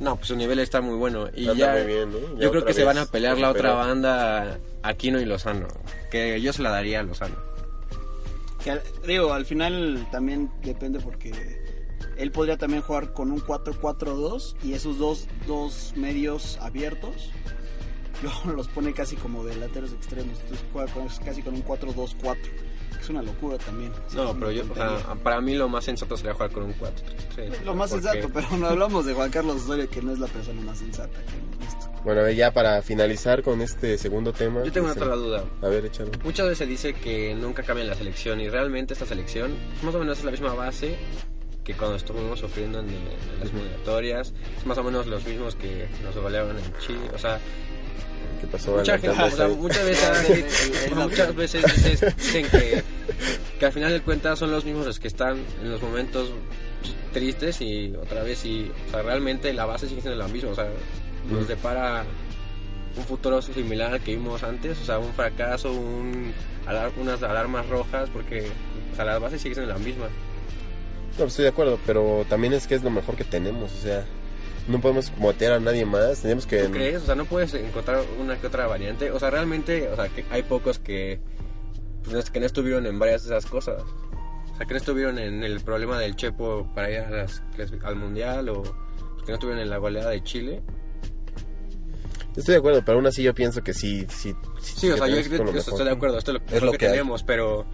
No, 0.00 0.16
pues 0.16 0.28
su 0.28 0.36
nivel 0.36 0.58
está 0.58 0.80
muy 0.80 0.96
bueno. 0.96 1.28
Y 1.34 1.48
Anda 1.48 1.54
ya, 1.54 1.72
muy 1.72 1.92
bien, 1.92 2.10
¿no? 2.10 2.18
Ya 2.36 2.44
yo 2.44 2.50
creo 2.50 2.64
que 2.64 2.72
se 2.72 2.84
van 2.84 2.98
a 2.98 3.06
pelear 3.06 3.38
la 3.38 3.50
otra 3.50 3.74
banda, 3.74 4.58
Aquino 4.82 5.20
y 5.20 5.24
Lozano. 5.24 5.68
Que 6.10 6.40
yo 6.40 6.52
se 6.52 6.62
la 6.62 6.70
daría 6.70 7.00
a 7.00 7.02
Lozano. 7.02 7.36
Que 8.64 8.80
digo, 9.06 9.32
al 9.32 9.44
final 9.44 10.06
también 10.10 10.50
depende 10.62 10.98
porque 11.00 11.32
él 12.16 12.32
podría 12.32 12.56
también 12.56 12.82
jugar 12.82 13.12
con 13.12 13.30
un 13.30 13.40
4-4-2 13.40 14.56
y 14.62 14.72
esos 14.72 14.98
dos, 14.98 15.28
dos 15.46 15.92
medios 15.96 16.58
abiertos 16.60 17.30
luego 18.24 18.52
los 18.56 18.68
pone 18.68 18.92
casi 18.92 19.16
como 19.16 19.44
delanteros 19.44 19.92
extremos. 19.92 20.38
Entonces 20.40 20.66
juega 20.72 20.92
con- 20.92 21.08
casi 21.24 21.42
con 21.42 21.54
un 21.54 21.64
4-2-4. 21.64 22.36
que 22.94 23.00
Es 23.00 23.08
una 23.10 23.22
locura 23.22 23.58
también. 23.58 23.92
No, 24.14 24.32
pero 24.34 24.46
una 24.48 24.52
yo, 24.52 24.64
o 24.70 24.74
sea, 24.74 25.14
para 25.22 25.40
mí 25.40 25.54
lo 25.54 25.68
más 25.68 25.84
sensato 25.84 26.16
sería 26.16 26.32
jugar 26.34 26.50
con 26.50 26.64
un 26.64 26.72
4. 26.72 27.04
Lo 27.64 27.74
más 27.74 27.90
sensato, 27.90 28.28
pero 28.32 28.48
no 28.56 28.66
hablamos 28.66 29.04
de 29.06 29.14
Juan 29.14 29.30
Carlos 29.30 29.62
Osorio, 29.62 29.88
que 29.90 30.00
no 30.02 30.12
es 30.12 30.18
la 30.18 30.26
persona 30.26 30.60
más 30.62 30.78
sensata 30.78 31.18
que 31.22 31.36
hemos 31.36 31.58
visto. 31.58 31.90
Bueno, 32.04 32.20
a 32.20 32.24
ver, 32.24 32.34
ya 32.36 32.52
para 32.52 32.82
finalizar 32.82 33.42
con 33.42 33.60
este 33.62 33.96
segundo 33.98 34.32
tema. 34.32 34.62
Yo 34.64 34.70
tengo 34.72 34.88
pues, 34.88 34.96
otra 34.98 35.16
duda. 35.16 35.44
A 35.62 35.68
ver, 35.68 35.86
échalo. 35.86 36.10
Muchas 36.22 36.46
veces 36.46 36.58
se 36.58 36.66
dice 36.66 36.92
que 36.94 37.34
nunca 37.34 37.62
cambia 37.62 37.84
la 37.86 37.94
selección 37.94 38.40
y 38.40 38.48
realmente 38.50 38.92
esta 38.92 39.06
selección 39.06 39.54
más 39.82 39.94
o 39.94 39.98
menos 39.98 40.18
es 40.18 40.24
la 40.24 40.30
misma 40.30 40.52
base 40.54 40.96
que 41.64 41.72
cuando 41.74 41.96
estuvimos 41.96 42.38
sufriendo 42.40 42.80
en, 42.80 42.90
en 42.90 43.40
las 43.40 43.48
eliminatorias, 43.50 44.34
es 44.58 44.66
más 44.66 44.76
o 44.76 44.84
menos 44.84 45.06
los 45.06 45.24
mismos 45.24 45.54
que 45.54 45.88
nos 46.02 46.14
goleaban 46.14 46.58
en 46.58 46.64
Chile, 46.86 47.10
o 47.14 47.18
sea, 47.18 47.40
¿Qué 48.40 48.46
pasó? 48.46 48.72
mucha 48.76 48.92
gente, 48.98 49.08
o 49.10 49.14
sea, 49.14 49.24
Adelantándose. 49.24 49.60
muchas 49.60 49.84
veces, 49.86 50.90
muchas 50.96 51.34
veces 51.34 51.64
dicen 52.16 52.46
que, 52.50 52.82
que 53.58 53.66
al 53.66 53.72
final 53.72 53.92
de 53.92 54.00
cuentas 54.00 54.38
son 54.38 54.50
los 54.50 54.64
mismos 54.64 54.86
los 54.86 54.98
que 55.00 55.08
están 55.08 55.38
en 55.62 55.70
los 55.70 55.80
momentos 55.80 56.30
tristes 57.12 57.60
y 57.60 57.94
otra 58.00 58.22
vez 58.22 58.44
y, 58.44 58.70
o 58.88 58.90
sea, 58.90 59.02
realmente 59.02 59.52
la 59.52 59.64
base 59.66 59.88
sigue 59.88 60.00
siendo 60.02 60.18
la 60.18 60.28
misma, 60.28 60.50
o 60.50 60.54
sea, 60.54 60.68
nos 61.30 61.44
Mm. 61.44 61.46
depara 61.46 62.04
un 62.96 63.04
futuro 63.04 63.40
similar 63.42 63.92
al 63.94 64.00
que 64.00 64.14
vimos 64.14 64.42
antes, 64.42 64.78
o 64.80 64.84
sea, 64.84 64.98
un 64.98 65.12
fracaso, 65.14 65.72
un, 65.72 66.32
alar- 66.66 66.92
unas 67.00 67.22
alarmas 67.22 67.66
rojas, 67.68 68.10
porque 68.10 68.46
o 68.92 68.96
sea, 68.96 69.04
la 69.04 69.18
base 69.18 69.38
sigue 69.38 69.54
siendo 69.54 69.72
la 69.72 69.78
misma. 69.78 70.06
No, 71.18 71.24
estoy 71.24 71.44
de 71.44 71.48
acuerdo, 71.50 71.78
pero 71.86 72.26
también 72.28 72.52
es 72.52 72.66
que 72.66 72.74
es 72.74 72.82
lo 72.82 72.90
mejor 72.90 73.16
que 73.16 73.24
tenemos, 73.24 73.72
o 73.72 73.76
sea, 73.82 74.04
no 74.68 74.80
podemos 74.80 75.12
motear 75.18 75.52
a 75.54 75.60
nadie 75.60 75.84
más, 75.84 76.20
tenemos 76.22 76.46
que... 76.46 76.64
¿Tú 76.64 76.70
crees? 76.72 77.02
O 77.02 77.06
sea, 77.06 77.14
no 77.14 77.24
puedes 77.26 77.52
encontrar 77.54 78.02
una 78.20 78.40
que 78.40 78.46
otra 78.46 78.66
variante. 78.66 79.10
O 79.10 79.18
sea, 79.20 79.30
realmente, 79.30 79.88
o 79.88 79.96
sea, 79.96 80.08
que 80.08 80.24
hay 80.30 80.42
pocos 80.42 80.78
que, 80.78 81.20
pues, 82.04 82.30
que 82.30 82.40
no 82.40 82.46
estuvieron 82.46 82.86
en 82.86 82.98
varias 82.98 83.24
de 83.24 83.36
esas 83.36 83.50
cosas. 83.50 83.82
O 83.82 84.56
sea, 84.56 84.66
que 84.66 84.74
no 84.74 84.78
estuvieron 84.78 85.18
en 85.18 85.42
el 85.42 85.60
problema 85.60 85.98
del 85.98 86.16
Chepo 86.16 86.70
para 86.74 86.90
ir 86.90 86.98
a 87.00 87.10
las- 87.10 87.42
al 87.82 87.96
Mundial 87.96 88.48
o 88.48 88.62
pues, 88.62 89.22
que 89.24 89.32
no 89.32 89.34
estuvieron 89.34 89.62
en 89.62 89.70
la 89.70 89.78
goleada 89.78 90.10
de 90.10 90.22
Chile. 90.22 90.62
Estoy 92.36 92.54
de 92.54 92.58
acuerdo, 92.58 92.82
pero 92.84 92.98
aún 92.98 93.06
así 93.06 93.22
yo 93.22 93.32
pienso 93.34 93.62
que 93.62 93.72
sí... 93.72 94.06
Sí, 94.08 94.34
Sí, 94.60 94.90
o 94.90 94.96
sea, 94.96 95.06
yo, 95.06 95.16
estoy 95.18 95.84
de 95.84 95.90
acuerdo. 95.90 96.18
Esto 96.18 96.32
es 96.32 96.40
lo, 96.50 96.56
Es 96.56 96.62
lo 96.62 96.72
que, 96.72 96.78
que 96.78 96.86
hay. 96.86 96.92
tenemos, 96.92 97.22
pero... 97.22 97.64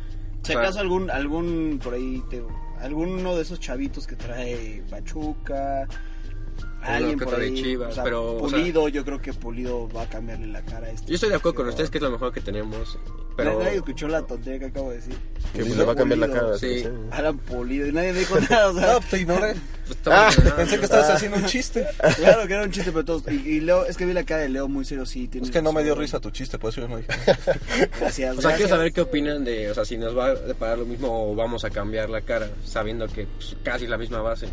Si 0.43 0.53
sea, 0.53 0.61
acaso 0.63 0.81
algún, 0.81 1.11
algún 1.11 1.79
por 1.83 1.95
ahí, 1.95 2.23
te, 2.31 2.43
alguno 2.81 3.37
de 3.37 3.43
esos 3.43 3.61
chavitos 3.61 4.07
que 4.07 4.17
trae 4.17 4.83
Pachuca, 4.91 5.87
alguien 6.83 7.19
que 7.19 7.25
por 7.25 7.35
trae 7.35 7.47
ahí, 7.49 7.55
Chivas, 7.63 7.91
o 7.91 7.95
sea, 7.95 8.05
pero, 8.05 8.37
o 8.37 8.49
sea- 8.49 8.59
Pulido, 8.59 8.89
yo 8.89 9.05
creo 9.05 9.21
que 9.21 9.33
Pulido 9.33 9.89
va 9.89 10.03
a 10.03 10.09
cambiarle 10.09 10.47
la 10.47 10.63
cara 10.63 10.87
a 10.87 10.91
este. 10.91 11.07
Yo 11.09 11.15
estoy 11.15 11.29
de 11.31 11.37
acuerdo 11.37 11.57
con 11.57 11.69
ustedes 11.69 11.91
que 11.91 11.99
es 11.99 12.03
lo 12.03 12.11
mejor 12.11 12.33
que 12.33 12.41
tenemos. 12.41 12.99
Pero... 13.37 13.63
Nadie 13.63 13.77
escuchó 13.77 14.09
la 14.09 14.23
tontería 14.23 14.59
que 14.59 14.65
acabo 14.67 14.91
de 14.91 14.97
decir. 14.97 15.15
Que 15.55 15.61
pues, 15.65 15.77
le 15.77 15.85
va 15.85 15.93
a 15.93 15.97
cambiar 15.97 16.19
la 16.19 16.29
cara. 16.31 16.59
Sí. 16.59 16.85
Alan 17.11 17.39
Pulido 17.39 17.87
y 17.87 17.93
nadie 17.93 18.13
me 18.13 18.19
dijo 18.21 18.39
nada, 18.51 18.69
o 18.71 18.75
sea, 18.75 18.93
No, 18.95 19.01
te 19.01 19.19
ignoré. 19.21 19.55
pues, 19.87 19.97
estamos- 19.97 20.39
Ah, 20.39 20.53
Pensé 20.57 20.79
que 20.79 20.85
estabas 20.85 21.11
haciendo 21.11 21.39
un 21.39 21.47
chiste. 21.47 21.87
claro 22.17 22.47
que 22.47 22.53
era 22.55 22.63
un 22.65 22.71
chiste, 22.71 22.93
pero 22.93 23.05
todos. 23.05 23.23
Y, 23.31 23.37
y 23.49 23.61
Leo, 23.61 23.87
es 23.87 23.97
que 23.97 24.05
vi 24.07 24.13
la 24.13 24.25
cara 24.25 24.43
de 24.43 24.49
Leo 24.51 24.69
muy 24.69 24.85
serio, 24.85 25.07
sí. 25.07 25.29
tiene 25.29 25.47
Es 25.47 25.53
que 25.53 25.63
no 25.63 25.73
me 25.73 25.83
dio 25.83 25.95
risa 25.95 26.21
tu 26.21 26.31
chiste, 26.31 26.59
por 26.59 26.71
eso 26.71 26.83
yo 26.83 26.89
no 26.89 26.97
dije. 26.99 27.09
Gracias. 28.01 28.37
O 28.39 28.43
sea, 28.43 28.55
quiero 28.57 28.69
saber 28.69 28.93
qué 28.93 29.01
opinan 29.01 29.45
de, 29.45 29.71
o 29.71 29.75
sea, 29.75 29.85
si 29.85 29.97
nos 29.97 30.17
va 30.17 30.27
a 30.27 30.35
deparar 30.35 30.79
lo 30.79 30.85
mismo 30.87 31.31
o 31.31 31.35
vamos 31.35 31.65
a 31.65 31.71
cambiar 31.71 32.11
la 32.11 32.21
cara, 32.23 32.51
sabiendo 32.65 33.07
que 33.09 33.27
pues, 33.27 33.57
casi 33.63 33.87
la 33.87 33.97
misma 33.99 34.21
base. 34.21 34.47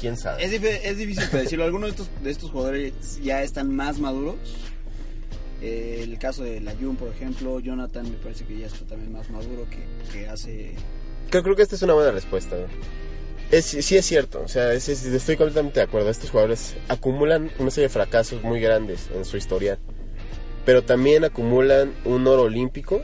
¿Quién 0.00 0.16
sabe? 0.16 0.44
Es, 0.44 0.52
es 0.52 0.96
difícil 0.98 1.24
predecirlo. 1.30 1.64
Algunos 1.64 1.90
de 1.90 2.02
estos, 2.02 2.22
de 2.22 2.30
estos 2.30 2.50
jugadores 2.50 2.92
ya 3.22 3.42
están 3.42 3.74
más 3.74 3.98
maduros. 3.98 4.36
Eh, 5.62 6.00
el 6.02 6.18
caso 6.18 6.42
de 6.44 6.60
Layun, 6.60 6.96
por 6.96 7.08
ejemplo, 7.08 7.58
Jonathan 7.60 8.10
me 8.10 8.18
parece 8.18 8.44
que 8.44 8.58
ya 8.58 8.66
está 8.66 8.84
también 8.84 9.12
más 9.12 9.30
maduro 9.30 9.66
que, 9.70 9.78
que 10.12 10.28
hace... 10.28 10.74
Creo, 11.30 11.42
creo 11.42 11.56
que 11.56 11.62
esta 11.62 11.74
es 11.76 11.82
una 11.82 11.94
buena 11.94 12.10
respuesta. 12.10 12.56
¿no? 12.56 12.66
Es, 13.50 13.64
sí 13.66 13.96
es 13.96 14.04
cierto, 14.04 14.42
o 14.44 14.48
sea, 14.48 14.72
es- 14.74 14.88
es- 14.88 15.04
estoy 15.06 15.36
completamente 15.36 15.80
de 15.80 15.84
acuerdo. 15.84 16.10
Estos 16.10 16.30
jugadores 16.30 16.74
acumulan 16.88 17.50
una 17.58 17.70
serie 17.70 17.88
de 17.88 17.92
fracasos 17.94 18.42
muy 18.42 18.60
grandes 18.60 19.08
en 19.14 19.24
su 19.24 19.36
historial, 19.38 19.78
pero 20.66 20.82
también 20.82 21.24
acumulan 21.24 21.94
un 22.04 22.26
oro 22.26 22.42
olímpico, 22.42 23.00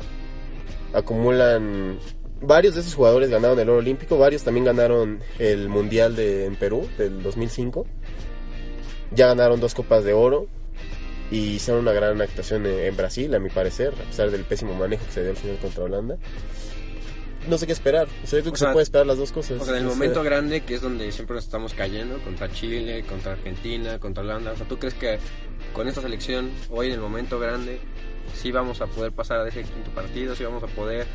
acumulan... 0.92 1.98
Varios 2.42 2.74
de 2.74 2.80
esos 2.80 2.94
jugadores 2.94 3.28
ganaron 3.28 3.58
el 3.58 3.68
oro 3.68 3.78
olímpico, 3.78 4.16
varios 4.18 4.42
también 4.44 4.64
ganaron 4.64 5.20
el 5.38 5.68
mundial 5.68 6.16
de, 6.16 6.46
en 6.46 6.56
Perú 6.56 6.88
del 6.96 7.22
2005. 7.22 7.86
Ya 9.12 9.26
ganaron 9.26 9.60
dos 9.60 9.74
copas 9.74 10.04
de 10.04 10.12
oro 10.12 10.46
y 11.30 11.54
hicieron 11.54 11.82
una 11.82 11.92
gran 11.92 12.20
actuación 12.20 12.66
en, 12.66 12.78
en 12.78 12.96
Brasil, 12.96 13.34
a 13.34 13.38
mi 13.38 13.50
parecer, 13.50 13.92
a 13.94 14.08
pesar 14.08 14.30
del 14.30 14.44
pésimo 14.44 14.74
manejo 14.74 15.04
que 15.06 15.12
se 15.12 15.22
dio 15.22 15.30
al 15.30 15.36
final 15.36 15.58
contra 15.58 15.84
Holanda 15.84 16.18
no 17.48 17.58
sé 17.58 17.66
qué 17.66 17.72
esperar. 17.72 18.06
O 18.22 18.26
sea, 18.26 18.38
yo 18.38 18.42
creo 18.42 18.50
O 18.50 18.52
que 18.52 18.58
sea, 18.58 18.68
se 18.68 18.72
puede 18.72 18.82
esperar 18.84 19.06
las 19.06 19.18
dos 19.18 19.32
cosas. 19.32 19.60
O 19.60 19.64
sea, 19.64 19.76
en 19.76 19.82
el 19.82 19.88
momento 19.88 20.22
grande, 20.22 20.62
que 20.62 20.74
es 20.74 20.82
donde 20.82 21.10
siempre 21.12 21.34
nos 21.34 21.44
estamos 21.44 21.74
cayendo, 21.74 22.18
contra 22.18 22.50
Chile, 22.52 23.04
contra 23.08 23.32
Argentina, 23.32 23.98
contra 23.98 24.22
Holanda. 24.22 24.52
O 24.52 24.56
sea, 24.56 24.66
¿tú 24.66 24.78
crees 24.78 24.94
que 24.94 25.18
con 25.72 25.88
esta 25.88 26.02
selección, 26.02 26.50
hoy 26.70 26.88
en 26.88 26.94
el 26.94 27.00
momento 27.00 27.38
grande, 27.38 27.80
sí 28.34 28.52
vamos 28.52 28.80
a 28.80 28.86
poder 28.86 29.12
pasar 29.12 29.40
a 29.40 29.48
ese 29.48 29.62
quinto 29.62 29.90
partido, 29.94 30.34
sí 30.34 30.44
vamos 30.44 30.62
a 30.62 30.66
poder 30.66 31.06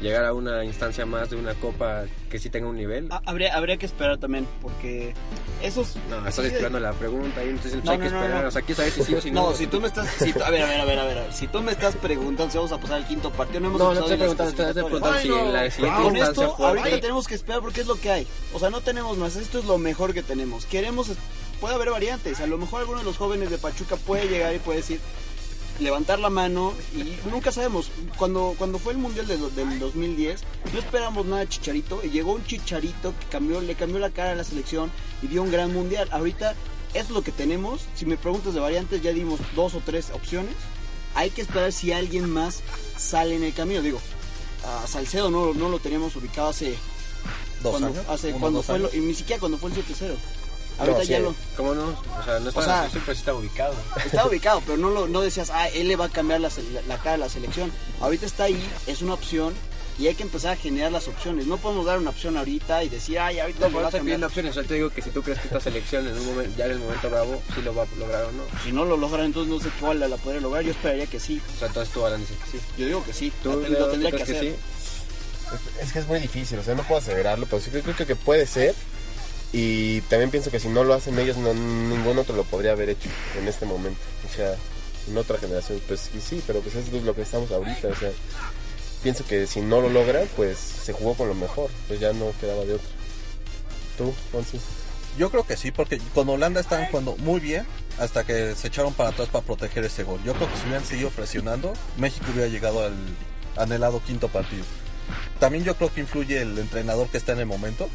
llegar 0.00 0.24
a 0.24 0.32
una 0.34 0.64
instancia 0.64 1.06
más 1.06 1.30
de 1.30 1.36
una 1.36 1.54
copa 1.54 2.04
que 2.30 2.38
sí 2.38 2.50
tenga 2.50 2.68
un 2.68 2.76
nivel? 2.76 3.08
Ah, 3.10 3.22
habría, 3.26 3.54
habría 3.56 3.76
que 3.76 3.86
esperar 3.86 4.18
también, 4.18 4.46
porque 4.60 5.14
esos... 5.62 5.96
No, 6.10 6.26
estás 6.26 6.44
esperando 6.46 6.80
la 6.80 6.92
pregunta 6.92 7.44
y 7.44 7.50
entonces 7.50 7.82
No, 7.84 7.92
hay 7.92 7.98
que 7.98 8.04
no, 8.06 8.10
no, 8.12 8.16
esperar. 8.22 8.42
no. 8.42 8.48
O 8.48 8.50
sea, 8.50 8.60
hay 8.60 8.66
que 8.66 8.74
saber 8.74 8.92
si 8.92 9.02
sí 9.04 9.14
o 9.14 9.20
si 9.20 9.30
no. 9.30 9.50
No, 9.50 9.56
si 9.56 9.66
tú 9.66 9.80
me 9.80 9.86
estás... 9.88 10.08
si 10.18 10.30
a 10.30 10.50
ver, 10.50 10.62
a 10.62 10.66
ver, 10.66 10.80
a 10.80 10.84
ver, 10.84 10.98
a 10.98 11.04
ver. 11.04 11.32
Si 11.32 11.46
tú 11.46 11.62
me 11.62 11.72
estás 11.72 11.94
preguntando 11.96 12.50
si 12.50 12.58
vamos 12.58 12.72
a 12.72 12.78
pasar 12.78 12.96
al 12.96 13.06
quinto 13.06 13.30
partido, 13.30 13.60
no 13.60 13.68
hemos 13.68 13.80
No, 13.80 13.94
no 13.94 14.00
las 14.00 14.04
preguntando, 14.18 14.50
estoy 14.50 14.82
preguntando 14.84 15.18
si 15.18 15.28
clasificatorias. 15.28 15.46
en 15.46 15.52
la 15.52 15.70
siguiente 15.70 16.02
Con 16.02 16.16
instancia 16.16 16.44
esto, 16.46 16.66
ahorita 16.66 17.00
tenemos 17.00 17.26
que 17.28 17.34
esperar 17.34 17.60
porque 17.60 17.80
es 17.80 17.86
lo 17.86 17.94
que 17.96 18.10
hay. 18.10 18.26
O 18.52 18.58
sea, 18.58 18.70
no 18.70 18.80
tenemos 18.80 19.16
más. 19.18 19.36
Esto 19.36 19.58
es 19.58 19.64
lo 19.64 19.78
mejor 19.78 20.12
que 20.14 20.22
tenemos. 20.22 20.66
Queremos. 20.66 21.10
Puede 21.60 21.76
haber 21.76 21.90
variantes. 21.90 22.40
A 22.40 22.46
lo 22.46 22.58
mejor 22.58 22.80
alguno 22.80 22.98
de 22.98 23.04
los 23.04 23.16
jóvenes 23.16 23.48
de 23.50 23.58
Pachuca 23.58 23.96
puede 23.96 24.28
llegar 24.28 24.54
y 24.54 24.58
puede 24.58 24.78
decir. 24.78 25.00
Levantar 25.80 26.20
la 26.20 26.30
mano 26.30 26.72
y 26.94 27.16
nunca 27.28 27.50
sabemos. 27.50 27.90
Cuando, 28.16 28.54
cuando 28.56 28.78
fue 28.78 28.92
el 28.92 28.98
mundial 28.98 29.26
de- 29.26 29.36
del 29.36 29.78
2010, 29.80 30.42
no 30.72 30.78
esperamos 30.78 31.26
nada 31.26 31.40
de 31.40 31.48
Chicharito. 31.48 32.00
Y 32.04 32.10
llegó 32.10 32.32
un 32.32 32.44
Chicharito 32.46 33.12
que 33.18 33.26
cambió, 33.26 33.60
le 33.60 33.74
cambió 33.74 33.98
la 33.98 34.10
cara 34.10 34.32
a 34.32 34.34
la 34.36 34.44
selección 34.44 34.90
y 35.22 35.26
dio 35.26 35.42
un 35.42 35.50
gran 35.50 35.72
mundial. 35.72 36.08
Ahorita 36.12 36.54
es 36.94 37.10
lo 37.10 37.22
que 37.22 37.32
tenemos. 37.32 37.80
Si 37.96 38.06
me 38.06 38.16
preguntas 38.16 38.54
de 38.54 38.60
variantes, 38.60 39.02
ya 39.02 39.12
dimos 39.12 39.40
dos 39.56 39.74
o 39.74 39.80
tres 39.84 40.10
opciones. 40.14 40.54
Hay 41.16 41.30
que 41.30 41.42
esperar 41.42 41.72
si 41.72 41.92
alguien 41.92 42.30
más 42.30 42.60
sale 42.96 43.34
en 43.34 43.42
el 43.42 43.52
camino. 43.52 43.82
Digo, 43.82 44.00
a 44.64 44.86
Salcedo 44.86 45.28
no, 45.30 45.54
no 45.54 45.68
lo 45.68 45.80
teníamos 45.80 46.14
ubicado 46.16 46.48
hace 46.50 46.76
Dos 47.62 47.72
cuando, 47.72 47.88
años. 47.88 48.04
hace- 48.08 48.32
cuando 48.32 48.62
fue 48.62 48.78
lo- 48.78 48.94
y 48.94 48.98
ni 49.00 49.14
siquiera 49.14 49.40
cuando 49.40 49.58
fue 49.58 49.70
el 49.70 49.76
7-0. 49.76 50.14
Ahorita 50.78 50.98
No, 50.98 51.04
ya 51.04 51.18
lo 51.20 51.34
¿Cómo 51.56 51.74
no? 51.74 51.84
O 51.84 52.24
sea, 52.24 52.40
no 52.40 52.48
está, 52.48 52.60
O 52.60 52.64
sea- 52.64 52.90
siempre 52.90 53.14
sí 53.14 53.20
está 53.20 53.34
ubicado. 53.34 53.74
estaba 54.04 54.26
ubicado, 54.30 54.60
pero 54.66 54.76
no 54.76 54.90
lo 54.90 55.06
no 55.06 55.20
decías, 55.20 55.50
ah, 55.50 55.68
él 55.68 55.88
le 55.88 55.96
va 55.96 56.06
a 56.06 56.08
cambiar 56.08 56.40
la, 56.40 56.48
la- 56.48 56.82
la 56.88 56.98
cara 56.98 57.14
a 57.14 57.18
la 57.18 57.28
selección. 57.28 57.70
Ahorita 58.00 58.26
está 58.26 58.44
ahí, 58.44 58.60
es 58.86 59.00
una 59.02 59.14
opción 59.14 59.54
y 59.96 60.08
hay 60.08 60.16
que 60.16 60.24
empezar 60.24 60.54
a 60.54 60.56
generar 60.56 60.90
las 60.90 61.06
opciones. 61.06 61.46
No 61.46 61.56
podemos 61.58 61.86
dar 61.86 61.98
una 61.98 62.10
opción 62.10 62.36
ahorita 62.36 62.82
y 62.82 62.88
decir, 62.88 63.16
ay, 63.20 63.38
ahorita 63.38 63.68
No, 63.68 63.78
no 63.78 63.78
a 63.78 63.84
estoy 63.84 64.00
pidiendo 64.00 64.26
opciones. 64.26 64.54
Yo 64.56 64.64
te 64.64 64.74
digo 64.74 64.90
que 64.90 65.00
si 65.02 65.10
tú 65.10 65.22
crees 65.22 65.38
que 65.38 65.46
esta 65.46 65.60
selección 65.60 66.08
en 66.08 66.18
un 66.18 66.26
momento, 66.26 66.52
ya 66.58 66.64
en 66.66 66.72
el 66.72 66.78
momento 66.80 67.08
bravo, 67.08 67.40
sí 67.54 67.62
lo 67.62 67.72
va 67.72 67.84
a 67.84 67.86
lograr 67.96 68.24
o 68.24 68.32
no. 68.32 68.42
Si 68.64 68.72
no 68.72 68.84
lo 68.84 68.96
logran, 68.96 69.26
entonces 69.26 69.52
no 69.54 69.60
sé 69.60 69.68
cuál 69.78 70.00
la 70.00 70.16
podría 70.16 70.40
lograr. 70.40 70.64
Yo 70.64 70.72
esperaría 70.72 71.06
que 71.06 71.20
sí. 71.20 71.40
O 71.54 71.58
sea, 71.60 71.68
entonces 71.68 71.94
tú, 71.94 72.04
Alan, 72.04 72.18
dices 72.20 72.36
que 72.44 72.58
sí. 72.58 72.64
Yo 72.76 72.86
digo 72.86 73.04
que 73.04 73.12
sí. 73.12 73.32
¿Tú, 73.44 73.52
Lo, 73.52 73.86
tendría 73.90 74.10
que 74.10 74.22
hacer. 74.24 74.40
sí? 74.40 74.54
Es 75.80 75.92
que 75.92 76.00
es 76.00 76.08
muy 76.08 76.18
difícil, 76.18 76.58
o 76.58 76.64
sea, 76.64 76.74
no 76.74 76.82
puedo 76.82 77.00
aseverarlo, 77.00 77.46
pero 77.46 77.62
sí 77.62 77.70
creo, 77.70 77.82
creo 77.84 78.06
que 78.06 78.16
puede 78.16 78.46
ser. 78.48 78.74
Y 79.56 80.00
también 80.02 80.32
pienso 80.32 80.50
que 80.50 80.58
si 80.58 80.66
no 80.66 80.82
lo 80.82 80.94
hacen 80.94 81.16
ellos, 81.16 81.36
no, 81.36 81.54
ningún 81.54 82.18
otro 82.18 82.34
lo 82.34 82.42
podría 82.42 82.72
haber 82.72 82.88
hecho 82.88 83.08
en 83.38 83.46
este 83.46 83.64
momento. 83.64 84.00
O 84.28 84.34
sea, 84.34 84.56
en 85.08 85.16
otra 85.16 85.38
generación, 85.38 85.80
pues 85.86 86.10
sí, 86.12 86.20
sí, 86.20 86.42
pero 86.44 86.60
pues 86.60 86.74
eso 86.74 86.96
es 86.96 87.04
lo 87.04 87.14
que 87.14 87.22
estamos 87.22 87.52
ahorita. 87.52 87.86
O 87.86 87.94
sea, 87.94 88.10
pienso 89.04 89.24
que 89.24 89.46
si 89.46 89.60
no 89.60 89.80
lo 89.80 89.90
logran, 89.90 90.28
pues 90.34 90.58
se 90.58 90.92
jugó 90.92 91.14
con 91.14 91.28
lo 91.28 91.36
mejor, 91.36 91.70
pues 91.86 92.00
ya 92.00 92.12
no 92.12 92.32
quedaba 92.40 92.64
de 92.64 92.74
otra. 92.74 92.88
¿Tú, 93.96 94.12
Fonsi? 94.32 94.58
Yo 95.16 95.30
creo 95.30 95.46
que 95.46 95.56
sí, 95.56 95.70
porque 95.70 96.00
con 96.14 96.28
Holanda 96.28 96.60
estaban 96.60 96.86
jugando 96.86 97.16
muy 97.18 97.38
bien 97.38 97.64
hasta 98.00 98.24
que 98.24 98.56
se 98.56 98.66
echaron 98.66 98.92
para 98.92 99.10
atrás 99.10 99.28
para 99.28 99.44
proteger 99.46 99.84
ese 99.84 100.02
gol. 100.02 100.20
Yo 100.24 100.34
creo 100.34 100.50
que 100.50 100.56
si 100.56 100.64
hubieran 100.64 100.84
seguido 100.84 101.10
presionando, 101.10 101.74
México 101.96 102.26
hubiera 102.32 102.48
llegado 102.48 102.84
al, 102.84 102.96
anhelado 103.56 104.02
quinto 104.04 104.26
partido. 104.26 104.64
También 105.38 105.62
yo 105.62 105.76
creo 105.76 105.94
que 105.94 106.00
influye 106.00 106.40
el 106.40 106.58
entrenador 106.58 107.08
que 107.08 107.18
está 107.18 107.32
en 107.32 107.38
el 107.38 107.46
momento. 107.46 107.88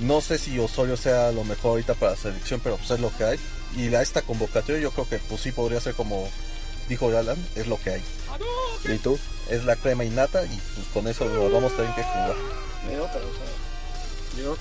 No 0.00 0.20
sé 0.20 0.38
si 0.38 0.58
Osorio 0.58 0.96
sea 0.96 1.30
lo 1.30 1.44
mejor 1.44 1.72
ahorita 1.72 1.94
para 1.94 2.12
la 2.12 2.16
selección, 2.16 2.60
pero 2.62 2.76
pues 2.76 2.90
es 2.90 3.00
lo 3.00 3.14
que 3.16 3.24
hay. 3.24 3.38
Y 3.76 3.94
a 3.94 4.02
esta 4.02 4.22
convocatoria 4.22 4.80
yo 4.80 4.90
creo 4.90 5.08
que 5.08 5.18
pues 5.18 5.40
sí 5.42 5.52
podría 5.52 5.80
ser 5.80 5.94
como 5.94 6.28
dijo 6.88 7.06
Alan, 7.16 7.38
es 7.54 7.66
lo 7.66 7.80
que 7.80 7.90
hay. 7.90 8.02
¿Y 8.84 8.98
tú? 8.98 9.18
Es 9.48 9.64
la 9.64 9.76
crema 9.76 10.04
innata 10.04 10.44
y 10.44 10.60
pues 10.74 10.86
con 10.92 11.06
eso 11.06 11.24
lo 11.26 11.50
vamos 11.50 11.72
a 11.72 11.76
tener 11.76 11.94
que 11.94 12.02
jugar. 12.02 12.34
De 12.88 13.00
otra, 13.00 13.16
o 13.16 14.34
sea, 14.34 14.42
Yo 14.42 14.56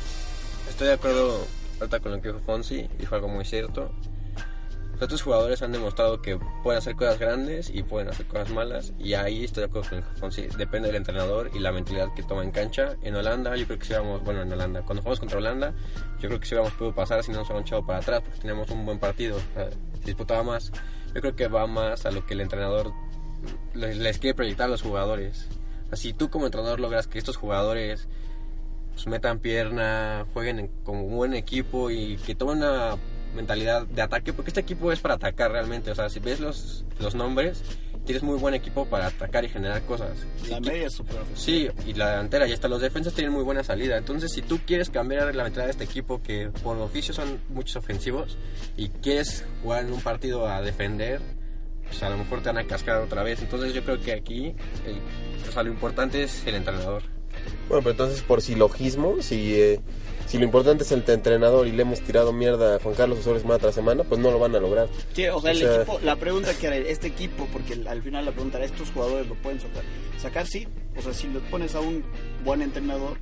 estoy 0.70 0.88
de 0.88 0.94
acuerdo 0.94 1.48
ahorita 1.80 2.00
con 2.00 2.12
lo 2.12 2.22
que 2.22 2.28
dijo 2.28 2.40
Fonsi, 2.46 2.88
dijo 2.98 3.16
algo 3.16 3.30
muy 3.30 3.46
cierto. 3.46 3.92
Los 5.00 5.04
otros 5.06 5.22
jugadores 5.22 5.62
han 5.62 5.72
demostrado 5.72 6.22
que 6.22 6.38
pueden 6.62 6.80
hacer 6.80 6.95
cosas 6.97 7.18
grandes 7.20 7.70
y 7.74 7.84
pueden 7.84 8.10
hacer 8.10 8.26
cosas 8.26 8.50
malas. 8.50 8.91
Y 9.00 9.14
ahí 9.14 9.45
estoy 9.45 9.62
de 9.62 9.68
acuerdo 9.70 9.89
con 9.89 10.00
dijo 10.00 10.12
Fonsi. 10.16 10.47
Depende 10.58 10.88
del 10.89 10.97
entrenador 10.97 11.50
y 11.54 11.60
la 11.60 11.72
mentalidad 11.72 12.14
que 12.14 12.22
toma 12.24 12.43
en 12.43 12.52
cancha. 12.52 12.97
En 13.02 13.16
Holanda, 13.16 13.56
yo 13.56 13.66
creo 13.66 13.80
que 13.80 13.86
si 13.86 13.93
íbamos, 13.93 14.22
bueno, 14.26 14.41
en 14.41 14.52
Holanda, 14.52 14.82
cuando 14.82 15.02
jugamos 15.02 15.20
contra 15.22 15.38
Holanda, 15.38 15.74
yo 16.20 16.28
creo 16.28 16.39
que 16.39 16.45
si 16.45 16.54
hubiéramos 16.54 16.78
podido 16.78 16.93
pasar 16.93 17.24
si 17.24 17.32
no 17.32 17.38
nos 17.38 17.47
hubiéramos 17.47 17.68
echado 17.68 17.86
para 17.86 18.00
atrás, 18.00 18.22
porque 18.22 18.39
teníamos 18.39 18.70
un 18.72 18.86
buen 18.86 19.00
partido, 19.00 19.38
o 19.38 19.54
sea, 19.54 19.70
se 19.72 20.06
disputaba 20.06 20.43
más. 20.43 20.72
Yo 21.16 21.22
creo 21.22 21.34
que 21.36 21.47
va 21.47 21.66
más 21.66 22.06
a 22.06 22.12
lo 22.12 22.26
que 22.26 22.34
el 22.34 22.41
entrenador 22.41 22.91
les, 23.74 23.95
les 23.97 24.18
quiere 24.20 24.36
proyectar 24.36 24.66
a 24.66 24.70
los 24.70 24.82
jugadores. 24.82 25.47
Así 25.91 26.12
tú 26.12 26.30
como 26.30 26.45
entrenador 26.45 26.82
logras 26.82 27.08
que 27.08 27.18
estos 27.20 27.38
jugadores 27.38 28.10
pues, 28.93 29.08
metan 29.08 29.39
pierna, 29.39 30.26
jueguen 30.34 30.60
en- 30.60 30.68
como 30.84 31.04
un 31.06 31.16
buen 31.16 31.34
equipo 31.34 31.89
y 31.89 32.18
que 32.18 32.36
tomen 32.36 32.58
una 32.58 32.97
mentalidad 33.36 33.86
de 33.88 34.02
ataque, 34.02 34.34
porque 34.34 34.50
este 34.52 34.62
equipo 34.62 34.92
es 34.92 35.00
para 35.00 35.16
atacar 35.16 35.52
realmente. 35.52 35.92
O 35.92 35.96
sea, 35.96 36.10
si 36.10 36.20
ves 36.20 36.40
los, 36.40 36.86
los 37.00 37.16
nombres, 37.16 37.62
tienes 38.06 38.24
muy 38.24 38.38
buen 38.38 38.54
equipo 38.56 38.86
para 38.86 39.08
atacar 39.08 39.46
y 39.46 39.50
generar 39.50 39.82
cosas. 39.84 40.18
la 40.50 40.56
Si 40.58 40.62
media 40.62 40.88
es 40.88 41.00
ofensiva. 41.00 41.26
Sí, 41.36 41.70
y 41.86 41.94
la 41.94 42.12
delantera, 42.12 42.48
y 42.48 42.54
hasta 42.54 42.68
los 42.68 42.82
defensas 42.82 43.14
tienen 43.14 43.32
muy 43.34 43.44
buena 43.44 43.64
salida. 43.64 43.98
Entonces, 43.98 44.32
si 44.32 44.42
tú 44.42 44.60
quieres 44.66 44.90
cambiar 44.90 45.36
la 45.36 45.44
mentalidad 45.44 45.66
de 45.66 45.72
este 45.72 45.84
equipo, 45.84 46.22
que 46.22 46.50
por 46.64 46.78
oficio 46.78 47.14
son 47.14 47.40
muchos 47.50 47.76
ofensivos, 47.76 48.38
y 48.78 48.90
quieres 48.90 49.46
jugar 49.62 49.86
en 49.86 49.94
un 49.94 50.02
partido 50.02 50.48
a 50.48 50.62
defender, 50.62 51.22
pues 51.86 52.02
a 52.04 52.10
lo 52.10 52.18
mejor 52.18 52.42
te 52.42 52.50
van 52.50 52.58
a 52.60 52.66
cascar 52.68 52.98
otra 53.02 53.24
vez. 53.24 53.42
Entonces, 53.42 53.74
yo 53.74 53.84
creo 53.84 54.00
que 54.00 54.14
aquí, 54.14 54.56
el- 54.86 55.02
o 55.48 55.52
sea, 55.52 55.64
lo 55.64 55.70
importante 55.72 56.24
es 56.24 56.46
el 56.48 56.56
entrenador. 56.56 57.04
Bueno, 57.70 57.82
pero 57.84 57.92
entonces 57.92 58.22
por 58.24 58.42
silogismo, 58.42 59.22
si, 59.22 59.56
eh, 59.56 59.80
si 60.28 60.38
lo 60.38 60.44
importante 60.44 60.84
es 60.84 60.92
el 60.92 61.04
entrenador 61.08 61.68
y 61.68 61.72
le 61.72 61.84
hemos 61.84 62.02
tirado 62.02 62.34
mierda 62.34 62.76
a 62.76 62.80
Juan 62.80 62.96
Carlos 62.96 63.20
Osorio 63.20 63.40
semana 63.40 63.60
tras 63.60 63.76
semana, 63.76 64.04
pues 64.04 64.20
no 64.20 64.32
lo 64.32 64.40
van 64.40 64.56
a 64.56 64.60
lograr. 64.60 64.90
Sí, 65.14 65.28
o 65.28 65.40
sea, 65.40 65.52
O 65.52 65.54
el 65.54 65.60
sea- 65.60 65.76
equipo, 65.78 66.00
la 66.04 66.16
pregunta 66.18 66.54
que 66.56 66.68
era 66.68 66.76
este 66.76 67.08
equipo, 67.08 67.48
porque 67.54 67.76
al 67.88 68.02
final 68.02 68.26
la 68.26 68.32
pregunta 68.32 68.58
era, 68.58 68.66
¿estos 68.66 68.90
jugadores 68.92 69.28
lo 69.28 69.36
pueden 69.36 69.62
sacar? 69.62 69.84
Sacar 70.20 70.48
sí, 70.48 70.68
o 70.98 71.02
sea, 71.02 71.14
si 71.14 71.28
los 71.28 71.42
pones 71.44 71.76
a 71.76 71.80
un 71.80 72.04
buen 72.44 72.62
entrenador, 72.62 73.18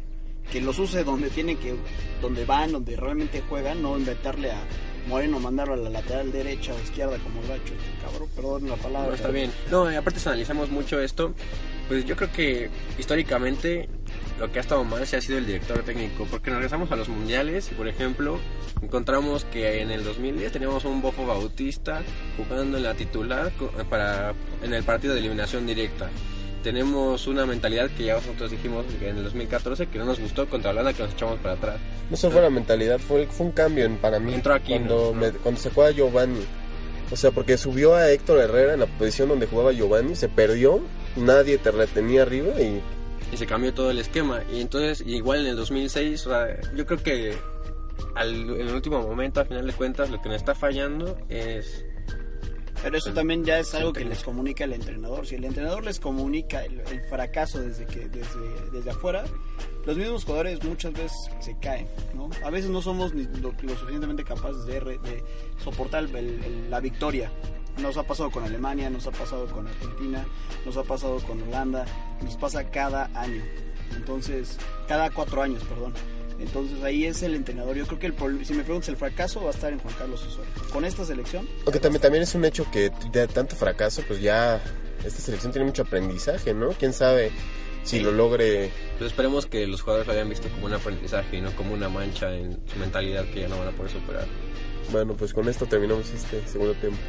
que 0.51 0.61
los 0.61 0.79
use 0.79 1.03
donde 1.03 1.29
tienen 1.29 1.57
que, 1.57 1.75
donde 2.21 2.45
van, 2.45 2.71
donde 2.71 2.95
realmente 2.95 3.43
juegan, 3.49 3.81
no 3.81 3.97
inventarle 3.97 4.49
a 4.51 4.61
Moreno, 5.09 5.39
mandarlo 5.41 5.73
a 5.73 5.77
la 5.77 5.89
lateral 5.89 6.31
derecha 6.31 6.73
o 6.73 6.81
izquierda 6.83 7.17
como 7.19 7.41
lo 7.45 7.53
ha 7.53 7.57
hecho 7.57 7.73
este 7.73 8.03
cabrón, 8.05 8.29
perdón 8.35 8.69
la 8.69 8.75
palabra. 8.77 9.09
No, 9.09 9.15
está 9.15 9.27
bien. 9.29 9.51
No, 9.69 9.87
aparte 9.89 10.19
si 10.21 10.27
analizamos 10.29 10.69
mucho 10.69 11.01
esto, 11.01 11.33
pues 11.89 12.05
yo 12.05 12.15
creo 12.15 12.31
que 12.31 12.69
históricamente 12.97 13.89
lo 14.39 14.51
que 14.51 14.59
ha 14.59 14.61
estado 14.61 14.83
mal 14.83 15.05
se 15.07 15.17
ha 15.17 15.21
sido 15.21 15.37
el 15.37 15.45
director 15.45 15.81
técnico, 15.83 16.27
porque 16.29 16.49
nos 16.51 16.57
regresamos 16.59 16.91
a 16.91 16.95
los 16.95 17.09
mundiales 17.09 17.69
y 17.71 17.75
por 17.75 17.87
ejemplo 17.87 18.39
encontramos 18.81 19.45
que 19.45 19.81
en 19.81 19.89
el 19.91 20.03
2010 20.03 20.51
teníamos 20.51 20.85
un 20.85 21.01
Bofo 21.01 21.25
Bautista 21.25 22.01
jugando 22.37 22.77
en 22.77 22.83
la 22.83 22.93
titular 22.93 23.51
co- 23.57 23.71
para 23.89 24.33
en 24.63 24.73
el 24.73 24.83
partido 24.83 25.13
de 25.13 25.19
eliminación 25.21 25.65
directa. 25.65 26.09
Tenemos 26.63 27.27
una 27.27 27.45
mentalidad 27.45 27.89
que 27.91 28.05
ya 28.05 28.15
nosotros 28.15 28.51
dijimos 28.51 28.85
en 29.01 29.17
el 29.17 29.23
2014 29.23 29.87
que 29.87 29.97
no 29.99 30.05
nos 30.05 30.19
gustó 30.19 30.47
contra 30.49 30.71
Holanda 30.71 30.91
que 30.91 31.03
nos 31.03 31.13
echamos 31.13 31.39
para 31.39 31.53
atrás. 31.55 31.77
No 32.09 32.17
solo 32.17 32.33
fue 32.33 32.41
la 32.41 32.49
mentalidad, 32.49 32.99
fue, 32.99 33.25
fue 33.27 33.45
un 33.45 33.51
cambio 33.53 33.85
en, 33.85 33.97
para 33.97 34.19
mí. 34.19 34.33
Entró 34.33 34.53
Aquino, 34.53 34.79
cuando, 34.87 35.11
¿no? 35.13 35.21
me- 35.21 35.31
cuando 35.31 35.61
sacó 35.61 35.83
a 35.83 35.91
Giovanni. 35.91 36.41
O 37.09 37.15
sea, 37.15 37.31
porque 37.31 37.57
subió 37.57 37.95
a 37.95 38.11
Héctor 38.11 38.39
Herrera 38.39 38.73
en 38.73 38.81
la 38.81 38.85
posición 38.85 39.29
donde 39.29 39.47
jugaba 39.47 39.71
Giovanni, 39.71 40.15
se 40.15 40.27
perdió, 40.27 40.81
nadie 41.15 41.57
te 41.57 41.71
retenía 41.71 42.23
arriba 42.23 42.59
y 42.59 42.81
y 43.31 43.37
se 43.37 43.45
cambió 43.45 43.73
todo 43.73 43.91
el 43.91 43.99
esquema. 43.99 44.41
Y 44.51 44.61
entonces, 44.61 45.03
igual 45.05 45.41
en 45.41 45.47
el 45.47 45.55
2006, 45.55 46.27
o 46.27 46.29
sea, 46.29 46.59
yo 46.75 46.85
creo 46.85 47.01
que 47.01 47.37
al, 48.15 48.33
en 48.49 48.67
el 48.67 48.73
último 48.75 49.01
momento, 49.01 49.41
a 49.41 49.45
final 49.45 49.65
de 49.67 49.73
cuentas, 49.73 50.09
lo 50.09 50.21
que 50.21 50.29
nos 50.29 50.37
está 50.37 50.55
fallando 50.55 51.17
es... 51.29 51.85
Pero 52.83 52.95
eso 52.95 53.11
también 53.11 53.43
ya 53.43 53.57
es 53.57 53.73
algo 53.73 53.91
que 53.91 54.05
les 54.05 54.23
comunica 54.23 54.63
el 54.63 54.71
entrenador. 54.73 55.25
Si 55.25 55.33
el 55.33 55.43
entrenador 55.45 55.83
les 55.83 55.99
comunica 55.99 56.63
el, 56.63 56.79
el 56.81 57.01
fracaso 57.09 57.59
desde 57.59 57.85
que 57.87 58.07
desde, 58.07 58.69
desde 58.71 58.91
afuera, 58.91 59.23
los 59.87 59.97
mismos 59.97 60.23
jugadores 60.25 60.63
muchas 60.63 60.93
veces 60.93 61.11
se 61.39 61.57
caen, 61.59 61.87
¿no? 62.13 62.29
A 62.45 62.51
veces 62.51 62.69
no 62.69 62.83
somos 62.83 63.15
ni 63.15 63.23
lo, 63.41 63.51
lo 63.63 63.75
suficientemente 63.75 64.23
capaces 64.23 64.63
de, 64.67 64.79
re- 64.79 64.99
de 64.99 65.23
soportar 65.63 66.03
el- 66.03 66.69
la 66.69 66.79
victoria. 66.79 67.31
Nos 67.77 67.97
ha 67.97 68.03
pasado 68.03 68.31
con 68.31 68.43
Alemania, 68.43 68.89
nos 68.89 69.05
ha 69.07 69.11
pasado 69.11 69.45
con 69.47 69.67
Argentina, 69.67 70.25
nos 70.65 70.77
ha 70.77 70.83
pasado 70.83 71.19
con 71.19 71.41
Holanda, 71.43 71.85
nos 72.23 72.35
pasa 72.35 72.63
cada 72.69 73.09
año. 73.13 73.43
Entonces, 73.95 74.57
cada 74.87 75.09
cuatro 75.09 75.41
años, 75.41 75.63
perdón. 75.63 75.93
Entonces 76.39 76.83
ahí 76.83 77.05
es 77.05 77.23
el 77.23 77.35
entrenador. 77.35 77.75
Yo 77.75 77.85
creo 77.87 77.99
que 77.99 78.07
el, 78.07 78.45
si 78.45 78.53
me 78.53 78.63
preguntas, 78.63 78.89
el 78.89 78.97
fracaso 78.97 79.41
va 79.41 79.47
a 79.47 79.53
estar 79.53 79.73
en 79.73 79.79
Juan 79.79 79.93
Carlos 79.97 80.23
Osorio. 80.23 80.51
Con 80.71 80.85
esta 80.85 81.03
selección, 81.03 81.47
Aunque 81.65 81.79
también, 81.79 82.01
también 82.01 82.23
es 82.23 82.35
un 82.35 82.45
hecho 82.45 82.69
que 82.71 82.91
de 83.11 83.27
tanto 83.27 83.55
fracaso, 83.55 84.03
pues 84.07 84.21
ya 84.21 84.61
esta 85.03 85.19
selección 85.19 85.51
tiene 85.51 85.65
mucho 85.65 85.83
aprendizaje, 85.83 86.53
¿no? 86.53 86.69
¿Quién 86.69 86.93
sabe 86.93 87.31
si 87.83 87.99
lo 87.99 88.11
logre? 88.11 88.71
Pues 88.97 89.11
esperemos 89.11 89.45
que 89.47 89.65
los 89.65 89.81
jugadores 89.81 90.07
lo 90.07 90.13
hayan 90.13 90.29
visto 90.29 90.47
como 90.49 90.67
un 90.67 90.73
aprendizaje 90.73 91.37
y 91.37 91.41
no 91.41 91.55
como 91.55 91.73
una 91.73 91.89
mancha 91.89 92.35
en 92.35 92.59
su 92.71 92.77
mentalidad 92.77 93.25
que 93.25 93.41
ya 93.41 93.47
no 93.47 93.57
van 93.57 93.69
a 93.69 93.71
poder 93.71 93.91
superar. 93.91 94.25
Bueno, 94.91 95.15
pues 95.15 95.33
con 95.33 95.49
esto 95.49 95.65
terminamos 95.65 96.09
este 96.11 96.47
segundo 96.47 96.73
tiempo. 96.75 96.99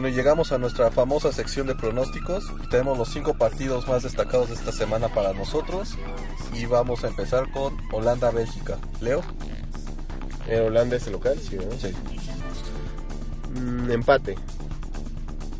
Bueno, 0.00 0.16
llegamos 0.16 0.50
a 0.50 0.56
nuestra 0.56 0.90
famosa 0.90 1.30
sección 1.30 1.66
de 1.66 1.74
pronósticos. 1.74 2.50
Tenemos 2.70 2.96
los 2.96 3.10
cinco 3.10 3.34
partidos 3.34 3.86
más 3.86 4.02
destacados 4.02 4.48
de 4.48 4.54
esta 4.54 4.72
semana 4.72 5.08
para 5.08 5.34
nosotros. 5.34 5.94
Y 6.54 6.64
vamos 6.64 7.04
a 7.04 7.08
empezar 7.08 7.50
con 7.50 7.76
Holanda-Bélgica. 7.92 8.78
Leo. 9.02 9.20
Eh, 10.48 10.58
Holanda 10.60 10.96
es 10.96 11.06
el 11.06 11.12
local, 11.12 11.38
sí, 11.38 11.58
¿verdad? 11.58 11.76
Sí. 11.78 11.94
Mm, 13.60 13.90
empate. 13.90 14.36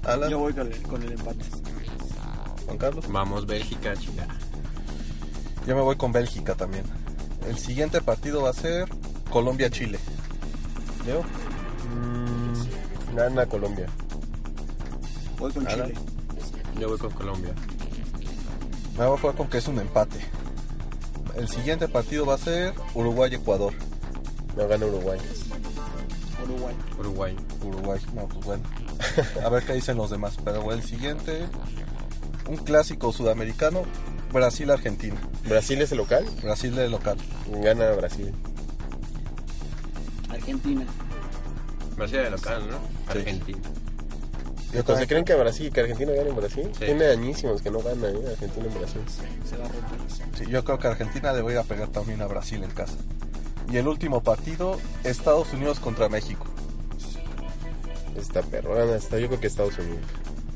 Alan. 0.04 0.30
Yo 0.30 0.38
voy 0.38 0.54
con 0.54 0.72
el, 0.72 0.82
con 0.84 1.02
el 1.02 1.12
empate. 1.12 1.44
Juan 2.64 2.78
Carlos. 2.78 3.04
Vamos, 3.10 3.44
Bélgica, 3.44 3.94
chica. 3.94 4.26
Yo 5.66 5.76
me 5.76 5.82
voy 5.82 5.96
con 5.96 6.12
Bélgica 6.12 6.54
también. 6.54 6.84
El 7.46 7.58
siguiente 7.58 8.00
partido 8.00 8.44
va 8.44 8.48
a 8.48 8.54
ser 8.54 8.88
Colombia-Chile. 9.30 9.98
Leo. 11.04 11.24
Mm, 11.94 13.14
gana 13.14 13.44
Colombia. 13.44 13.86
Voy 15.40 15.50
con. 15.52 15.66
Chile. 15.66 15.94
Yo 16.78 16.88
voy 16.88 16.98
con 16.98 17.10
Colombia. 17.12 17.54
Me 18.98 19.06
voy 19.06 19.16
a 19.16 19.20
jugar 19.20 19.36
con 19.36 19.48
que 19.48 19.58
es 19.58 19.66
un 19.68 19.78
empate. 19.78 20.18
El 21.34 21.48
siguiente 21.48 21.88
partido 21.88 22.26
va 22.26 22.34
a 22.34 22.38
ser 22.38 22.74
Uruguay-Ecuador. 22.94 23.72
No 24.56 24.68
gana 24.68 24.84
Uruguay. 24.84 25.18
Uruguay. 26.44 26.74
Uruguay. 26.98 27.36
Uruguay, 27.64 28.00
no, 28.14 28.28
pues 28.28 28.44
bueno. 28.44 28.62
A 29.44 29.48
ver 29.48 29.64
qué 29.64 29.72
dicen 29.74 29.96
los 29.96 30.10
demás. 30.10 30.36
Pero 30.44 30.72
el 30.72 30.82
siguiente, 30.82 31.46
un 32.46 32.58
clásico 32.58 33.12
sudamericano, 33.12 33.82
Brasil-Argentina. 34.32 35.16
Brasil 35.44 35.80
es 35.80 35.92
el 35.92 35.98
local. 35.98 36.26
Brasil 36.42 36.74
de 36.74 36.88
local. 36.90 37.16
Gana 37.62 37.92
Brasil. 37.92 38.32
Argentina. 40.28 40.84
Brasil 41.96 42.18
de 42.18 42.30
local, 42.30 42.68
¿no? 42.68 42.78
Argentina. 43.10 43.58
Entonces, 44.72 45.08
¿creen 45.08 45.24
que 45.24 45.34
Brasil, 45.34 45.72
que 45.72 45.80
Argentina 45.80 46.12
gane 46.12 46.30
en 46.30 46.36
Brasil? 46.36 46.70
Sí. 46.78 46.84
Tiene 46.84 47.06
añísimos 47.06 47.60
que 47.60 47.70
no 47.70 47.80
gana 47.80 48.08
¿eh? 48.08 48.22
Argentina 48.30 48.66
en 48.66 48.74
Brasil. 48.78 49.00
Se 49.44 49.56
va 49.56 49.64
a 49.64 49.68
romper. 49.68 49.98
Sí, 50.38 50.44
yo 50.48 50.64
creo 50.64 50.78
que 50.78 50.86
Argentina 50.86 51.32
le 51.32 51.42
voy 51.42 51.56
a 51.56 51.64
pegar 51.64 51.88
también 51.88 52.22
a 52.22 52.26
Brasil 52.26 52.62
en 52.62 52.70
casa. 52.70 52.96
Y 53.70 53.76
el 53.76 53.88
último 53.88 54.22
partido, 54.22 54.78
Estados 55.04 55.52
Unidos 55.52 55.80
contra 55.80 56.08
México. 56.08 56.46
Está 58.16 58.42
perrona, 58.42 58.96
está, 58.96 59.18
yo 59.18 59.28
creo 59.28 59.40
que 59.40 59.46
Estados 59.46 59.78
Unidos. 59.78 60.04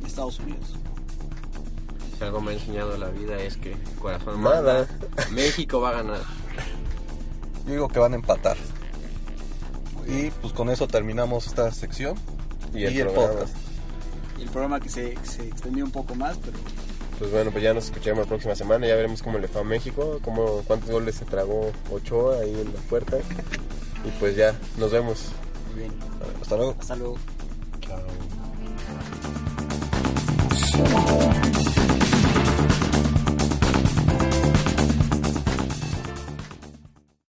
Estados 0.06 0.38
Unidos. 0.40 0.74
Si 2.18 2.24
algo 2.24 2.40
me 2.40 2.52
ha 2.52 2.54
enseñado 2.54 2.96
la 2.96 3.08
vida 3.08 3.40
es 3.40 3.56
que 3.56 3.76
corazón 4.00 4.42
Nada. 4.42 4.86
manda. 4.86 5.30
México 5.32 5.80
va 5.80 5.90
a 5.90 5.92
ganar. 5.94 6.20
Yo 7.66 7.72
digo 7.72 7.88
que 7.88 7.98
van 7.98 8.12
a 8.12 8.16
empatar. 8.16 8.56
Y 10.06 10.30
pues 10.30 10.52
con 10.52 10.68
eso 10.70 10.86
terminamos 10.86 11.46
esta 11.46 11.70
sección. 11.72 12.16
Y 12.72 12.84
el, 12.84 12.94
Y 12.94 13.00
el 13.00 13.08
podcast. 13.08 13.54
Y 14.38 14.42
el 14.42 14.48
programa 14.48 14.80
que 14.80 14.88
se, 14.88 15.14
que 15.14 15.26
se 15.26 15.46
extendió 15.46 15.84
un 15.84 15.90
poco 15.90 16.14
más, 16.14 16.38
pero 16.38 16.56
Pues 17.18 17.30
bueno, 17.30 17.50
pues 17.50 17.62
ya 17.62 17.74
nos 17.74 17.84
escuchamos 17.86 18.20
la 18.20 18.26
próxima 18.28 18.54
semana. 18.54 18.86
Ya 18.86 18.96
veremos 18.96 19.22
cómo 19.22 19.38
le 19.38 19.48
fue 19.48 19.60
a 19.60 19.64
México, 19.64 20.18
cómo, 20.22 20.62
cuántos 20.66 20.90
goles 20.90 21.14
se 21.14 21.24
tragó 21.24 21.70
Ochoa 21.90 22.40
ahí 22.40 22.50
en 22.50 22.72
la 22.72 22.80
puerta. 22.88 23.18
Y 23.18 24.10
pues 24.20 24.36
ya, 24.36 24.54
nos 24.78 24.92
vemos. 24.92 25.28
muy 25.70 25.82
bien. 25.82 25.92
Hasta 26.40 26.56
luego. 26.56 26.76
Hasta 26.78 26.96
luego. 26.96 27.16
Chao. 27.80 27.98